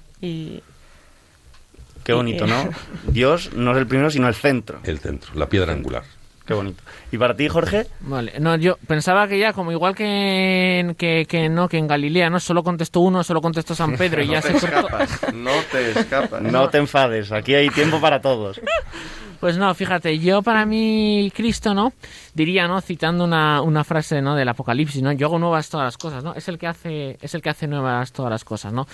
Qué 2.09 2.15
bonito, 2.15 2.47
¿no? 2.47 2.71
Dios 3.13 3.53
no 3.53 3.73
es 3.73 3.77
el 3.77 3.87
primero, 3.87 4.09
sino 4.09 4.29
el 4.29 4.35
centro. 4.35 4.81
El 4.83 4.99
centro, 4.99 5.35
la 5.35 5.47
piedra 5.47 5.75
angular. 5.75 6.05
Qué 6.47 6.55
bonito. 6.55 6.83
¿Y 7.13 7.19
para 7.19 7.37
ti, 7.37 7.49
Jorge? 7.49 7.85
Vale, 8.01 8.41
no, 8.41 8.57
yo 8.57 8.79
pensaba 8.87 9.29
que 9.29 9.39
ya, 9.39 9.53
como 9.53 9.73
igual 9.73 9.95
que 9.95 10.79
en, 10.79 10.95
que, 10.95 11.27
que 11.29 11.51
no, 11.51 11.69
que 11.69 11.77
en 11.77 11.87
Galilea, 11.87 12.31
¿no? 12.31 12.41
Solo 12.41 12.63
contestó 12.63 13.01
uno, 13.01 13.23
solo 13.23 13.43
contestó 13.43 13.75
San 13.75 13.95
Pedro 13.99 14.23
y 14.23 14.29
ya 14.29 14.37
no 14.37 14.41
se 14.41 14.55
te 14.55 14.73
cortó. 14.73 14.99
escapas, 14.99 15.35
no 15.35 15.53
te 15.71 15.91
escapas. 15.91 16.41
No 16.41 16.71
te 16.71 16.79
enfades, 16.79 17.31
aquí 17.31 17.55
hay 17.55 17.69
tiempo 17.69 18.01
para 18.01 18.23
todos. 18.23 18.59
Pues 19.39 19.57
no, 19.57 19.73
fíjate, 19.73 20.19
yo 20.19 20.43
para 20.43 20.67
mí, 20.67 21.31
Cristo, 21.33 21.73
¿no? 21.73 21.93
Diría, 22.35 22.67
¿no? 22.67 22.81
Citando 22.81 23.23
una, 23.23 23.63
una 23.63 23.85
frase, 23.85 24.21
¿no? 24.21 24.35
Del 24.35 24.49
Apocalipsis, 24.49 25.01
¿no? 25.01 25.13
Yo 25.13 25.29
hago 25.29 25.39
nuevas 25.39 25.69
todas 25.69 25.85
las 25.85 25.97
cosas, 25.97 26.25
¿no? 26.25 26.35
Es 26.35 26.49
el 26.49 26.59
que 26.59 26.67
hace, 26.67 27.19
es 27.23 27.35
el 27.37 27.43
que 27.43 27.51
hace 27.51 27.69
nuevas 27.69 28.11
todas 28.11 28.33
las 28.33 28.43
cosas, 28.43 28.73
¿no? 28.73 28.89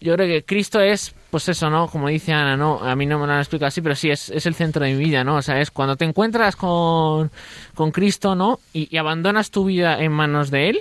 Yo 0.00 0.14
creo 0.14 0.26
que 0.26 0.44
Cristo 0.44 0.80
es, 0.80 1.14
pues 1.30 1.48
eso, 1.48 1.68
¿no? 1.68 1.88
Como 1.88 2.08
dice 2.08 2.32
Ana, 2.32 2.56
¿no? 2.56 2.82
A 2.82 2.96
mí 2.96 3.06
no 3.06 3.18
me 3.18 3.26
lo 3.26 3.32
han 3.32 3.40
explicado 3.40 3.68
así, 3.68 3.80
pero 3.82 3.94
sí, 3.94 4.10
es, 4.10 4.30
es 4.30 4.46
el 4.46 4.54
centro 4.54 4.84
de 4.84 4.94
mi 4.94 5.04
vida, 5.04 5.24
¿no? 5.24 5.36
O 5.36 5.42
sea, 5.42 5.60
es 5.60 5.70
cuando 5.70 5.96
te 5.96 6.04
encuentras 6.04 6.56
con, 6.56 7.30
con 7.74 7.90
Cristo, 7.90 8.34
¿no? 8.34 8.60
Y, 8.72 8.94
y 8.94 8.98
abandonas 8.98 9.50
tu 9.50 9.64
vida 9.64 10.00
en 10.00 10.12
manos 10.12 10.50
de 10.50 10.70
Él, 10.70 10.80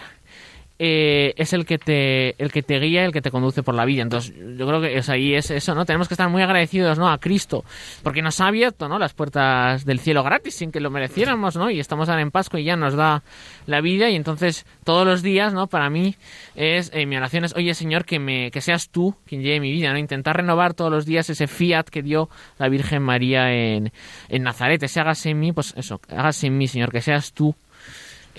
eh, 0.80 1.34
es 1.38 1.54
el 1.54 1.66
que 1.66 1.78
te 1.78 2.42
el 2.42 2.52
que 2.52 2.62
te 2.62 2.80
guía, 2.80 3.04
el 3.04 3.12
que 3.12 3.22
te 3.22 3.32
conduce 3.32 3.64
por 3.64 3.74
la 3.74 3.86
vida. 3.86 4.04
Entonces, 4.04 4.34
yo 4.36 4.68
creo 4.68 4.82
que 4.82 5.02
sea, 5.02 5.16
ahí 5.16 5.34
es 5.34 5.50
eso, 5.50 5.74
¿no? 5.74 5.86
Tenemos 5.86 6.08
que 6.08 6.14
estar 6.14 6.30
muy 6.30 6.42
agradecidos, 6.42 7.00
¿no? 7.00 7.10
A 7.10 7.18
Cristo, 7.18 7.66
porque 8.04 8.22
nos 8.22 8.40
ha 8.42 8.48
abierto, 8.48 8.88
¿no? 8.88 9.00
Las 9.00 9.14
puertas 9.14 9.86
del 9.86 10.00
cielo 10.00 10.24
gratis 10.24 10.56
sin 10.56 10.72
que 10.72 10.80
lo 10.80 10.92
mereciéramos, 10.92 11.56
¿no? 11.56 11.72
Y 11.72 11.80
estamos 11.80 12.10
ahora 12.10 12.22
en 12.22 12.32
Pascua 12.32 12.60
y 12.60 12.66
ya 12.66 12.76
nos 12.76 12.96
da 12.96 13.24
la 13.66 13.82
vida 13.82 14.10
y 14.10 14.16
entonces 14.16 14.66
todos 14.84 15.06
los 15.06 15.24
días, 15.24 15.54
¿no? 15.54 15.68
Para 15.68 15.90
mí 15.90 16.16
es 16.56 16.92
eh, 16.94 17.06
mi 17.06 17.18
oración 17.18 17.44
es, 17.46 17.56
oye 17.56 17.74
Señor, 17.74 18.06
que 18.06 18.20
me 18.20 18.52
que 18.52 18.62
seas 18.62 18.90
tú 18.90 19.16
quien 19.26 19.42
lleve 19.42 19.60
mi 19.60 19.72
vida, 19.72 19.92
¿no? 19.92 19.98
Intentar 19.98 20.38
renovar 20.38 20.74
todos 20.74 20.92
los 20.92 21.06
días 21.06 21.30
ese 21.30 21.48
fiat 21.48 21.90
que 21.90 22.04
dio 22.04 22.30
la 22.60 22.70
Virgen 22.70 23.02
María 23.02 23.52
en, 23.52 23.92
en 24.30 24.44
Nazaret, 24.44 24.82
ese 24.84 25.00
hágase 25.00 25.32
en 25.32 25.40
mí, 25.40 25.52
pues 25.52 25.74
eso, 25.76 26.00
hágase 26.10 26.48
en 26.48 26.58
mí, 26.58 26.68
Señor, 26.68 26.92
que 26.92 27.02
seas 27.02 27.34
tú 27.34 27.56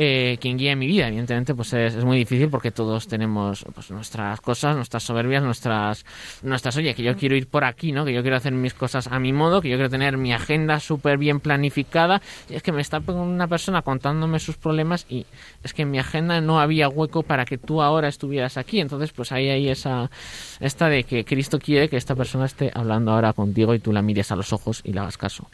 eh, 0.00 0.38
quien 0.40 0.56
guía 0.56 0.76
mi 0.76 0.86
vida. 0.86 1.08
Evidentemente, 1.08 1.56
pues 1.56 1.72
es, 1.72 1.96
es, 1.96 2.04
muy 2.04 2.16
difícil 2.16 2.48
porque 2.48 2.70
todos 2.70 3.08
tenemos 3.08 3.64
pues, 3.74 3.90
nuestras 3.90 4.40
cosas, 4.40 4.76
nuestras 4.76 5.02
soberbias, 5.02 5.42
nuestras, 5.42 6.06
nuestras, 6.42 6.76
oye, 6.76 6.94
que 6.94 7.02
yo 7.02 7.16
quiero 7.16 7.34
ir 7.34 7.48
por 7.48 7.64
aquí, 7.64 7.90
¿no? 7.90 8.04
Que 8.04 8.12
yo 8.12 8.22
quiero 8.22 8.36
hacer 8.36 8.52
mis 8.52 8.74
cosas 8.74 9.08
a 9.08 9.18
mi 9.18 9.32
modo, 9.32 9.60
que 9.60 9.68
yo 9.68 9.76
quiero 9.76 9.90
tener 9.90 10.16
mi 10.16 10.32
agenda 10.32 10.78
súper 10.78 11.18
bien 11.18 11.40
planificada. 11.40 12.22
Y 12.48 12.54
es 12.54 12.62
que 12.62 12.70
me 12.70 12.80
está 12.80 13.00
una 13.08 13.48
persona 13.48 13.82
contándome 13.82 14.38
sus 14.38 14.56
problemas 14.56 15.04
y 15.08 15.26
es 15.64 15.74
que 15.74 15.82
en 15.82 15.90
mi 15.90 15.98
agenda 15.98 16.40
no 16.40 16.60
había 16.60 16.88
hueco 16.88 17.24
para 17.24 17.44
que 17.44 17.58
tú 17.58 17.82
ahora 17.82 18.06
estuvieras 18.06 18.56
aquí. 18.56 18.78
Entonces, 18.78 19.10
pues 19.10 19.32
ahí 19.32 19.48
hay 19.48 19.68
esa, 19.68 20.12
esta 20.60 20.88
de 20.88 21.02
que 21.02 21.24
Cristo 21.24 21.58
quiere 21.58 21.88
que 21.88 21.96
esta 21.96 22.14
persona 22.14 22.46
esté 22.46 22.70
hablando 22.72 23.10
ahora 23.10 23.32
contigo 23.32 23.74
y 23.74 23.80
tú 23.80 23.92
la 23.92 24.02
mires 24.02 24.30
a 24.30 24.36
los 24.36 24.52
ojos 24.52 24.80
y 24.84 24.92
le 24.92 25.00
hagas 25.00 25.18
caso. 25.18 25.48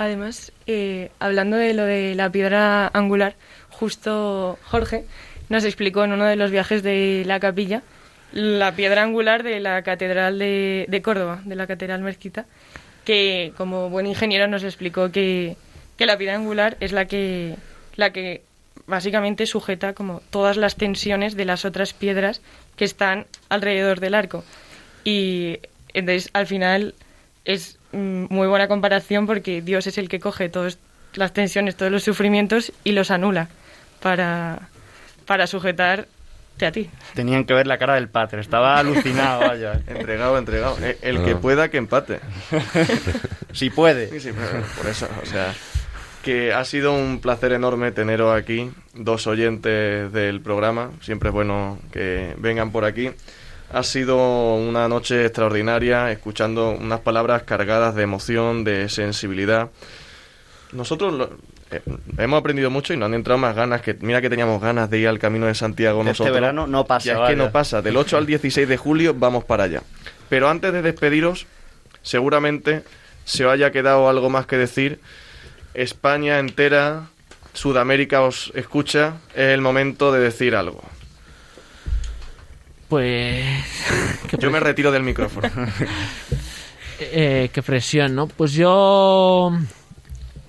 Además, 0.00 0.50
eh, 0.66 1.10
hablando 1.18 1.58
de 1.58 1.74
lo 1.74 1.84
de 1.84 2.14
la 2.14 2.32
piedra 2.32 2.88
angular, 2.94 3.34
justo 3.68 4.58
Jorge 4.64 5.04
nos 5.50 5.62
explicó 5.64 6.02
en 6.02 6.12
uno 6.12 6.24
de 6.24 6.36
los 6.36 6.50
viajes 6.50 6.82
de 6.82 7.22
la 7.26 7.38
capilla 7.38 7.82
la 8.32 8.74
piedra 8.74 9.02
angular 9.02 9.42
de 9.42 9.60
la 9.60 9.82
Catedral 9.82 10.38
de, 10.38 10.86
de 10.88 11.02
Córdoba, 11.02 11.42
de 11.44 11.54
la 11.54 11.66
Catedral 11.66 12.00
Mezquita, 12.00 12.46
que 13.04 13.52
como 13.58 13.90
buen 13.90 14.06
ingeniero 14.06 14.48
nos 14.48 14.64
explicó 14.64 15.12
que, 15.12 15.58
que, 15.98 16.06
la 16.06 16.16
piedra 16.16 16.36
angular 16.36 16.78
es 16.80 16.92
la 16.92 17.04
que, 17.04 17.56
la 17.96 18.10
que 18.10 18.40
básicamente 18.86 19.44
sujeta 19.44 19.92
como 19.92 20.22
todas 20.30 20.56
las 20.56 20.76
tensiones 20.76 21.36
de 21.36 21.44
las 21.44 21.66
otras 21.66 21.92
piedras 21.92 22.40
que 22.76 22.86
están 22.86 23.26
alrededor 23.50 24.00
del 24.00 24.14
arco. 24.14 24.44
Y 25.04 25.58
entonces 25.92 26.30
al 26.32 26.46
final 26.46 26.94
es 27.44 27.79
muy 27.92 28.46
buena 28.46 28.68
comparación 28.68 29.26
porque 29.26 29.62
Dios 29.62 29.86
es 29.86 29.98
el 29.98 30.08
que 30.08 30.20
coge 30.20 30.48
todas 30.48 30.78
las 31.14 31.32
tensiones, 31.32 31.76
todos 31.76 31.90
los 31.90 32.02
sufrimientos 32.02 32.72
y 32.84 32.92
los 32.92 33.10
anula 33.10 33.48
para, 34.00 34.68
para 35.26 35.46
sujetarte 35.46 36.66
a 36.66 36.72
ti. 36.72 36.90
Tenían 37.14 37.44
que 37.44 37.54
ver 37.54 37.66
la 37.66 37.78
cara 37.78 37.94
del 37.94 38.08
padre, 38.08 38.40
estaba 38.40 38.76
alucinado, 38.78 39.40
vaya. 39.40 39.80
entregado, 39.86 40.38
entregado. 40.38 40.76
El 41.02 41.24
que 41.24 41.36
pueda 41.36 41.68
que 41.68 41.78
empate. 41.78 42.20
si 43.52 43.70
puede. 43.70 44.08
Sí, 44.10 44.20
sí, 44.20 44.30
por 44.76 44.86
eso, 44.86 45.08
o 45.22 45.26
sea, 45.26 45.54
que 46.22 46.52
ha 46.52 46.64
sido 46.64 46.92
un 46.92 47.20
placer 47.20 47.52
enorme 47.52 47.92
teneros 47.92 48.36
aquí, 48.36 48.70
dos 48.94 49.26
oyentes 49.26 50.12
del 50.12 50.40
programa. 50.40 50.90
Siempre 51.00 51.30
es 51.30 51.34
bueno 51.34 51.78
que 51.92 52.34
vengan 52.38 52.72
por 52.72 52.84
aquí. 52.84 53.10
Ha 53.72 53.82
sido 53.84 54.54
una 54.56 54.88
noche 54.88 55.24
extraordinaria, 55.24 56.10
escuchando 56.10 56.70
unas 56.70 57.00
palabras 57.00 57.44
cargadas 57.44 57.94
de 57.94 58.02
emoción, 58.02 58.64
de 58.64 58.88
sensibilidad. 58.88 59.70
Nosotros 60.72 61.12
lo, 61.12 61.30
eh, 61.70 61.80
hemos 62.18 62.40
aprendido 62.40 62.68
mucho 62.70 62.92
y 62.92 62.96
nos 62.96 63.06
han 63.06 63.14
entrado 63.14 63.38
más 63.38 63.54
ganas. 63.54 63.80
que 63.82 63.94
Mira 64.00 64.20
que 64.20 64.28
teníamos 64.28 64.60
ganas 64.60 64.90
de 64.90 64.98
ir 64.98 65.08
al 65.08 65.18
Camino 65.20 65.46
de 65.46 65.54
Santiago 65.54 66.00
este 66.00 66.10
nosotros. 66.10 66.34
verano 66.34 66.66
no 66.66 66.84
pasa. 66.84 67.06
Ya 67.06 67.22
es 67.22 67.30
que 67.30 67.36
no 67.36 67.52
pasa. 67.52 67.80
Del 67.80 67.96
8 67.96 68.16
al 68.16 68.26
16 68.26 68.68
de 68.68 68.76
julio 68.76 69.14
vamos 69.14 69.44
para 69.44 69.64
allá. 69.64 69.82
Pero 70.28 70.48
antes 70.48 70.72
de 70.72 70.82
despediros, 70.82 71.46
seguramente 72.02 72.82
se 73.24 73.44
os 73.46 73.52
haya 73.52 73.70
quedado 73.70 74.08
algo 74.08 74.30
más 74.30 74.46
que 74.46 74.56
decir. 74.56 75.00
España 75.74 76.40
entera, 76.40 77.06
Sudamérica 77.52 78.22
os 78.22 78.50
escucha. 78.56 79.14
Es 79.34 79.50
el 79.50 79.60
momento 79.60 80.10
de 80.10 80.18
decir 80.20 80.56
algo. 80.56 80.82
Pues. 82.90 83.46
Yo 84.40 84.50
me 84.50 84.58
retiro 84.58 84.90
del 84.90 85.04
micrófono. 85.04 85.48
eh, 87.00 87.48
qué 87.52 87.62
presión, 87.62 88.16
¿no? 88.16 88.26
Pues 88.26 88.52
yo. 88.52 89.52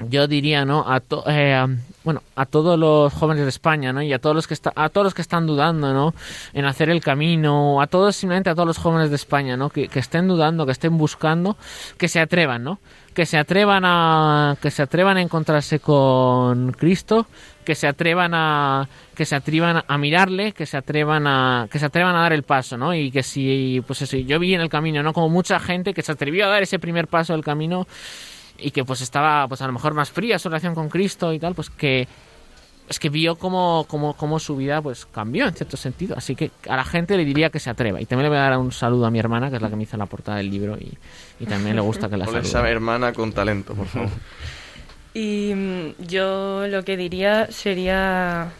Yo 0.09 0.27
diría, 0.27 0.65
¿no? 0.65 0.91
A 0.91 0.99
to, 1.01 1.23
eh, 1.27 1.63
bueno, 2.03 2.23
a 2.35 2.47
todos 2.47 2.79
los 2.79 3.13
jóvenes 3.13 3.43
de 3.43 3.49
España, 3.49 3.93
¿no? 3.93 4.01
Y 4.01 4.11
a 4.11 4.17
todos 4.17 4.35
los 4.35 4.47
que 4.47 4.55
está, 4.55 4.73
a 4.75 4.89
todos 4.89 5.05
los 5.05 5.13
que 5.13 5.21
están 5.21 5.45
dudando, 5.45 5.93
¿no? 5.93 6.15
En 6.53 6.65
hacer 6.65 6.89
el 6.89 7.01
camino, 7.01 7.79
a 7.79 7.85
todos 7.85 8.15
simplemente 8.15 8.49
a 8.49 8.55
todos 8.55 8.65
los 8.65 8.79
jóvenes 8.79 9.11
de 9.11 9.17
España, 9.17 9.55
¿no? 9.55 9.69
Que, 9.69 9.87
que 9.87 9.99
estén 9.99 10.27
dudando, 10.27 10.65
que 10.65 10.71
estén 10.71 10.97
buscando, 10.97 11.57
que 11.99 12.07
se 12.07 12.19
atrevan, 12.19 12.63
¿no? 12.63 12.79
Que 13.13 13.27
se 13.27 13.37
atrevan 13.37 13.83
a 13.85 14.57
que 14.59 14.71
se 14.71 14.81
atrevan 14.81 15.17
a 15.17 15.21
encontrarse 15.21 15.79
con 15.79 16.71
Cristo, 16.71 17.27
que 17.63 17.75
se 17.75 17.87
atrevan 17.87 18.33
a 18.33 18.87
que 19.15 19.25
se 19.25 19.35
atrevan 19.35 19.83
a 19.87 19.97
mirarle, 19.97 20.51
que 20.51 20.65
se 20.65 20.77
atrevan 20.77 21.27
a 21.27 21.67
que 21.71 21.79
se 21.79 21.85
atrevan 21.85 22.15
a 22.15 22.21
dar 22.21 22.33
el 22.33 22.43
paso, 22.43 22.77
¿no? 22.77 22.93
Y 22.93 23.11
que 23.11 23.23
si 23.23 23.83
pues 23.85 24.01
eso, 24.01 24.17
yo 24.17 24.39
vi 24.39 24.53
en 24.53 24.61
el 24.61 24.69
camino, 24.69 25.03
¿no? 25.03 25.13
Como 25.13 25.29
mucha 25.29 25.59
gente 25.59 25.93
que 25.93 26.01
se 26.01 26.11
atrevió 26.11 26.45
a 26.45 26.49
dar 26.49 26.63
ese 26.63 26.79
primer 26.79 27.07
paso 27.07 27.33
del 27.33 27.43
camino 27.43 27.87
y 28.57 28.71
que 28.71 28.83
pues 28.83 29.01
estaba 29.01 29.47
pues 29.47 29.61
a 29.61 29.67
lo 29.67 29.73
mejor 29.73 29.93
más 29.93 30.11
fría 30.11 30.39
su 30.39 30.49
relación 30.49 30.75
con 30.75 30.89
Cristo 30.89 31.33
y 31.33 31.39
tal, 31.39 31.55
pues 31.55 31.69
que 31.69 32.07
es 32.91 32.99
que 32.99 33.09
vio 33.09 33.37
cómo, 33.37 33.85
cómo, 33.87 34.15
cómo 34.17 34.37
su 34.37 34.57
vida 34.57 34.81
pues 34.81 35.05
cambió 35.05 35.47
en 35.47 35.53
cierto 35.53 35.77
sentido. 35.77 36.15
Así 36.17 36.35
que 36.35 36.51
a 36.67 36.75
la 36.75 36.83
gente 36.83 37.15
le 37.15 37.23
diría 37.23 37.49
que 37.49 37.59
se 37.59 37.69
atreva. 37.69 38.01
Y 38.01 38.05
también 38.05 38.23
le 38.23 38.29
voy 38.29 38.37
a 38.37 38.49
dar 38.49 38.57
un 38.57 38.73
saludo 38.73 39.05
a 39.05 39.11
mi 39.11 39.17
hermana, 39.17 39.49
que 39.49 39.55
es 39.55 39.61
la 39.61 39.69
que 39.69 39.77
me 39.77 39.83
hizo 39.83 39.95
la 39.95 40.07
portada 40.07 40.39
del 40.39 40.49
libro, 40.49 40.77
y, 40.77 40.97
y 41.39 41.45
también 41.45 41.77
le 41.77 41.81
gusta 41.81 42.09
que 42.09 42.17
la 42.17 42.25
salude. 42.25 42.41
esa 42.41 42.67
hermana 42.69 43.13
con 43.13 43.31
talento, 43.31 43.73
por 43.73 43.87
favor. 43.87 44.09
Y 45.13 45.53
mm, 45.53 46.05
yo 46.07 46.67
lo 46.67 46.83
que 46.83 46.97
diría 46.97 47.51
sería 47.51 48.51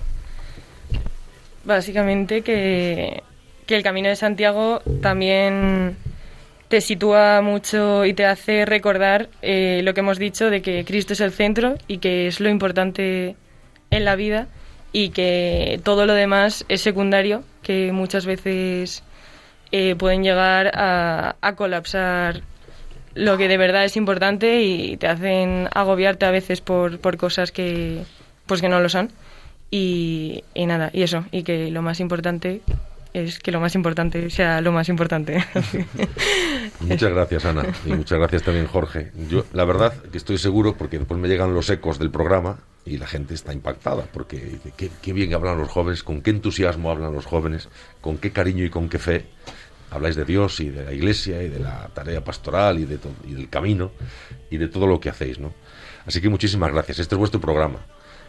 básicamente 1.64 2.42
que, 2.42 3.24
que 3.66 3.76
el 3.76 3.84
Camino 3.84 4.10
de 4.10 4.16
Santiago 4.16 4.82
también 5.02 5.98
te 6.72 6.80
sitúa 6.80 7.42
mucho 7.42 8.06
y 8.06 8.14
te 8.14 8.26
hace 8.26 8.66
recordar 8.66 9.30
eh, 9.42 9.82
lo 9.84 9.94
que 9.94 10.00
hemos 10.00 10.18
dicho 10.18 10.50
de 10.50 10.62
que 10.62 10.86
Cristo 10.86 11.14
es 11.14 11.20
el 11.20 11.32
centro 11.32 11.76
y 11.88 11.98
que 11.98 12.28
es 12.28 12.40
lo 12.40 12.48
importante 12.48 13.36
en 13.90 14.06
la 14.06 14.16
vida 14.16 14.48
y 14.94 15.10
que 15.10 15.82
todo 15.84 16.06
lo 16.06 16.14
demás 16.14 16.66
es 16.70 16.82
secundario, 16.82 17.44
que 17.62 17.92
muchas 17.92 18.26
veces 18.26 19.04
eh, 19.74 19.96
pueden 19.98 20.24
llegar 20.24 20.72
a, 20.74 21.36
a, 21.42 21.56
colapsar 21.56 22.42
lo 23.16 23.38
que 23.38 23.48
de 23.48 23.58
verdad 23.58 23.86
es 23.86 23.98
importante 23.98 24.62
y 24.62 24.98
te 24.98 25.08
hacen 25.08 25.68
agobiarte 25.74 26.26
a 26.26 26.32
veces 26.32 26.62
por, 26.62 27.00
por 27.00 27.18
cosas 27.18 27.52
que 27.52 28.04
pues 28.46 28.62
que 28.62 28.70
no 28.70 28.80
lo 28.80 28.90
son. 28.90 29.12
Y, 29.70 30.44
y 30.54 30.66
nada, 30.66 30.90
y 30.92 31.04
eso, 31.04 31.26
y 31.32 31.44
que 31.44 31.72
lo 31.72 31.82
más 31.82 32.02
importante 32.02 32.62
es 33.14 33.40
que 33.40 33.52
lo 33.52 33.60
más 33.60 33.76
importante 33.76 34.30
sea 34.30 34.62
lo 34.62 34.72
más 34.72 34.90
importante. 34.90 35.44
muchas 36.82 37.12
gracias, 37.12 37.46
Ana, 37.46 37.66
y 37.86 37.94
muchas 37.94 38.20
gracias 38.20 38.44
también, 38.44 38.68
Jorge. 38.68 39.12
Yo, 39.30 39.46
la 39.54 39.66
verdad, 39.66 39.94
que 40.12 40.18
estoy 40.18 40.38
seguro, 40.38 40.76
porque 40.76 40.98
después 40.98 41.20
me 41.20 41.28
llegan 41.28 41.54
los 41.54 41.70
ecos 41.70 42.00
del 42.00 42.12
programa 42.12 42.60
y 42.86 42.98
la 42.98 43.08
gente 43.08 43.34
está 43.34 43.54
impactada, 43.54 44.04
porque 44.12 44.38
dice, 44.38 44.74
qué, 44.76 44.90
qué 45.02 45.14
bien 45.14 45.34
hablan 45.34 45.58
los 45.58 45.70
jóvenes, 45.70 46.04
con 46.04 46.22
qué 46.22 46.32
entusiasmo 46.32 46.90
hablan 46.92 47.14
los 47.14 47.26
jóvenes, 47.26 47.70
con 48.00 48.18
qué 48.18 48.32
cariño 48.32 48.66
y 48.66 48.70
con 48.70 48.90
qué 48.90 49.00
fe 49.00 49.26
habláis 49.92 50.16
de 50.16 50.26
Dios 50.26 50.60
y 50.62 50.70
de 50.70 50.86
la 50.86 50.94
iglesia 50.94 51.44
y 51.44 51.50
de 51.50 51.60
la 51.60 51.90
tarea 51.94 52.24
pastoral 52.24 52.80
y, 52.80 52.86
de 52.86 52.98
y 53.28 53.34
del 53.34 53.50
camino 53.50 53.92
y 54.50 54.58
de 54.58 54.68
todo 54.68 54.88
lo 54.88 55.00
que 55.00 55.10
hacéis, 55.10 55.38
¿no? 55.38 55.54
Así 56.06 56.22
que 56.22 56.30
muchísimas 56.30 56.72
gracias. 56.72 57.00
Este 57.00 57.14
es 57.14 57.20
vuestro 57.20 57.40
programa. 57.40 57.80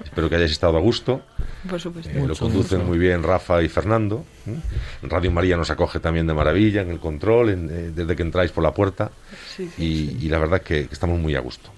Espero 0.05 0.29
que 0.29 0.35
hayáis 0.35 0.51
estado 0.51 0.77
a 0.77 0.81
gusto. 0.81 1.23
Por 1.69 1.81
supuesto. 1.81 2.11
Eh, 2.11 2.27
lo 2.27 2.35
conducen 2.35 2.79
mucho. 2.79 2.89
muy 2.89 2.99
bien 2.99 3.23
Rafa 3.23 3.63
y 3.63 3.69
Fernando. 3.69 4.25
¿eh? 4.47 4.57
Radio 5.03 5.31
María 5.31 5.57
nos 5.57 5.71
acoge 5.71 6.01
también 6.01 6.27
de 6.27 6.35
maravilla 6.35 6.83
en 6.83 6.91
el 6.91 6.99
control, 6.99 7.51
en, 7.51 7.71
eh, 7.71 7.93
desde 7.95 8.17
que 8.17 8.23
entráis 8.23 8.51
por 8.51 8.65
la 8.65 8.75
puerta. 8.75 9.13
Sí, 9.57 9.71
sí, 9.77 9.85
y, 9.85 10.09
sí. 10.09 10.19
y, 10.23 10.29
la 10.29 10.39
verdad 10.39 10.61
que, 10.61 10.89
que, 10.89 10.93
estamos 10.93 11.19
muy 11.21 11.37
a 11.37 11.41
gusto. 11.41 11.71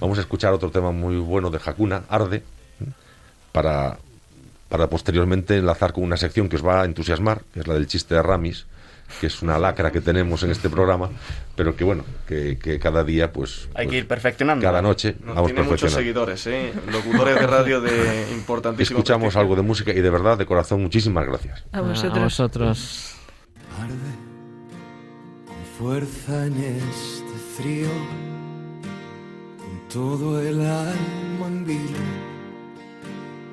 Vamos 0.00 0.18
a 0.18 0.22
escuchar 0.22 0.52
otro 0.52 0.70
tema 0.70 0.90
muy 0.90 1.16
bueno 1.16 1.50
de 1.50 1.60
Hakuna, 1.64 2.02
Arde, 2.08 2.42
para, 3.52 3.98
para 4.68 4.90
posteriormente 4.90 5.56
enlazar 5.56 5.92
con 5.92 6.02
una 6.02 6.16
sección 6.16 6.48
que 6.48 6.56
os 6.56 6.66
va 6.66 6.82
a 6.82 6.84
entusiasmar, 6.84 7.42
que 7.54 7.60
es 7.60 7.68
la 7.68 7.74
del 7.74 7.86
chiste 7.86 8.16
de 8.16 8.22
Ramis 8.22 8.66
que 9.20 9.26
es 9.26 9.42
una 9.42 9.58
lacra 9.58 9.90
que 9.90 10.00
tenemos 10.00 10.42
en 10.42 10.50
este 10.50 10.68
programa, 10.68 11.10
pero 11.56 11.76
que 11.76 11.84
bueno, 11.84 12.04
que, 12.26 12.58
que 12.58 12.78
cada 12.78 13.04
día 13.04 13.32
pues... 13.32 13.68
Hay 13.74 13.86
pues, 13.86 13.88
que 13.88 13.96
ir 13.98 14.08
perfeccionando. 14.08 14.62
Cada 14.62 14.82
noche 14.82 15.16
Nos 15.24 15.34
vamos 15.34 15.52
tiene 15.52 15.68
muchos 15.68 15.92
seguidores, 15.92 16.46
¿eh? 16.46 16.72
Locutores 16.90 17.34
de 17.34 17.46
radio 17.46 17.80
de 17.80 18.28
importantísimo 18.32 18.98
Escuchamos 18.98 19.20
prestigio. 19.22 19.40
algo 19.40 19.56
de 19.56 19.62
música 19.62 19.92
y 19.92 20.00
de 20.00 20.10
verdad, 20.10 20.38
de 20.38 20.46
corazón, 20.46 20.82
muchísimas 20.82 21.26
gracias. 21.26 21.64
A 21.72 21.80
vosotros. 21.80 22.18
A 22.18 22.24
vosotros. 22.24 23.14
Arde 23.80 23.94
con 25.46 25.64
fuerza 25.78 26.46
en 26.46 26.56
este 26.56 27.38
frío, 27.56 27.88
con 29.58 29.88
todo 29.88 30.40
el 30.40 30.60
alma 30.60 31.46
en 31.46 31.64
vilo, 31.64 31.98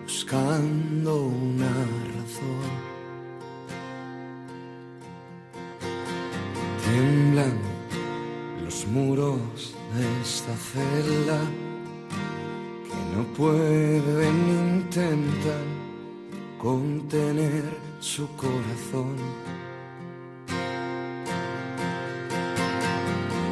buscando 0.04 1.26
una 1.26 1.68
razón 1.68 2.79
Tiemblan 6.92 7.54
los 8.66 8.88
muros 8.88 9.76
de 9.96 10.22
esta 10.24 10.56
celda 10.56 11.40
que 12.88 13.16
no 13.16 13.24
pueden 13.38 14.36
intentar 14.66 15.66
contener 16.58 17.64
su 18.00 18.28
corazón. 18.36 19.18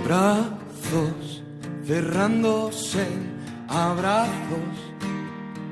Brazos 0.03 1.43
cerrándose 1.85 3.05
abrazos 3.67 4.77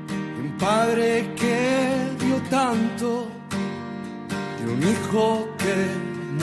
de 0.06 0.40
un 0.40 0.56
padre 0.56 1.34
que 1.34 2.14
dio 2.20 2.36
tanto, 2.48 3.26
de 4.60 4.72
un 4.72 4.82
hijo 4.82 5.48
que 5.58 5.76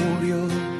murió. 0.01 0.72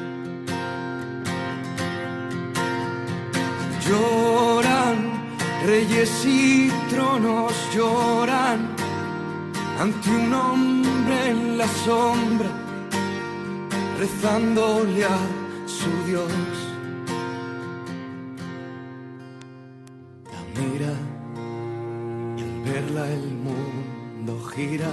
Lloran 3.88 5.14
reyes 5.66 6.26
y 6.26 6.70
tronos, 6.90 7.54
lloran 7.74 8.70
ante 9.80 10.10
un 10.10 10.34
hombre 10.34 11.30
en 11.30 11.58
la 11.58 11.68
sombra, 11.68 12.50
rezándole 13.98 15.06
a 15.06 15.18
su 15.66 15.90
Dios. 16.08 16.32
La 20.32 20.62
mira 20.62 20.94
y 22.38 22.42
al 22.42 22.62
verla 22.64 23.12
el 23.12 23.32
mundo 23.32 24.42
gira. 24.54 24.92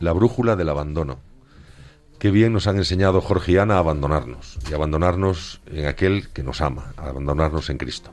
La 0.00 0.12
brújula 0.12 0.56
del 0.56 0.68
abandono. 0.68 1.31
Qué 2.22 2.30
bien 2.30 2.52
nos 2.52 2.68
han 2.68 2.76
enseñado 2.76 3.20
Jorge 3.20 3.50
y 3.50 3.56
Ana 3.58 3.74
a 3.74 3.78
abandonarnos, 3.78 4.56
y 4.70 4.74
abandonarnos 4.74 5.60
en 5.66 5.86
aquel 5.86 6.28
que 6.28 6.44
nos 6.44 6.60
ama, 6.60 6.92
a 6.96 7.08
abandonarnos 7.08 7.68
en 7.68 7.78
Cristo. 7.78 8.12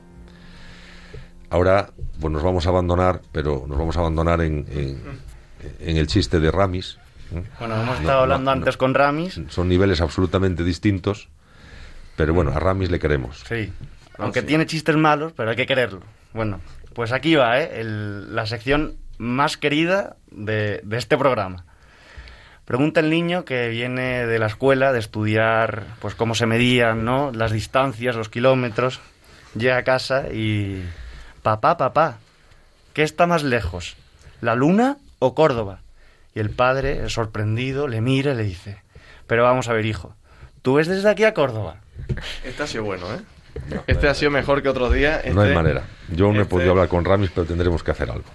Ahora, 1.48 1.90
pues 2.20 2.32
nos 2.32 2.42
vamos 2.42 2.66
a 2.66 2.70
abandonar, 2.70 3.20
pero 3.30 3.66
nos 3.68 3.78
vamos 3.78 3.96
a 3.96 4.00
abandonar 4.00 4.40
en, 4.40 4.66
en, 4.72 5.00
en 5.78 5.96
el 5.96 6.08
chiste 6.08 6.40
de 6.40 6.50
Ramis. 6.50 6.98
¿eh? 7.32 7.44
Bueno, 7.60 7.80
hemos 7.80 8.00
estado 8.00 8.16
no, 8.16 8.22
hablando 8.22 8.44
no. 8.46 8.50
antes 8.58 8.76
con 8.76 8.94
Ramis. 8.94 9.40
Son 9.48 9.68
niveles 9.68 10.00
absolutamente 10.00 10.64
distintos, 10.64 11.28
pero 12.16 12.34
bueno, 12.34 12.50
a 12.50 12.58
Ramis 12.58 12.90
le 12.90 12.98
queremos. 12.98 13.44
Sí. 13.48 13.72
Aunque 14.18 14.40
sí. 14.40 14.46
tiene 14.46 14.66
chistes 14.66 14.96
malos, 14.96 15.32
pero 15.36 15.50
hay 15.50 15.56
que 15.56 15.66
quererlo. 15.66 16.00
Bueno, 16.34 16.60
pues 16.94 17.12
aquí 17.12 17.36
va, 17.36 17.60
¿eh? 17.60 17.80
El- 17.80 18.34
la 18.34 18.46
sección 18.46 18.96
más 19.18 19.56
querida 19.56 20.16
de, 20.32 20.80
de 20.82 20.96
este 20.98 21.16
programa. 21.16 21.64
Pregunta 22.70 23.00
el 23.00 23.10
niño 23.10 23.44
que 23.44 23.66
viene 23.68 24.28
de 24.28 24.38
la 24.38 24.46
escuela 24.46 24.92
de 24.92 25.00
estudiar, 25.00 25.86
pues 25.98 26.14
cómo 26.14 26.36
se 26.36 26.46
medían, 26.46 27.04
¿no? 27.04 27.32
Las 27.32 27.50
distancias, 27.50 28.14
los 28.14 28.28
kilómetros. 28.28 29.00
Llega 29.56 29.76
a 29.78 29.82
casa 29.82 30.28
y... 30.32 30.84
Papá, 31.42 31.76
papá, 31.76 32.18
¿qué 32.92 33.02
está 33.02 33.26
más 33.26 33.42
lejos? 33.42 33.96
¿La 34.40 34.54
luna 34.54 34.98
o 35.18 35.34
Córdoba? 35.34 35.80
Y 36.32 36.38
el 36.38 36.50
padre, 36.50 37.08
sorprendido, 37.08 37.88
le 37.88 38.00
mira 38.00 38.34
y 38.34 38.36
le 38.36 38.44
dice... 38.44 38.80
Pero 39.26 39.42
vamos 39.42 39.66
a 39.68 39.72
ver, 39.72 39.84
hijo, 39.84 40.14
¿tú 40.62 40.74
ves 40.74 40.86
desde 40.86 41.10
aquí 41.10 41.24
a 41.24 41.34
Córdoba? 41.34 41.78
Este 42.44 42.62
ha 42.62 42.68
sido 42.68 42.84
bueno, 42.84 43.12
¿eh? 43.12 43.18
Este 43.88 44.08
ha 44.08 44.14
sido 44.14 44.30
mejor 44.30 44.62
que 44.62 44.68
otros 44.68 44.92
días. 44.92 45.24
No 45.34 45.40
hay 45.40 45.48
Este- 45.48 45.54
manera. 45.60 45.82
Yo 46.08 46.26
no 46.28 46.38
he 46.38 46.42
este- 46.42 46.50
podido 46.50 46.70
hablar 46.70 46.86
con 46.86 47.04
Ramis, 47.04 47.32
pero 47.34 47.48
tendremos 47.48 47.82
que 47.82 47.90
hacer 47.90 48.08
algo. 48.12 48.26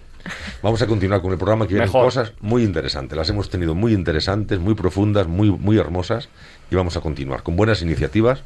Vamos 0.62 0.82
a 0.82 0.88
continuar 0.88 1.22
con 1.22 1.32
el 1.32 1.38
programa 1.38 1.68
que 1.68 1.74
vienen 1.74 1.90
Mejor. 1.90 2.06
cosas 2.06 2.34
muy 2.40 2.64
interesantes. 2.64 3.18
Las 3.18 3.30
hemos 3.30 3.50
tenido 3.50 3.76
muy 3.76 3.94
interesantes, 3.94 4.60
muy 4.60 4.74
profundas, 4.74 5.28
muy, 5.28 5.52
muy 5.52 5.78
hermosas 5.78 6.30
y 6.72 6.76
vamos 6.76 6.98
a 6.98 7.02
continuar 7.02 7.44
con 7.44 7.56
buenas 7.56 7.82
iniciativas 7.82 8.44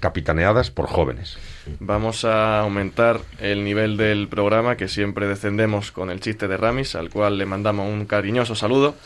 capitaneadas 0.00 0.70
por 0.70 0.88
jóvenes. 0.88 1.38
Vamos 1.78 2.24
a 2.24 2.60
aumentar 2.60 3.20
el 3.40 3.62
nivel 3.64 3.96
del 3.96 4.28
programa 4.28 4.76
que 4.76 4.88
siempre 4.88 5.28
descendemos 5.28 5.92
con 5.92 6.10
el 6.10 6.20
chiste 6.20 6.48
de 6.48 6.56
Ramis, 6.56 6.96
al 6.96 7.08
cual 7.08 7.38
le 7.38 7.46
mandamos 7.46 7.88
un 7.88 8.04
cariñoso 8.04 8.54
saludo. 8.54 8.96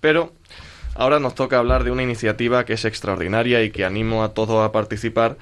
Pero 0.00 0.32
ahora 0.94 1.20
nos 1.20 1.34
toca 1.34 1.58
hablar 1.58 1.84
de 1.84 1.90
una 1.90 2.02
iniciativa 2.02 2.64
que 2.64 2.72
es 2.72 2.84
extraordinaria 2.86 3.62
y 3.62 3.70
que 3.70 3.84
animo 3.84 4.24
a 4.24 4.32
todos 4.32 4.66
a 4.66 4.72
participar. 4.72 5.36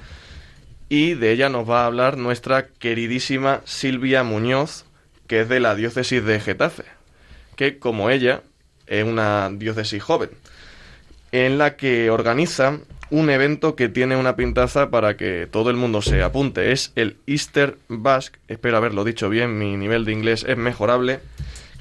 Y 0.89 1.15
de 1.15 1.31
ella 1.31 1.49
nos 1.49 1.69
va 1.69 1.85
a 1.85 1.87
hablar 1.87 2.19
nuestra 2.19 2.67
queridísima 2.67 3.61
Silvia 3.65 4.23
Muñoz, 4.25 4.85
que 5.27 5.43
es 5.43 5.49
de 5.49 5.61
la 5.61 5.75
diócesis 5.75 6.25
de 6.25 6.41
Getafe, 6.41 6.85
que 7.57 7.79
como 7.79 8.11
ella 8.11 8.43
es 8.87 9.05
una 9.05 9.51
diócesis 9.51 10.03
joven 10.03 10.31
en 11.35 11.59
la 11.59 11.77
que 11.77 12.11
organiza 12.11 12.79
un 13.11 13.29
evento 13.29 13.75
que 13.75 13.89
tiene 13.89 14.15
una 14.15 14.37
pintaza 14.37 14.91
para 14.91 15.17
que 15.17 15.49
todo 15.51 15.69
el 15.69 15.77
mundo 15.77 16.01
se 16.01 16.23
apunte. 16.23 16.71
Es 16.71 16.93
el 16.95 17.17
Easter 17.27 17.77
Basque, 17.89 18.39
espero 18.47 18.77
haberlo 18.77 19.03
dicho 19.03 19.29
bien, 19.29 19.59
mi 19.59 19.77
nivel 19.77 20.05
de 20.05 20.13
inglés 20.13 20.45
es 20.49 20.57
mejorable, 20.57 21.19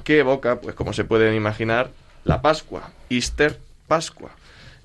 que 0.04 0.18
evoca, 0.18 0.60
pues 0.60 0.74
como 0.74 0.92
se 0.92 1.04
pueden 1.04 1.36
imaginar, 1.36 1.92
la 2.24 2.42
Pascua, 2.42 2.90
Easter 3.12 3.60
Pascua, 3.88 4.32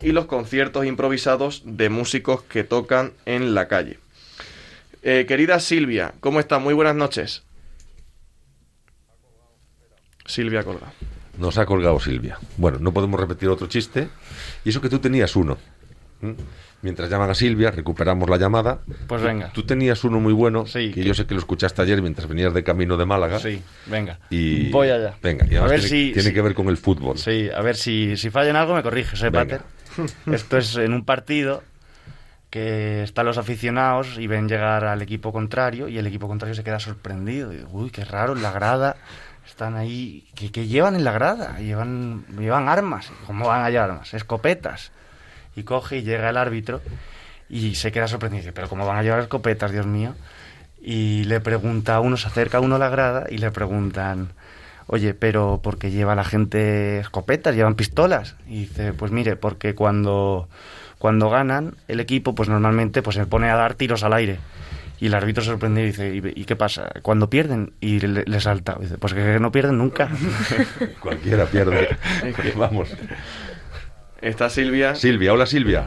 y 0.03 0.13
los 0.13 0.27
conciertos 0.27 0.85
improvisados 0.85 1.63
de 1.65 1.89
músicos 1.89 2.43
que 2.43 2.63
tocan 2.63 3.15
en 3.25 3.55
la 3.55 3.69
calle. 3.69 3.99
Eh, 5.03 5.25
querida 5.27 5.61
Silvia, 5.61 6.13
¿cómo 6.21 6.41
está? 6.41 6.59
Muy 6.59 6.75
buenas 6.75 6.95
noches. 6.95 7.43
Silvia 10.29 10.63
Colga. 10.63 10.93
Nos 11.39 11.57
ha 11.59 11.67
colgado 11.67 11.99
Silvia. 12.01 12.39
Bueno, 12.57 12.79
no 12.81 12.93
podemos 12.93 13.19
repetir 13.19 13.49
otro 13.49 13.67
chiste. 13.67 14.09
Y 14.65 14.69
eso 14.71 14.81
que 14.81 14.89
tú 14.89 14.99
tenías 14.99 15.35
uno. 15.37 15.57
¿Mm? 16.21 16.33
Mientras 16.83 17.11
llaman 17.11 17.31
a 17.31 17.35
Silvia, 17.35 17.71
recuperamos 17.73 18.29
la 18.31 18.37
llamada. 18.37 18.79
Pues 19.09 19.21
venga. 19.23 19.51
Tú 19.53 19.65
tenías 19.65 20.05
uno 20.05 20.21
muy 20.21 20.33
bueno, 20.33 20.65
Sí, 20.67 20.89
que 20.91 21.01
que- 21.01 21.05
yo 21.05 21.15
sé 21.15 21.27
que 21.27 21.35
lo 21.35 21.41
escuchaste 21.41 21.83
ayer 21.83 22.01
mientras 22.03 22.29
venías 22.29 22.55
de 22.55 22.63
camino 22.63 22.97
de 22.97 23.05
Málaga. 23.07 23.39
Sí, 23.41 23.61
venga. 23.87 24.19
Y 24.31 24.71
Voy 24.71 24.91
allá. 24.91 25.15
Venga, 25.23 25.47
y 25.51 25.57
a 25.57 25.63
ver 25.63 25.81
tiene, 25.81 25.89
si, 25.89 26.13
tiene 26.13 26.29
si- 26.29 26.35
que 26.35 26.43
ver 26.43 26.55
con 26.55 26.69
el 26.69 26.77
fútbol. 26.77 27.19
Sí, 27.19 27.49
a 27.53 27.61
ver 27.63 27.75
si, 27.77 28.17
si 28.17 28.31
falla 28.31 28.51
en 28.51 28.57
algo 28.57 28.75
me 28.75 28.83
corriges, 28.85 29.21
¿eh. 29.23 29.31
Pater? 29.33 29.63
Esto 30.33 30.59
es 30.59 30.77
en 30.77 30.93
un 30.93 31.05
partido 31.05 31.63
que 32.51 33.03
están 33.03 33.27
los 33.27 33.39
aficionados 33.39 34.17
y 34.19 34.27
ven 34.27 34.49
llegar 34.49 34.85
al 34.85 35.03
equipo 35.03 35.33
contrario 35.33 35.89
y 35.89 35.99
el 35.99 36.07
equipo 36.07 36.29
contrario 36.29 36.55
se 36.55 36.65
queda 36.65 36.79
sorprendido. 36.81 37.53
Y, 37.53 37.65
Uy, 37.73 37.91
qué 37.91 38.05
raro, 38.05 38.35
en 38.35 38.43
la 38.43 38.53
grada 38.53 38.97
están 39.59 39.75
ahí. 39.75 40.25
¿Qué, 40.37 40.53
qué 40.53 40.69
llevan 40.69 40.95
en 40.95 41.03
la 41.03 41.11
grada? 41.11 41.59
Llevan, 41.59 42.25
llevan 42.39 42.69
armas. 42.69 43.11
¿Cómo 43.27 43.49
van 43.49 43.65
a 43.65 43.71
llevar 43.71 43.91
armas? 43.91 44.15
Escopetas. 44.15 44.93
Y 45.57 45.65
coge 45.65 45.97
y 45.97 46.03
llega 46.03 46.31
el 46.31 46.37
árbitro 46.37 46.81
y 47.49 47.75
se 47.75 47.91
queda 47.91 48.07
sorprendido. 48.07 48.43
Dice, 48.43 48.53
Pero 48.53 48.69
¿cómo 48.69 48.87
van 48.87 48.99
a 48.99 49.03
llevar 49.03 49.19
escopetas, 49.19 49.73
Dios 49.73 49.85
mío? 49.85 50.15
Y 50.81 51.25
le 51.25 51.41
pregunta 51.41 51.97
a 51.97 52.01
uno, 52.01 52.17
se 52.17 52.29
acerca 52.29 52.61
uno 52.61 52.77
a 52.77 52.79
la 52.79 52.89
grada 52.89 53.27
y 53.29 53.39
le 53.39 53.51
preguntan, 53.51 54.29
oye, 54.87 55.13
pero 55.13 55.59
¿por 55.61 55.77
qué 55.77 55.91
lleva 55.91 56.15
la 56.15 56.23
gente 56.23 57.01
escopetas, 57.01 57.57
llevan 57.57 57.75
pistolas? 57.75 58.37
Y 58.47 58.61
dice, 58.61 58.93
pues 58.93 59.11
mire, 59.11 59.35
porque 59.35 59.75
cuando, 59.75 60.49
cuando 61.01 61.31
ganan 61.31 61.75
el 61.89 61.99
equipo, 61.99 62.33
pues 62.37 62.49
normalmente 62.49 63.03
pues 63.03 63.17
se 63.17 63.27
pone 63.27 63.51
a 63.51 63.57
dar 63.57 63.75
tiros 63.75 64.05
al 64.05 64.13
aire. 64.13 64.39
Y 65.01 65.07
el 65.07 65.15
árbitro 65.15 65.45
y 65.45 65.83
dice, 65.83 66.15
¿y, 66.35 66.45
qué 66.45 66.57
pasa? 66.57 66.91
Cuando 67.03 67.31
pierden? 67.31 67.75
Y 67.81 68.01
le, 68.01 68.25
le 68.25 68.41
salta. 68.41 68.77
Y 68.79 68.83
dice, 68.83 68.99
pues 68.99 69.15
que 69.15 69.39
no 69.39 69.53
pierden 69.53 69.79
nunca. 69.79 70.09
Cualquiera 71.01 71.47
pierde. 71.47 71.97
Vamos. 72.57 72.89
Está 74.21 74.51
Silvia. 74.51 74.97
Silvia, 74.97 75.33
hola 75.33 75.47
Silvia. 75.47 75.87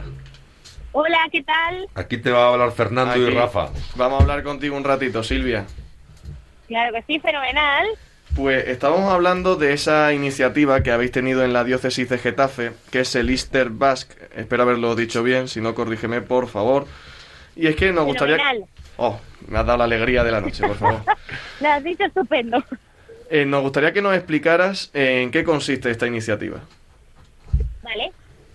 Hola, 0.92 1.28
¿qué 1.30 1.42
tal? 1.42 1.88
Aquí 1.94 2.18
te 2.18 2.30
va 2.30 2.46
a 2.46 2.48
hablar 2.52 2.72
Fernando 2.72 3.16
y. 3.16 3.30
Rafa. 3.30 3.70
Vamos 3.96 4.20
a 4.20 4.22
hablar 4.22 4.42
contigo 4.42 4.76
un 4.76 4.84
ratito, 4.84 5.22
Silvia. 5.22 5.66
Claro 6.68 6.92
que 6.94 7.02
sí, 7.02 7.18
fenomenal. 7.18 7.86
Pues 8.34 8.66
estábamos 8.66 9.12
hablando 9.12 9.56
de 9.56 9.74
esa 9.74 10.14
iniciativa 10.14 10.82
que 10.82 10.90
habéis 10.90 11.12
tenido 11.12 11.44
en 11.44 11.52
la 11.52 11.64
diócesis 11.64 12.08
de 12.08 12.16
Getafe, 12.16 12.72
que 12.90 13.00
es 13.00 13.14
el 13.14 13.28
Easter 13.28 13.68
Basque. 13.68 14.14
Espero 14.34 14.62
haberlo 14.62 14.94
dicho 14.94 15.22
bien, 15.22 15.48
si 15.48 15.60
no, 15.60 15.74
corrígeme, 15.74 16.22
por 16.22 16.48
favor. 16.48 16.86
Y 17.56 17.66
es 17.66 17.76
que 17.76 17.92
nos 17.92 18.04
gustaría... 18.04 18.36
Fenomenal. 18.36 18.68
Oh, 18.96 19.18
me 19.48 19.58
has 19.58 19.66
dado 19.66 19.78
la 19.78 19.84
alegría 19.84 20.22
de 20.24 20.30
la 20.30 20.40
noche, 20.40 20.66
por 20.66 20.76
favor. 20.76 21.02
Lo 21.60 21.68
has 21.68 21.82
dicho 21.82 22.04
estupendo. 22.04 22.62
Eh, 23.30 23.44
nos 23.44 23.62
gustaría 23.62 23.92
que 23.92 24.02
nos 24.02 24.14
explicaras 24.14 24.90
en 24.92 25.30
qué 25.30 25.44
consiste 25.44 25.90
esta 25.90 26.06
iniciativa. 26.06 26.60
Vale. 27.82 28.12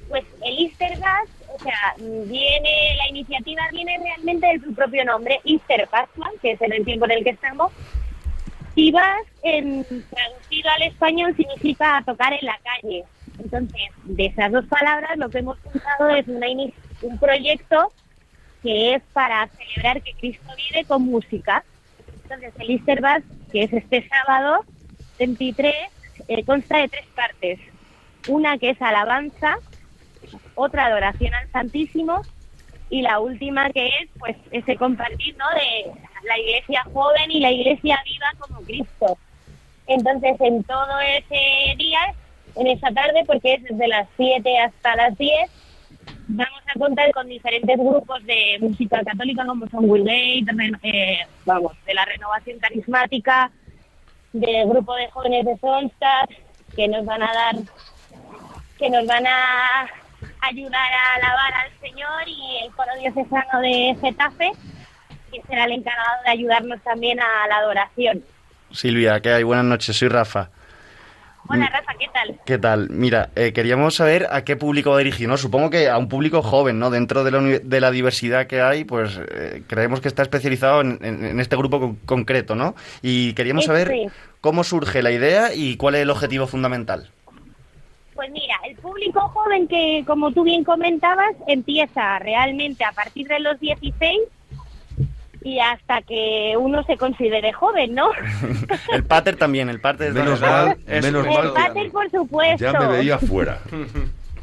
Pues 0.09 0.23
el 0.43 0.59
Easter 0.59 0.97
Gas, 0.99 1.27
o 1.53 1.59
sea, 1.61 1.95
viene, 1.97 2.95
la 2.97 3.09
iniciativa 3.09 3.63
viene 3.71 3.99
realmente 4.01 4.47
de 4.47 4.59
su 4.59 4.73
propio 4.73 5.03
nombre, 5.03 5.39
Easter 5.43 5.87
Pascua, 5.89 6.31
que 6.41 6.51
es 6.51 6.61
en 6.61 6.73
el 6.73 6.85
tiempo 6.85 7.05
en 7.05 7.11
el 7.11 7.23
que 7.23 7.31
estamos. 7.31 7.71
Y 8.75 8.91
Vas, 8.91 9.23
en, 9.41 9.83
traducido 9.83 10.69
al 10.75 10.83
español, 10.83 11.35
significa 11.35 12.03
tocar 12.05 12.31
en 12.33 12.45
la 12.45 12.59
calle. 12.63 13.03
Entonces, 13.39 13.81
de 14.03 14.25
esas 14.27 14.51
dos 14.51 14.65
palabras, 14.67 15.17
lo 15.17 15.29
que 15.29 15.39
hemos 15.39 15.57
juntado 15.59 16.09
es 16.09 16.27
una 16.27 16.47
un 17.01 17.19
proyecto 17.19 17.91
que 18.63 18.95
es 18.95 19.03
para 19.13 19.47
celebrar 19.49 20.01
que 20.01 20.13
Cristo 20.13 20.51
vive 20.55 20.85
con 20.85 21.03
música. 21.03 21.63
Entonces, 22.23 22.53
el 22.59 22.71
Easter 22.71 23.01
Bass, 23.01 23.23
que 23.51 23.63
es 23.63 23.73
este 23.73 24.07
sábado 24.07 24.65
23, 25.19 25.73
eh, 26.27 26.43
consta 26.43 26.77
de 26.77 26.87
tres 26.87 27.05
partes. 27.15 27.59
una 28.27 28.57
que 28.57 28.71
es 28.71 28.81
alabanza, 28.81 29.57
otra 30.55 30.87
adoración 30.87 31.33
al 31.33 31.49
Santísimo 31.51 32.21
y 32.89 33.01
la 33.01 33.19
última 33.19 33.69
que 33.69 33.87
es 33.87 34.09
pues 34.17 34.35
ese 34.51 34.75
compartir 34.75 35.35
¿no? 35.37 35.45
de 35.51 35.91
la 36.27 36.37
iglesia 36.37 36.83
joven 36.93 37.31
y 37.31 37.39
la 37.39 37.51
iglesia 37.51 37.99
viva 38.05 38.27
como 38.39 38.61
Cristo. 38.61 39.17
Entonces 39.87 40.35
en 40.41 40.63
todo 40.63 40.99
ese 40.99 41.75
día, 41.77 41.99
en 42.55 42.67
esa 42.67 42.91
tarde, 42.91 43.23
porque 43.25 43.53
es 43.53 43.63
desde 43.63 43.87
las 43.87 44.07
7 44.17 44.59
hasta 44.59 44.95
las 44.95 45.17
10, 45.17 45.49
vamos 46.27 46.61
a 46.67 46.79
contar 46.79 47.11
con 47.13 47.27
diferentes 47.27 47.77
grupos 47.77 48.23
de 48.25 48.57
música 48.59 49.03
católica 49.03 49.45
como 49.45 49.67
son 49.67 49.89
Will 49.89 50.07
eh, 50.09 51.19
vamos, 51.45 51.73
de 51.85 51.93
la 51.93 52.05
renovación 52.05 52.59
carismática, 52.59 53.51
del 54.33 54.67
grupo 54.67 54.95
de 54.95 55.09
jóvenes 55.09 55.45
de 55.45 55.57
Sonstad, 55.57 56.29
que 56.75 56.87
nos 56.87 57.05
van 57.05 57.23
a 57.23 57.33
dar, 57.33 57.55
que 58.77 58.89
nos 58.89 59.05
van 59.07 59.25
a 59.25 59.87
ayudar 60.41 60.91
a 60.91 61.15
alabar 61.15 61.53
al 61.53 61.71
Señor 61.79 62.27
y 62.27 62.65
el 62.65 62.71
coro 62.73 62.91
diocesano 62.99 63.61
de 63.61 63.95
Getafe, 64.01 64.51
que 65.31 65.41
será 65.47 65.65
el 65.65 65.73
encargado 65.73 66.23
de 66.25 66.31
ayudarnos 66.31 66.81
también 66.83 67.19
a 67.19 67.47
la 67.47 67.57
adoración. 67.57 68.23
Silvia, 68.71 69.19
¿qué 69.21 69.31
hay? 69.31 69.43
Buenas 69.43 69.65
noches, 69.65 69.95
soy 69.95 70.09
Rafa. 70.09 70.49
Hola 71.49 71.69
Rafa, 71.69 71.93
¿qué 71.97 72.07
tal? 72.13 72.39
¿Qué 72.45 72.57
tal? 72.57 72.89
Mira, 72.89 73.29
eh, 73.35 73.53
queríamos 73.53 73.95
saber 73.95 74.27
a 74.31 74.43
qué 74.43 74.55
público 74.55 74.91
va 74.91 74.97
dirigido, 74.97 75.29
¿no? 75.29 75.37
Supongo 75.37 75.69
que 75.69 75.89
a 75.89 75.97
un 75.97 76.09
público 76.09 76.41
joven, 76.41 76.79
¿no? 76.79 76.89
Dentro 76.89 77.23
de 77.23 77.31
la, 77.31 77.39
de 77.39 77.81
la 77.81 77.91
diversidad 77.91 78.47
que 78.47 78.61
hay, 78.61 78.83
pues 78.83 79.19
eh, 79.31 79.63
creemos 79.67 80.01
que 80.01 80.07
está 80.07 80.23
especializado 80.23 80.81
en, 80.81 81.39
este 81.39 81.55
grupo 81.55 81.95
concreto, 82.05 82.55
¿no? 82.55 82.75
Y 83.01 83.33
queríamos 83.33 83.65
saber 83.65 84.11
cómo 84.41 84.63
surge 84.63 85.01
la 85.01 85.11
idea 85.11 85.53
y 85.53 85.77
cuál 85.77 85.95
es 85.95 86.01
el 86.01 86.09
objetivo 86.09 86.47
fundamental. 86.47 87.09
Pues 88.13 88.31
mira, 88.31 88.55
el 88.67 88.75
público 88.77 89.21
joven 89.29 89.67
que, 89.67 90.03
como 90.07 90.31
tú 90.31 90.43
bien 90.43 90.63
comentabas, 90.63 91.35
empieza 91.47 92.19
realmente 92.19 92.83
a 92.83 92.91
partir 92.91 93.27
de 93.27 93.39
los 93.39 93.59
16 93.59 94.19
y 95.43 95.59
hasta 95.59 96.01
que 96.01 96.55
uno 96.57 96.83
se 96.83 96.97
considere 96.97 97.53
joven, 97.53 97.95
¿no? 97.95 98.09
el 98.91 99.03
pater 99.03 99.35
también, 99.35 99.69
el 99.69 99.79
pater 99.79 100.13
menos 100.13 100.41
mal, 100.41 100.77
menos 100.85 101.25
El 101.25 101.53
pater, 101.53 101.91
por 101.91 102.09
supuesto. 102.09 102.63
Ya 102.63 102.79
me 102.79 102.87
veía 102.87 103.17
fuera. 103.17 103.59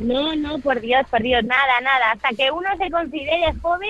No, 0.01 0.35
no, 0.35 0.59
por 0.59 0.81
Dios, 0.81 1.07
por 1.09 1.23
Dios, 1.23 1.45
nada, 1.45 1.81
nada. 1.81 2.11
Hasta 2.11 2.31
que 2.31 2.51
uno 2.51 2.69
se 2.79 2.91
considere 2.91 3.55
joven 3.63 3.89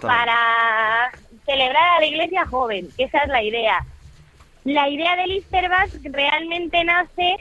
para 0.00 1.10
celebrar 1.44 1.96
a 1.96 2.00
la 2.00 2.06
iglesia 2.06 2.46
joven, 2.46 2.88
esa 2.96 3.18
es 3.18 3.28
la 3.28 3.42
idea. 3.42 3.84
La 4.64 4.88
idea 4.88 5.16
del 5.16 5.32
Easter 5.32 5.70
realmente 6.04 6.82
nace 6.84 7.36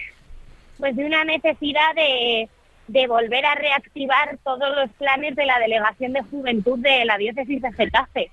pues 0.77 0.97
de 0.97 1.05
una 1.05 1.23
necesidad 1.23 1.95
de, 1.95 2.49
de 2.89 3.07
volver 3.07 3.45
a 3.45 3.55
reactivar 3.55 4.37
todos 4.43 4.75
los 4.75 4.91
planes 4.97 5.33
de 5.37 5.45
la 5.45 5.59
Delegación 5.59 6.11
de 6.11 6.23
Juventud 6.23 6.79
de 6.79 7.05
la 7.05 7.17
Diócesis 7.17 7.61
de 7.61 7.71
Getafe 7.71 8.31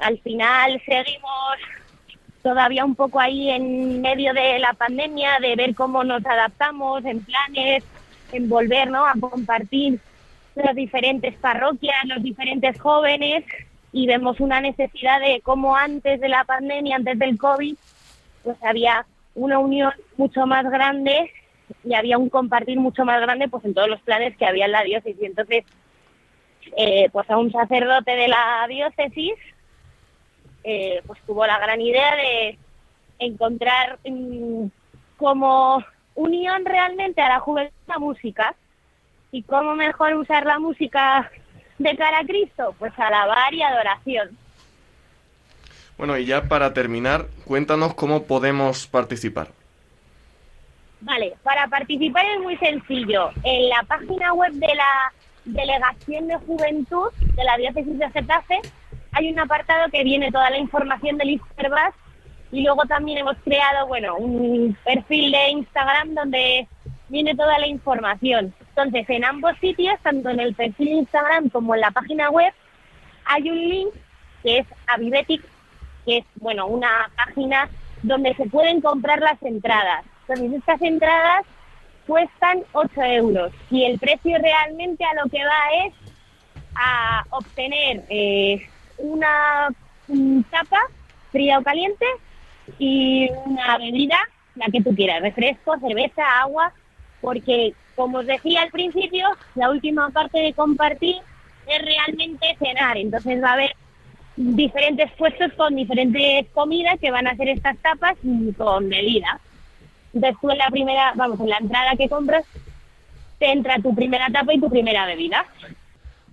al 0.00 0.18
final 0.20 0.80
seguimos 0.84 1.56
todavía 2.42 2.84
un 2.84 2.94
poco 2.94 3.20
ahí 3.20 3.50
en 3.50 4.00
medio 4.00 4.32
de 4.32 4.58
la 4.58 4.72
pandemia, 4.72 5.38
de 5.40 5.56
ver 5.56 5.74
cómo 5.74 6.04
nos 6.04 6.24
adaptamos 6.24 7.04
en 7.04 7.22
planes, 7.22 7.84
en 8.32 8.48
volver 8.48 8.88
a 8.88 9.12
compartir 9.20 10.00
las 10.54 10.74
diferentes 10.74 11.34
parroquias, 11.36 12.04
los 12.06 12.22
diferentes 12.22 12.80
jóvenes 12.80 13.44
y 13.92 14.06
vemos 14.06 14.40
una 14.40 14.60
necesidad 14.60 15.20
de 15.20 15.40
cómo 15.42 15.76
antes 15.76 16.20
de 16.20 16.28
la 16.28 16.44
pandemia, 16.44 16.96
antes 16.96 17.18
del 17.18 17.36
COVID, 17.38 17.76
pues 18.42 18.56
había 18.62 19.04
una 19.34 19.58
unión 19.58 19.92
mucho 20.16 20.46
más 20.46 20.64
grande 20.70 21.30
y 21.84 21.94
había 21.94 22.18
un 22.18 22.28
compartir 22.28 22.78
mucho 22.78 23.04
más 23.04 23.20
grande 23.20 23.48
pues 23.48 23.64
en 23.64 23.74
todos 23.74 23.88
los 23.88 24.00
planes 24.00 24.36
que 24.36 24.46
había 24.46 24.66
en 24.66 24.72
la 24.72 24.82
diócesis. 24.82 25.22
Entonces, 25.22 25.64
eh, 26.76 27.08
pues 27.12 27.28
a 27.30 27.36
un 27.36 27.52
sacerdote 27.52 28.12
de 28.12 28.28
la 28.28 28.66
diócesis 28.68 29.34
eh, 30.64 31.02
pues 31.06 31.20
tuvo 31.26 31.46
la 31.46 31.58
gran 31.58 31.80
idea 31.80 32.16
de 32.16 32.58
encontrar 33.18 33.98
mm, 34.04 34.66
como 35.16 35.84
unión 36.14 36.64
realmente 36.64 37.20
a 37.20 37.28
la 37.28 37.40
juventud 37.40 37.74
la 37.86 37.98
música 37.98 38.54
y 39.32 39.42
cómo 39.42 39.74
mejor 39.74 40.14
usar 40.14 40.46
la 40.46 40.58
música 40.58 41.30
de 41.78 41.96
cara 41.96 42.20
a 42.20 42.24
Cristo, 42.24 42.74
pues 42.78 42.92
alabar 42.98 43.52
y 43.54 43.62
adoración. 43.62 44.36
Bueno, 45.96 46.16
y 46.16 46.24
ya 46.24 46.48
para 46.48 46.72
terminar, 46.72 47.26
cuéntanos 47.44 47.94
cómo 47.94 48.24
podemos 48.24 48.86
participar. 48.86 49.48
Vale, 51.00 51.34
para 51.42 51.66
participar 51.68 52.24
es 52.26 52.40
muy 52.40 52.56
sencillo. 52.58 53.30
En 53.42 53.68
la 53.68 53.82
página 53.84 54.32
web 54.32 54.52
de 54.52 54.74
la 54.74 55.12
Delegación 55.44 56.28
de 56.28 56.36
Juventud 56.36 57.10
de 57.18 57.44
la 57.44 57.56
Diócesis 57.56 57.98
de 57.98 58.10
Getafe 58.10 58.60
hay 59.12 59.32
un 59.32 59.38
apartado 59.38 59.90
que 59.90 60.04
viene 60.04 60.30
toda 60.30 60.50
la 60.50 60.58
información 60.58 61.18
del 61.18 61.30
Easterbus 61.30 61.94
y 62.52 62.62
luego 62.62 62.82
también 62.82 63.18
hemos 63.18 63.36
creado, 63.44 63.86
bueno, 63.86 64.16
un 64.16 64.76
perfil 64.84 65.32
de 65.32 65.50
Instagram 65.50 66.14
donde 66.14 66.68
viene 67.08 67.34
toda 67.34 67.58
la 67.58 67.66
información. 67.66 68.54
Entonces, 68.68 69.08
en 69.08 69.24
ambos 69.24 69.56
sitios, 69.60 69.98
tanto 70.02 70.30
en 70.30 70.40
el 70.40 70.54
perfil 70.54 70.86
de 70.86 70.94
Instagram 70.94 71.48
como 71.50 71.74
en 71.74 71.80
la 71.80 71.90
página 71.90 72.30
web, 72.30 72.52
hay 73.24 73.50
un 73.50 73.68
link 73.68 73.94
que 74.42 74.58
es 74.58 74.66
Avivetic, 74.86 75.42
que 76.04 76.18
es, 76.18 76.24
bueno, 76.36 76.66
una 76.66 77.10
página 77.16 77.68
donde 78.02 78.34
se 78.34 78.46
pueden 78.46 78.80
comprar 78.80 79.20
las 79.20 79.40
entradas. 79.42 80.04
Entonces, 80.26 80.58
estas 80.58 80.82
entradas 80.82 81.44
cuestan 82.06 82.62
8 82.72 83.02
euros 83.02 83.52
y 83.70 83.84
el 83.84 83.98
precio 83.98 84.36
realmente 84.38 85.04
a 85.04 85.22
lo 85.22 85.30
que 85.30 85.44
va 85.44 85.86
es 85.86 85.94
a 86.74 87.24
obtener 87.30 88.04
eh, 88.08 88.66
una 89.02 89.68
tapa 90.50 90.80
fría 91.30 91.58
o 91.58 91.62
caliente 91.62 92.06
y 92.78 93.28
una 93.46 93.78
bebida, 93.78 94.18
la 94.56 94.66
que 94.66 94.82
tú 94.82 94.94
quieras, 94.94 95.22
refresco, 95.22 95.78
cerveza, 95.78 96.22
agua, 96.40 96.72
porque 97.20 97.74
como 97.96 98.18
os 98.18 98.26
decía 98.26 98.62
al 98.62 98.70
principio, 98.70 99.28
la 99.54 99.70
última 99.70 100.10
parte 100.10 100.38
de 100.38 100.52
compartir 100.52 101.16
es 101.66 101.82
realmente 101.84 102.56
cenar, 102.58 102.96
entonces 102.96 103.42
va 103.42 103.50
a 103.50 103.52
haber 103.54 103.76
diferentes 104.36 105.10
puestos 105.12 105.52
con 105.52 105.76
diferentes 105.76 106.46
comidas 106.52 106.98
que 106.98 107.10
van 107.10 107.26
a 107.26 107.32
hacer 107.32 107.48
estas 107.48 107.76
tapas 107.78 108.16
y 108.22 108.52
con 108.52 108.88
bebida. 108.88 109.38
Entonces 110.14 110.38
tú 110.40 110.50
en 110.50 110.58
la 110.58 110.68
primera, 110.70 111.12
vamos, 111.14 111.38
en 111.40 111.50
la 111.50 111.58
entrada 111.58 111.96
que 111.96 112.08
compras, 112.08 112.44
te 113.38 113.52
entra 113.52 113.76
tu 113.78 113.94
primera 113.94 114.28
tapa 114.32 114.54
y 114.54 114.60
tu 114.60 114.68
primera 114.68 115.06
bebida. 115.06 115.44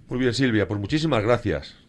Muy 0.10 0.20
bien, 0.20 0.34
Silvia, 0.34 0.68
pues 0.68 0.80
muchísimas 0.80 1.22
gracias. 1.22 1.87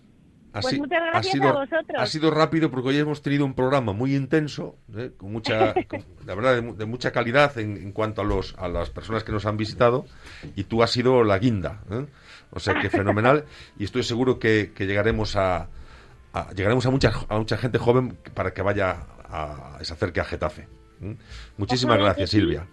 Pues 0.52 0.78
muchas 0.78 1.00
gracias 1.00 1.26
ha 1.26 1.32
sido, 1.32 1.48
a 1.48 1.52
vosotros. 1.52 1.98
Ha 1.98 2.06
sido 2.06 2.30
rápido 2.30 2.70
porque 2.70 2.88
hoy 2.88 2.98
hemos 2.98 3.22
tenido 3.22 3.44
un 3.44 3.54
programa 3.54 3.92
muy 3.92 4.14
intenso, 4.14 4.76
¿eh? 4.96 5.10
con 5.16 5.32
mucha, 5.32 5.74
la 6.26 6.34
verdad, 6.34 6.62
de, 6.62 6.86
mucha 6.86 7.12
calidad 7.12 7.56
en, 7.58 7.92
cuanto 7.92 8.22
a, 8.22 8.24
los, 8.24 8.54
a 8.58 8.68
las 8.68 8.90
personas 8.90 9.24
que 9.24 9.32
nos 9.32 9.46
han 9.46 9.56
visitado, 9.56 10.06
y 10.56 10.64
tú 10.64 10.82
has 10.82 10.90
sido 10.90 11.22
la 11.24 11.38
guinda. 11.38 11.82
¿eh? 11.90 12.06
O 12.50 12.60
sea 12.60 12.80
que 12.80 12.88
fenomenal, 12.88 13.44
y 13.78 13.84
estoy 13.84 14.02
seguro 14.02 14.38
que, 14.38 14.72
llegaremos 14.78 15.36
a, 15.36 15.68
llegaremos 16.54 16.86
a 16.86 16.90
mucha, 16.90 17.12
a 17.28 17.38
mucha 17.38 17.58
gente 17.58 17.78
joven 17.78 18.16
para 18.34 18.54
que 18.54 18.62
vaya 18.62 18.96
a, 19.30 19.78
se 19.82 19.92
acerque 19.92 20.20
a 20.20 20.24
Getafe. 20.24 20.68
¿eh? 21.02 21.16
Muchísimas 21.56 21.98
gracias, 21.98 22.30
Silvia 22.30 22.66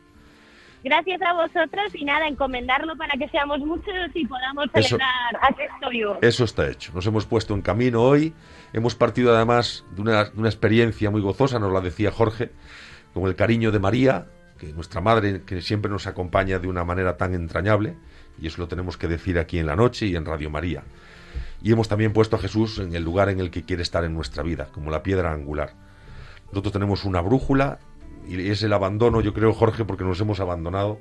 gracias 0.85 1.19
a 1.23 1.33
vosotros 1.33 1.95
y 1.95 2.05
nada, 2.05 2.27
encomendarlo 2.27 2.95
para 2.95 3.17
que 3.17 3.27
seamos 3.29 3.59
muchos 3.59 3.93
y 4.13 4.25
podamos 4.27 4.67
celebrar 4.71 5.35
a 5.41 5.89
vivo. 5.89 6.19
Eso 6.21 6.43
está 6.43 6.69
hecho. 6.69 6.93
Nos 6.93 7.07
hemos 7.07 7.25
puesto 7.25 7.55
en 7.55 7.63
camino 7.63 8.03
hoy. 8.03 8.35
Hemos 8.71 8.93
partido 8.93 9.35
además 9.35 9.83
de 9.95 10.03
una, 10.03 10.29
una 10.35 10.47
experiencia 10.47 11.09
muy 11.09 11.21
gozosa, 11.21 11.57
nos 11.57 11.73
la 11.73 11.81
decía 11.81 12.11
Jorge, 12.11 12.51
con 13.15 13.25
el 13.25 13.35
cariño 13.35 13.71
de 13.71 13.79
María, 13.79 14.27
que 14.59 14.67
nuestra 14.73 15.01
madre, 15.01 15.41
que 15.41 15.61
siempre 15.61 15.89
nos 15.89 16.05
acompaña 16.05 16.59
de 16.59 16.67
una 16.67 16.85
manera 16.85 17.17
tan 17.17 17.33
entrañable, 17.33 17.97
y 18.39 18.45
eso 18.45 18.61
lo 18.61 18.67
tenemos 18.67 18.95
que 18.95 19.07
decir 19.07 19.39
aquí 19.39 19.57
en 19.57 19.65
la 19.65 19.75
noche 19.75 20.05
y 20.05 20.15
en 20.15 20.23
Radio 20.23 20.51
María. 20.51 20.83
Y 21.63 21.71
hemos 21.71 21.87
también 21.87 22.13
puesto 22.13 22.35
a 22.35 22.39
Jesús 22.39 22.77
en 22.77 22.93
el 22.93 23.03
lugar 23.03 23.29
en 23.29 23.39
el 23.39 23.49
que 23.49 23.63
quiere 23.63 23.81
estar 23.81 24.03
en 24.03 24.13
nuestra 24.13 24.43
vida, 24.43 24.67
como 24.71 24.91
la 24.91 25.01
piedra 25.01 25.31
angular. 25.31 25.73
Nosotros 26.51 26.73
tenemos 26.73 27.05
una 27.05 27.21
brújula 27.21 27.79
y 28.27 28.49
es 28.49 28.63
el 28.63 28.73
abandono, 28.73 29.21
yo 29.21 29.33
creo, 29.33 29.53
Jorge, 29.53 29.85
porque 29.85 30.03
nos 30.03 30.19
hemos 30.19 30.39
abandonado 30.39 30.99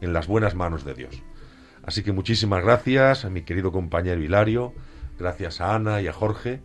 en 0.00 0.12
las 0.12 0.26
buenas 0.26 0.54
manos 0.54 0.84
de 0.84 0.94
Dios. 0.94 1.22
Así 1.82 2.02
que 2.02 2.12
muchísimas 2.12 2.62
gracias 2.62 3.24
a 3.24 3.30
mi 3.30 3.42
querido 3.42 3.72
compañero 3.72 4.22
Hilario, 4.22 4.72
gracias 5.18 5.60
a 5.60 5.74
Ana 5.74 6.00
y 6.00 6.08
a 6.08 6.12
Jorge, 6.12 6.60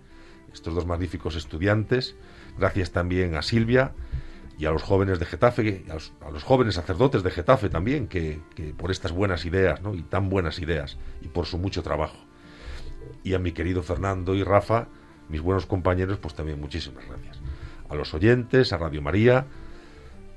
estos 0.54 0.76
dos 0.76 0.86
magníficos 0.86 1.36
estudiantes, 1.36 2.16
gracias 2.58 2.92
también 2.92 3.36
a 3.36 3.42
Silvia 3.42 3.94
y 4.58 4.66
a 4.66 4.72
los 4.72 4.84
jóvenes 4.84 5.20
de 5.20 5.26
Getafe, 5.26 5.86
a 5.90 6.30
los, 6.32 6.44
jóvenes 6.44 6.76
sacerdotes 6.76 7.24
de 7.24 7.32
Getafe 7.32 7.70
también, 7.70 8.08
que, 8.08 8.42
por 8.78 8.92
estas 8.92 9.12
buenas 9.12 9.46
ideas, 9.46 9.82
¿no? 9.82 9.94
y 9.94 10.02
tan 10.02 10.30
buenas 10.30 10.60
ideas, 10.60 10.98
y 11.22 11.28
por 11.28 11.46
su 11.46 11.58
mucho 11.58 11.84
trabajo. 11.84 12.18
Y 13.24 13.34
a 13.34 13.40
mi 13.40 13.52
querido 13.52 13.84
Fernando 13.84 14.36
y 14.36 14.44
Rafa, 14.44 14.88
mis 15.30 15.42
buenos 15.42 15.66
compañeros, 15.66 16.18
pues 16.18 16.34
también 16.34 16.60
muchísimas 16.60 17.06
gracias. 17.08 17.40
A 17.90 17.96
los 17.96 18.14
oyentes, 18.14 18.74
a 18.74 18.78
Radio 18.78 19.02
María, 19.02 19.46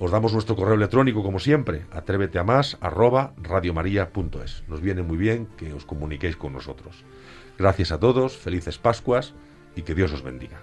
Os 0.00 0.10
damos 0.10 0.32
nuestro 0.32 0.56
correo 0.56 0.80
electrónico, 0.80 1.22
como 1.22 1.38
siempre, 1.38 1.84
atrévete 1.92 2.38
a 2.38 2.44
más, 2.44 2.78
arroba 2.80 3.34
radiomaria.es. 3.36 4.64
Nos 4.66 4.80
viene 4.80 5.02
muy 5.02 5.18
bien 5.18 5.46
que 5.58 5.74
os 5.74 5.84
comuniquéis 5.84 6.36
con 6.36 6.54
nosotros. 6.54 7.04
Gracias 7.58 7.92
a 7.92 8.00
todos, 8.00 8.38
felices 8.38 8.78
Pascuas 8.78 9.34
y 9.76 9.82
que 9.82 9.94
Dios 9.94 10.10
os 10.14 10.22
bendiga. 10.22 10.62